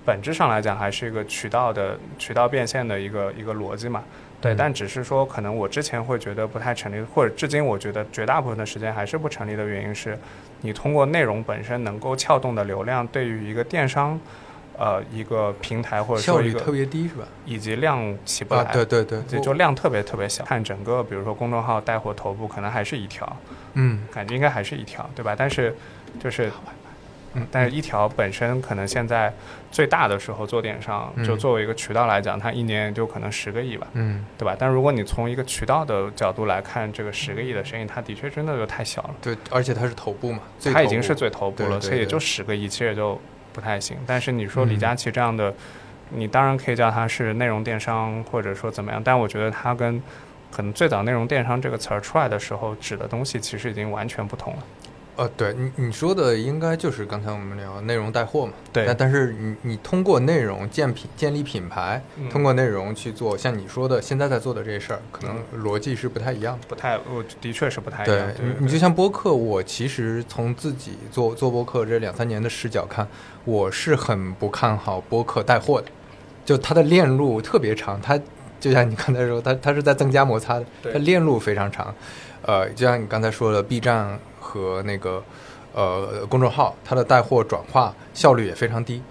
[0.05, 4.03] 本质上来讲还是一个渠道的渠道变现的一个一个逻辑嘛。
[4.39, 10.17] 对，嗯但只是说，可能我之前会觉得不太成立，或者至今我觉得绝大部分的时间还是不成立的原因是，
[10.61, 14.19] 你通过内容本身能够撬动的流量，对于一个电商，
[14.77, 17.25] 呃，一个平台或者说一个效率特别低是吧？
[17.45, 20.43] 以及量起不来，啊，对对对，就就量特别特别小。
[20.43, 23.37] 看整个，比如说公众号带货头部，可能还是一条，
[23.73, 25.33] 嗯感觉应该还是一条，对吧？
[25.35, 25.73] 但是
[26.21, 26.51] 就是，
[27.35, 29.31] 嗯，但是一条本身可能现在
[29.71, 34.55] 最大的时候做电商，嗯就作为一个渠道来讲，它一年就可能十个亿吧，嗯，对吧？
[34.57, 39.15] 但如果你从一个渠道的角度来看，这个十个亿的生意，它的确真的就太小了。
[39.21, 43.19] 对，而且它是头部嘛，部它已经是最头部了，对对对所以也就十个亿，其实也就
[43.53, 43.97] 不太行。
[44.07, 45.53] 但是你说李嗯佳琦这样的，
[46.09, 50.01] 你当然可以叫它是内容电商，或者说怎么样，但我觉得它跟
[50.51, 54.59] 可能最早内容电商这个词儿出来的时候指的东西，其实已经完全不同了。
[55.17, 66.67] 呃，对你你说的应该就是刚才我们聊内容带货嘛，对但但是你你通过内容建品建立品牌，嗯通过内容去做像你说的现在在做的这些事儿，可能逻辑是不太一样的。
[66.67, 68.27] 不太，我的确是不太一对样。
[68.35, 73.07] 对你，你就像播客，我其实从自己做做播客这两三年的视角看，
[73.45, 75.87] 我是很不看好播客带货的，
[76.43, 78.19] 就它的链路特别长，它
[78.59, 81.95] 就像你刚才说，它它是在增加摩擦的，它链路非常长。
[82.41, 84.19] 呃，就像你刚才说的，B 站
[84.63, 85.21] 和那个
[85.73, 89.01] 呃公众号，它的带货转化效率也非常低。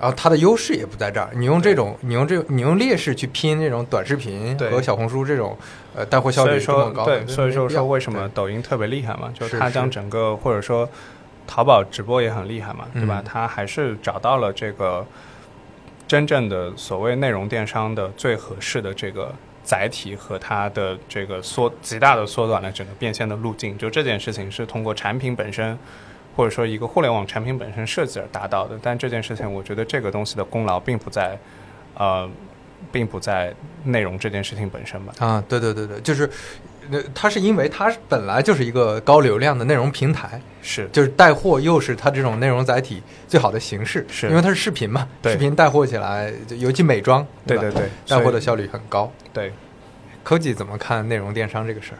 [0.00, 5.58] 然后它的优势也不在这儿，你用这种，你用这，你用劣势去拼这种短视频和小红书这种，
[5.92, 10.88] 呃，带货效率这么高，对，所以说说为什么抖音特别厉害嘛，就是是它将整个或者说
[11.48, 13.20] 淘宝直播也很厉害嘛，对吧？
[13.20, 13.24] 嗯？
[13.24, 15.04] 它还是找到了这个
[16.06, 19.34] 真正的所谓内容电商的最合适的这个
[19.68, 23.76] 载体和它的这个缩极大的缩短了整个变现的路径。
[23.76, 25.78] 就这件事情是通过产品本身。
[26.36, 31.36] 或者说一个互联网产品本身设计而达到的，但这件事情，我觉得这个东西的功劳并不在，
[31.96, 32.30] 呃，
[32.90, 35.12] 并不在内容这件事情本身吧。
[35.18, 36.28] 啊，对对对对，就是，
[36.90, 49.12] 那，它是因为它本来就是一个高流量的内容平台，是就是带货又是它这种内容载体最好的形式，是因为它是视频嘛，对视频带货起来，尤其美妆，吧对对对，带货的效率很高。
[49.32, 49.52] 对。
[50.24, 51.98] 科技怎么看内容电商这个事儿？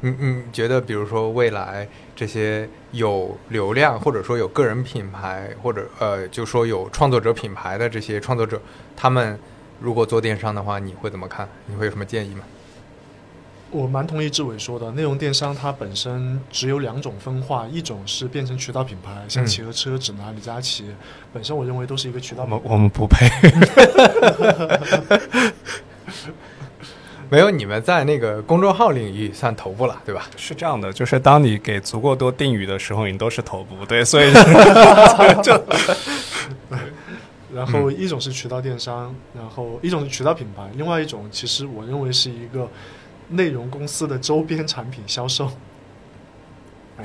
[0.00, 1.86] 你你觉得，比如说未来
[2.16, 8.60] 这些有流量或者说有个人品牌，或者呃，就说有创作者品牌的这些创作者，
[8.96, 9.38] 他们
[9.80, 11.48] 如果做电商的话，你会怎么看？
[11.66, 12.40] 你会有什么建议吗？
[13.70, 20.86] 我蛮同意志伟说的，内容电商它本身只有两种分化，一种是变成渠道品牌，像嗯企鹅车、指南、李佳琦，
[21.34, 22.60] 本身我认为都是一个渠道品牌。
[22.64, 23.28] 我们我们不配。
[27.30, 30.24] 没有，你们在那个公众号领域算头部了，对吧？
[30.38, 34.32] 是这样的，就是当你给足够多定语的时候，你都是头部，对，所以
[35.44, 35.62] 就
[37.58, 42.68] 然后一种是渠道电商，然后一种是渠道品牌，另外一种其实我认为是一个
[43.30, 45.50] 内容公司的周边产品销售。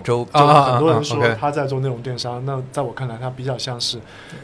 [0.03, 3.99] 周就啊很多人说他在做内容电商，那在我看来，他比较像是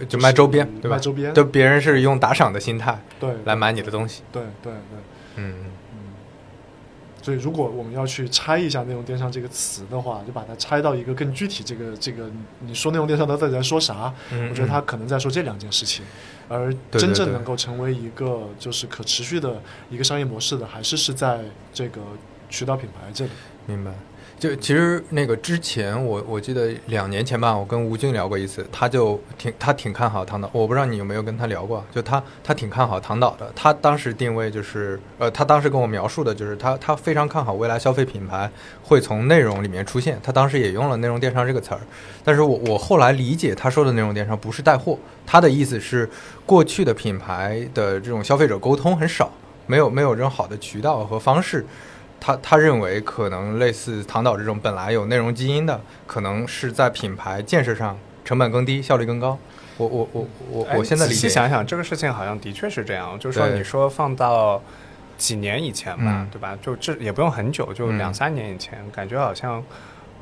[0.07, 0.95] 就卖周边，对吧？
[0.95, 4.23] 卖周边，就别人是用打赏的心态对来买你的东西。
[4.31, 4.99] 对对对，
[5.37, 5.71] 嗯，嗯。
[7.29, 12.27] 所以，如果我们要去拆一下“内容电商”这个词的话，就把它拆到一个更具体，这个这个，
[12.61, 14.11] 你说内容电商到底在说啥？
[14.31, 16.03] 嗯我觉得他可能在说这两件事情，
[16.47, 19.61] 而真正能够成为一个就是可持续的
[19.91, 21.41] 一个商业模式的，还是是在
[21.71, 22.01] 这个
[22.49, 23.31] 渠道品牌这里。
[23.67, 23.91] 明白。
[24.39, 38.49] 就其实那个之前我我记得两年前吧，我跟吴军聊过一次，他就挺他挺看好唐导，我不知道你有没有跟他聊过，就他他挺看好唐导的，他当时定位就是呃，他当时跟我描述的就是他他非常看好未来消费品牌
[38.81, 41.81] 会从内容里面出现，他当时也用了内容电商这个词儿，
[42.23, 46.09] 但是我我后来理解他说的内容电商不是带货，他的意思是
[46.45, 49.29] 过去的品牌的这种消费者沟通很少，
[49.67, 51.65] 没有没有这种好的渠道和方式。
[52.19, 59.37] 他他认为可能类似唐导这种本来有内容基因的，可能是在品牌建设上成本更低，效率更高。
[59.77, 63.17] 我我我我哎我现在仔细想想，这个事情好像的确是这样。
[63.17, 64.61] 就是说，你说放到
[65.17, 66.57] 几年以前吧，嗯对吧？
[66.61, 69.63] 就这也不用很久，就嗯两三年以前，感觉好像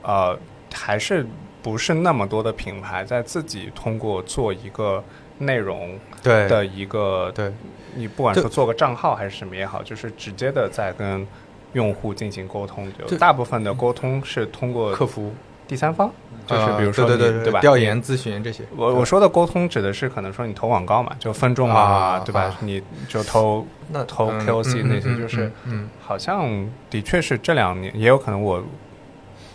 [0.03, 0.38] 呃
[0.72, 1.26] 还是
[1.64, 5.03] 不是那么多的品牌在自己通过做一个
[5.40, 7.52] 内容对的一个，对，
[7.95, 11.26] 你不管就说做个账号还是什么也好，就是直接的在跟
[11.73, 12.91] 用户进行沟通。
[12.98, 15.34] 就就大部分的沟通是通过客服
[15.68, 16.10] 第三方，
[16.45, 17.60] 就是呃比如说对对对你对吧？
[17.60, 18.64] 调研咨询这些。
[18.76, 22.41] 我我说的沟通指的是可能说你投广告嘛，就分众啊，啊对吧？
[22.44, 26.48] 啊你就投那投嗯 KOC 嗯那些，嗯就是嗯好像
[26.89, 28.64] 的确是这两年，也有可能我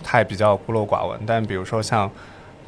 [0.02, 2.10] 太比较孤陋寡闻，但比如说像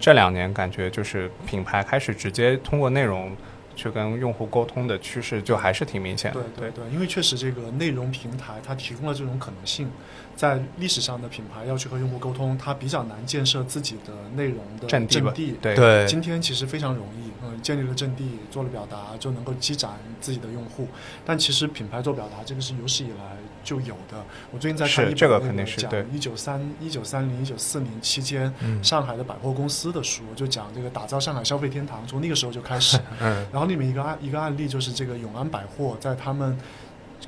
[0.01, 3.31] 这两年，感觉就是品牌开始直接通过内容
[3.75, 6.41] 去跟用户沟通的趋势，就还是挺明显的。
[6.57, 9.91] 对对对，因为确实这个内容平台它提供了这种可能性，
[10.36, 15.56] 在历史上的品牌要去和用户沟通，它比较难建设自己的内容的阵地。
[15.61, 20.89] 对对今天其实非常容易，嗯，建立了阵地，做了表达，就能够积攒自己的用户。
[21.24, 24.24] 但其实品牌做表达这个是有史以来就有的。
[24.51, 32.98] 我最近在看一本是这个肯定是讲对一九三一九三零一九四零期间嗯上海的百货公司的书，就讲这个打造上海消费天堂，从那个时候就开始。
[33.20, 36.59] 嗯然后里面一个案一个案例就是这个永安百货在他们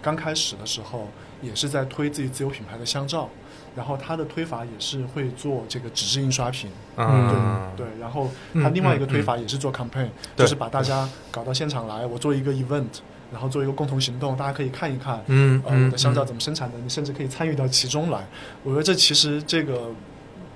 [0.03, 1.09] 刚开始的时候，
[1.43, 3.29] 也是在推自己自有品牌的香皂，
[3.75, 10.45] 然后它的推法也是会做这个纸质印刷品，嗯对，然后它另外一个推法也是做 campaign，、对。
[10.45, 12.87] 就是把大家搞到现场来，我做一个 event，
[13.33, 18.27] 然后做一个共同行动，大家可以看一看，呃，嗯嗯我的香皂怎么生产的，你甚至可以参与到其中来。
[18.63, 19.91] 我觉得这其实这个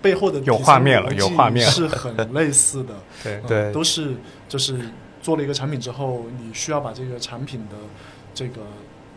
[0.00, 1.72] 背后的有画面了有画面了。
[1.72, 2.94] 是很类似的。
[3.22, 3.72] 对嗯对。
[3.72, 4.14] 都是
[4.48, 4.78] 就是
[5.20, 7.76] 做了一个产品之后，你需要把这个产品的
[8.32, 8.62] 这个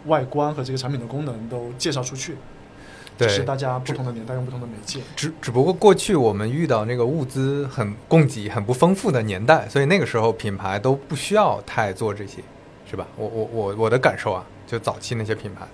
[0.05, 2.35] 外观和这个产品的功能都介绍出去。
[3.17, 3.43] 对是。
[3.43, 4.99] 大家不同的年代用不同的媒介。
[5.15, 12.41] 只只不过过去我们遇到那个物资很供给很不丰富的年代，所以那个时候品牌都不需要太做这些，
[12.89, 13.05] 是吧？
[13.15, 15.65] 我我我我的感受啊，就早期那些品牌，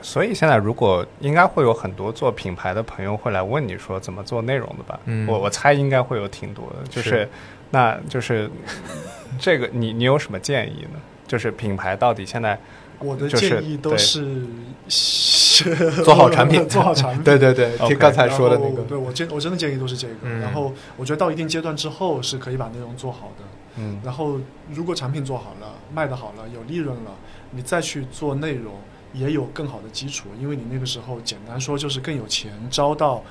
[0.00, 5.00] 所以现在如果应该会有很多做品牌的朋友会来问你说怎么做内容的吧？
[5.06, 7.28] 嗯我我猜应该会有挺多的，就是是
[7.70, 8.48] 那就是
[9.40, 11.00] 这个你你有什么建议呢？
[11.26, 12.58] 就是品牌到底现在
[13.00, 14.46] 我的建议都对是
[16.04, 17.22] 做好产品 做好产品。
[17.22, 20.14] 对对对听刚才说的那个，对我建我真的建议都是这个。
[20.22, 23.44] 嗯然后我觉得到一定阶段之后是可以把内容做好的。
[23.76, 24.38] 嗯然后
[24.72, 27.10] 如果产品做好了，卖的好了，有利润了，
[27.50, 28.74] 你再去做内容
[29.12, 33.22] 也有更好的基础，因为你那个时候简单说就是更有钱招到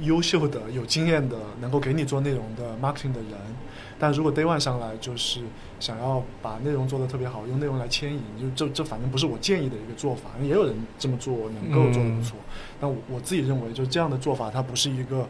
[0.00, 3.32] 优秀的、有经验的、能够给你做内容的 marketing 的人。
[3.98, 5.40] 但如果 day one 上来就是
[5.80, 12.36] 想要把内容做得特别好，用内容来牵引，就这这反正不是我建议的一个做法，也有人这么做能够做得不错。
[12.80, 15.26] 但我我自己认为，就这样的做法，它不是一个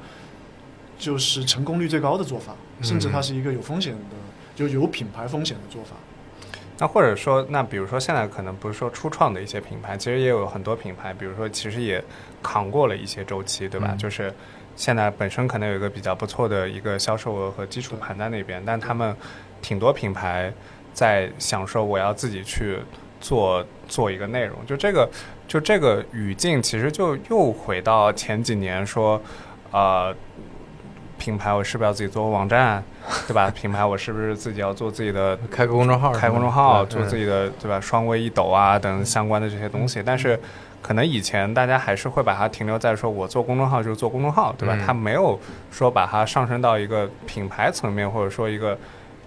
[0.98, 4.16] 就是成功率最高的做法，甚至它是一个有风险的，
[4.54, 5.96] 就有品牌风险的做法。
[6.78, 12.04] 那或者说，那比如说现在可能不是说初创的一些品牌，其实也有很多品牌，比如说其实也
[12.42, 13.92] 扛过了一些周期，对吧？
[13.92, 14.30] 嗯就是
[14.76, 19.16] 现在本身可能有一个比较不错的一个销售额和基础盘在那边，但他们
[19.60, 20.52] 挺多品牌
[20.94, 22.78] 在想说我要自己去
[23.20, 25.10] 做做一个内容，就这个
[25.48, 29.20] 就这个语境其实就又回到前几年说，
[29.72, 30.14] 呃。
[31.18, 32.84] 品牌我是不是要自己做个网站，
[33.26, 33.50] 对吧？
[33.50, 37.80] 品牌我是不是自己要做自己的 开个公众号，开公众号，做自己的对吧？
[37.80, 40.38] 双微一抖啊等相关的这些东西，但是
[40.86, 44.76] 可能以前大家还是会把它停留在说我做公众号就是做公众号，对吧？
[44.76, 45.36] 嗯它没有
[45.68, 48.78] 说把它上升到一个品牌层面，或者说一个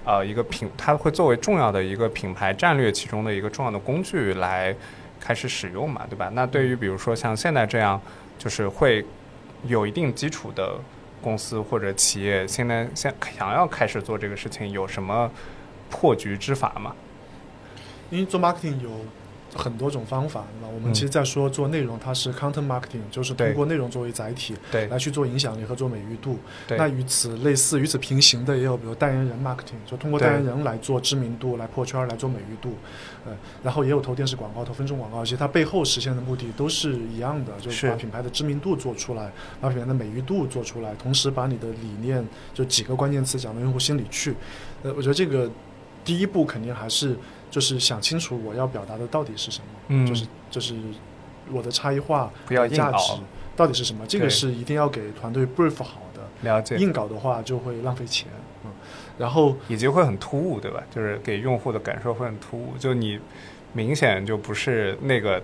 [0.05, 4.73] 呃一个品，它会作为重要的一个品牌战略其中的一个重要的工具来
[5.19, 6.31] 开始使用嘛，对吧？
[6.33, 8.01] 那对于比如说像现在这样，
[8.37, 9.05] 就是会
[9.65, 10.79] 有一定基础的
[11.21, 15.29] 公司或者企业，现在现想要开始做这个事情，有什么
[15.89, 16.95] 破局之法吗？
[18.09, 18.89] 因为做 marketing 有
[19.55, 26.37] 很多种方法嘛，我们嗯其实在说做内容，它是 content marketing，就是通过内容作为载体对来去做影响力和做美誉度。
[26.67, 32.73] 对那与此类似、与此平行的也有，比如代言人 marketing，就通过代言人来做知名度、来破圈、来做美誉度。
[33.25, 44.35] 呃，然后也有投电视广告、投分众广告，其实它背后实现的目的都是一样的，就是是把品牌的知名度做出来，把品牌的美誉度做出来，同时把你的理念就几个关键词讲到用户心里去。
[44.83, 45.49] 呃，我觉得这个
[46.05, 47.17] 第一步肯定还是
[47.49, 50.05] 就是想清楚我要表达的到底是什么，嗯。
[50.07, 50.75] 就是就是
[51.51, 53.13] 我的差异化、不要硬价值
[53.55, 56.21] 到底是什么，这个是一定要给团队 brief 好的。
[56.41, 58.27] 了解，硬搞的话就会浪费钱，
[58.63, 58.71] 嗯，
[59.17, 60.81] 然后以及会很突兀，对吧？
[60.89, 63.19] 就是给用户的感受会很突兀，就你
[63.73, 65.41] 明显就不是那个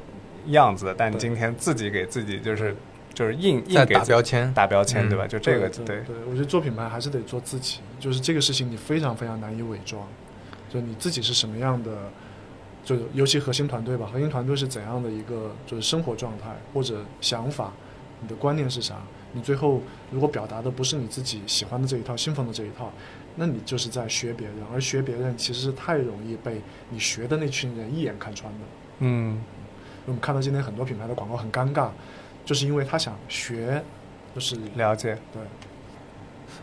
[0.48, 2.74] 样子，但你今天自己给自己就是
[3.14, 5.10] 就是硬硬给标签，打标签，嗯。
[5.10, 5.28] 对吧？
[5.28, 10.08] 就这个对对对，我觉得做品牌还是得做自己，就是这个事情你非常非常难以伪装，
[10.76, 12.12] 就你自己是什么样的，
[12.84, 17.72] 就尤其核心团队吧，核心团队是怎样的一个就是生活状态或者想法，
[18.20, 18.96] 你的观念是啥？
[19.32, 19.82] 你最后
[20.12, 22.92] 如果表达的不是你自己喜欢的这一套、信奉的这一套，
[23.38, 28.60] 那你就是在学别人，而学别人其实是太容易被你学的那群人一眼看穿的。
[29.00, 29.42] 嗯
[30.06, 31.90] 我们看到今天很多品牌的广告很尴尬，
[32.44, 33.82] 就是因为他想学，
[34.36, 35.18] 就是了解。
[35.32, 35.42] 对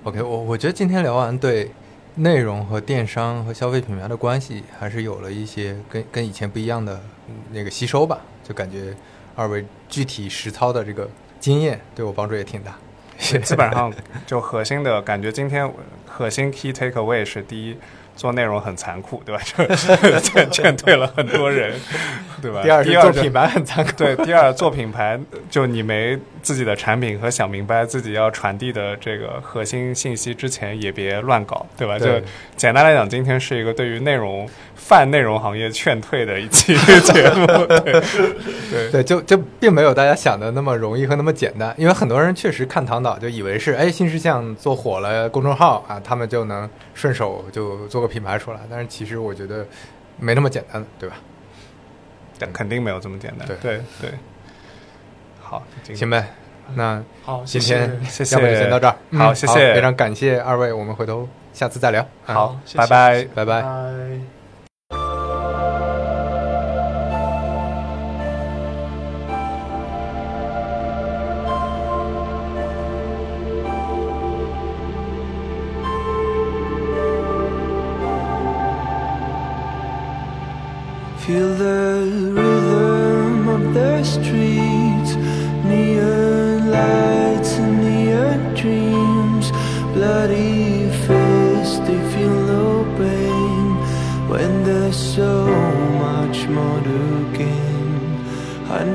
[0.04, 1.70] OK，我我觉得今天聊完对
[2.16, 7.00] 内容和电商和消费品牌的关系，还是有了一些跟跟以前不一样的
[7.52, 8.94] 那个吸收吧，就感觉
[9.34, 11.08] 二位具体实操的这个
[11.40, 12.76] 经验对我帮助也挺大。
[13.18, 13.92] 基本上
[14.26, 15.70] 就核心的感觉，今天
[16.06, 17.76] 核心 key take away 是第一，
[18.14, 19.42] 做内容很残酷，对吧？
[19.56, 21.74] 就劝劝退了很多人，
[22.40, 22.62] 对吧？
[22.64, 25.18] 第二第就做品牌很残酷，对，第二做品牌，
[25.50, 31.98] 就你没自己的产品和想明白自己要传递的这个核心信息之前，也别乱搞，对吧？
[31.98, 32.26] 对就
[32.56, 37.78] 简单来讲，今天是一个对于内容泛内容行业劝退的一期 节目，对。
[38.70, 38.90] 对。
[38.90, 49.66] 对，就就并没有大家想的那么容易和那么简单，因为很多人确实看唐导就以为是，哎，新事项做火了公众号啊，他们就能顺手就做个品牌出来，但是其实我觉得
[50.18, 51.16] 没那么简单，对吧？
[52.38, 53.56] 但肯定没有这么简单，对。
[53.62, 54.10] 对对。
[55.40, 55.62] 好，
[55.92, 56.26] 行呗，
[56.74, 58.34] 那好，今天谢谢。
[58.36, 59.74] 要不就先到这儿，嗯好谢谢。
[59.74, 62.86] 非常感谢二位，我们回头下次再聊，啊好，拜。
[62.86, 63.26] 拜。
[63.34, 63.44] 拜。
[63.44, 64.31] 拜。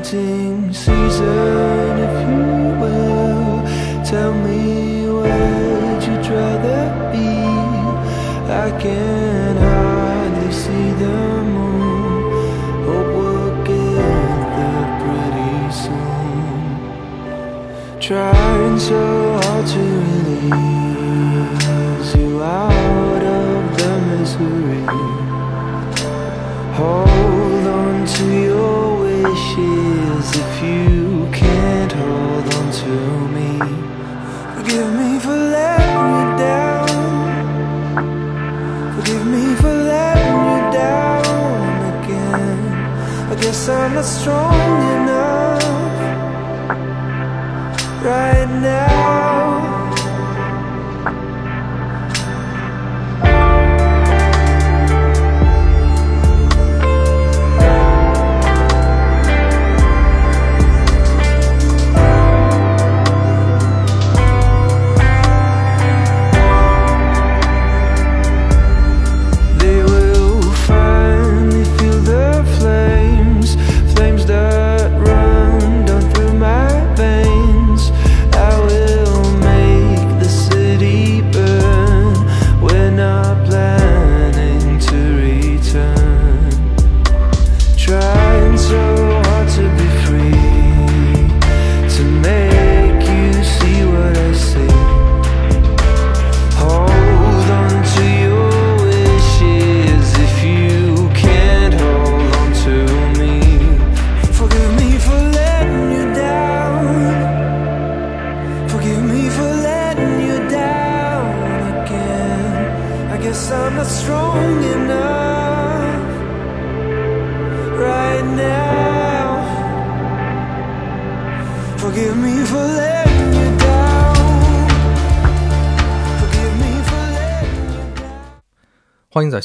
[0.08, 0.47] See.
[30.40, 32.92] If you can't hold on to
[33.36, 33.50] me.
[34.56, 36.88] Forgive me for letting you down.
[38.96, 42.58] Forgive me for letting you down again.
[43.32, 44.77] I guess I'm not strong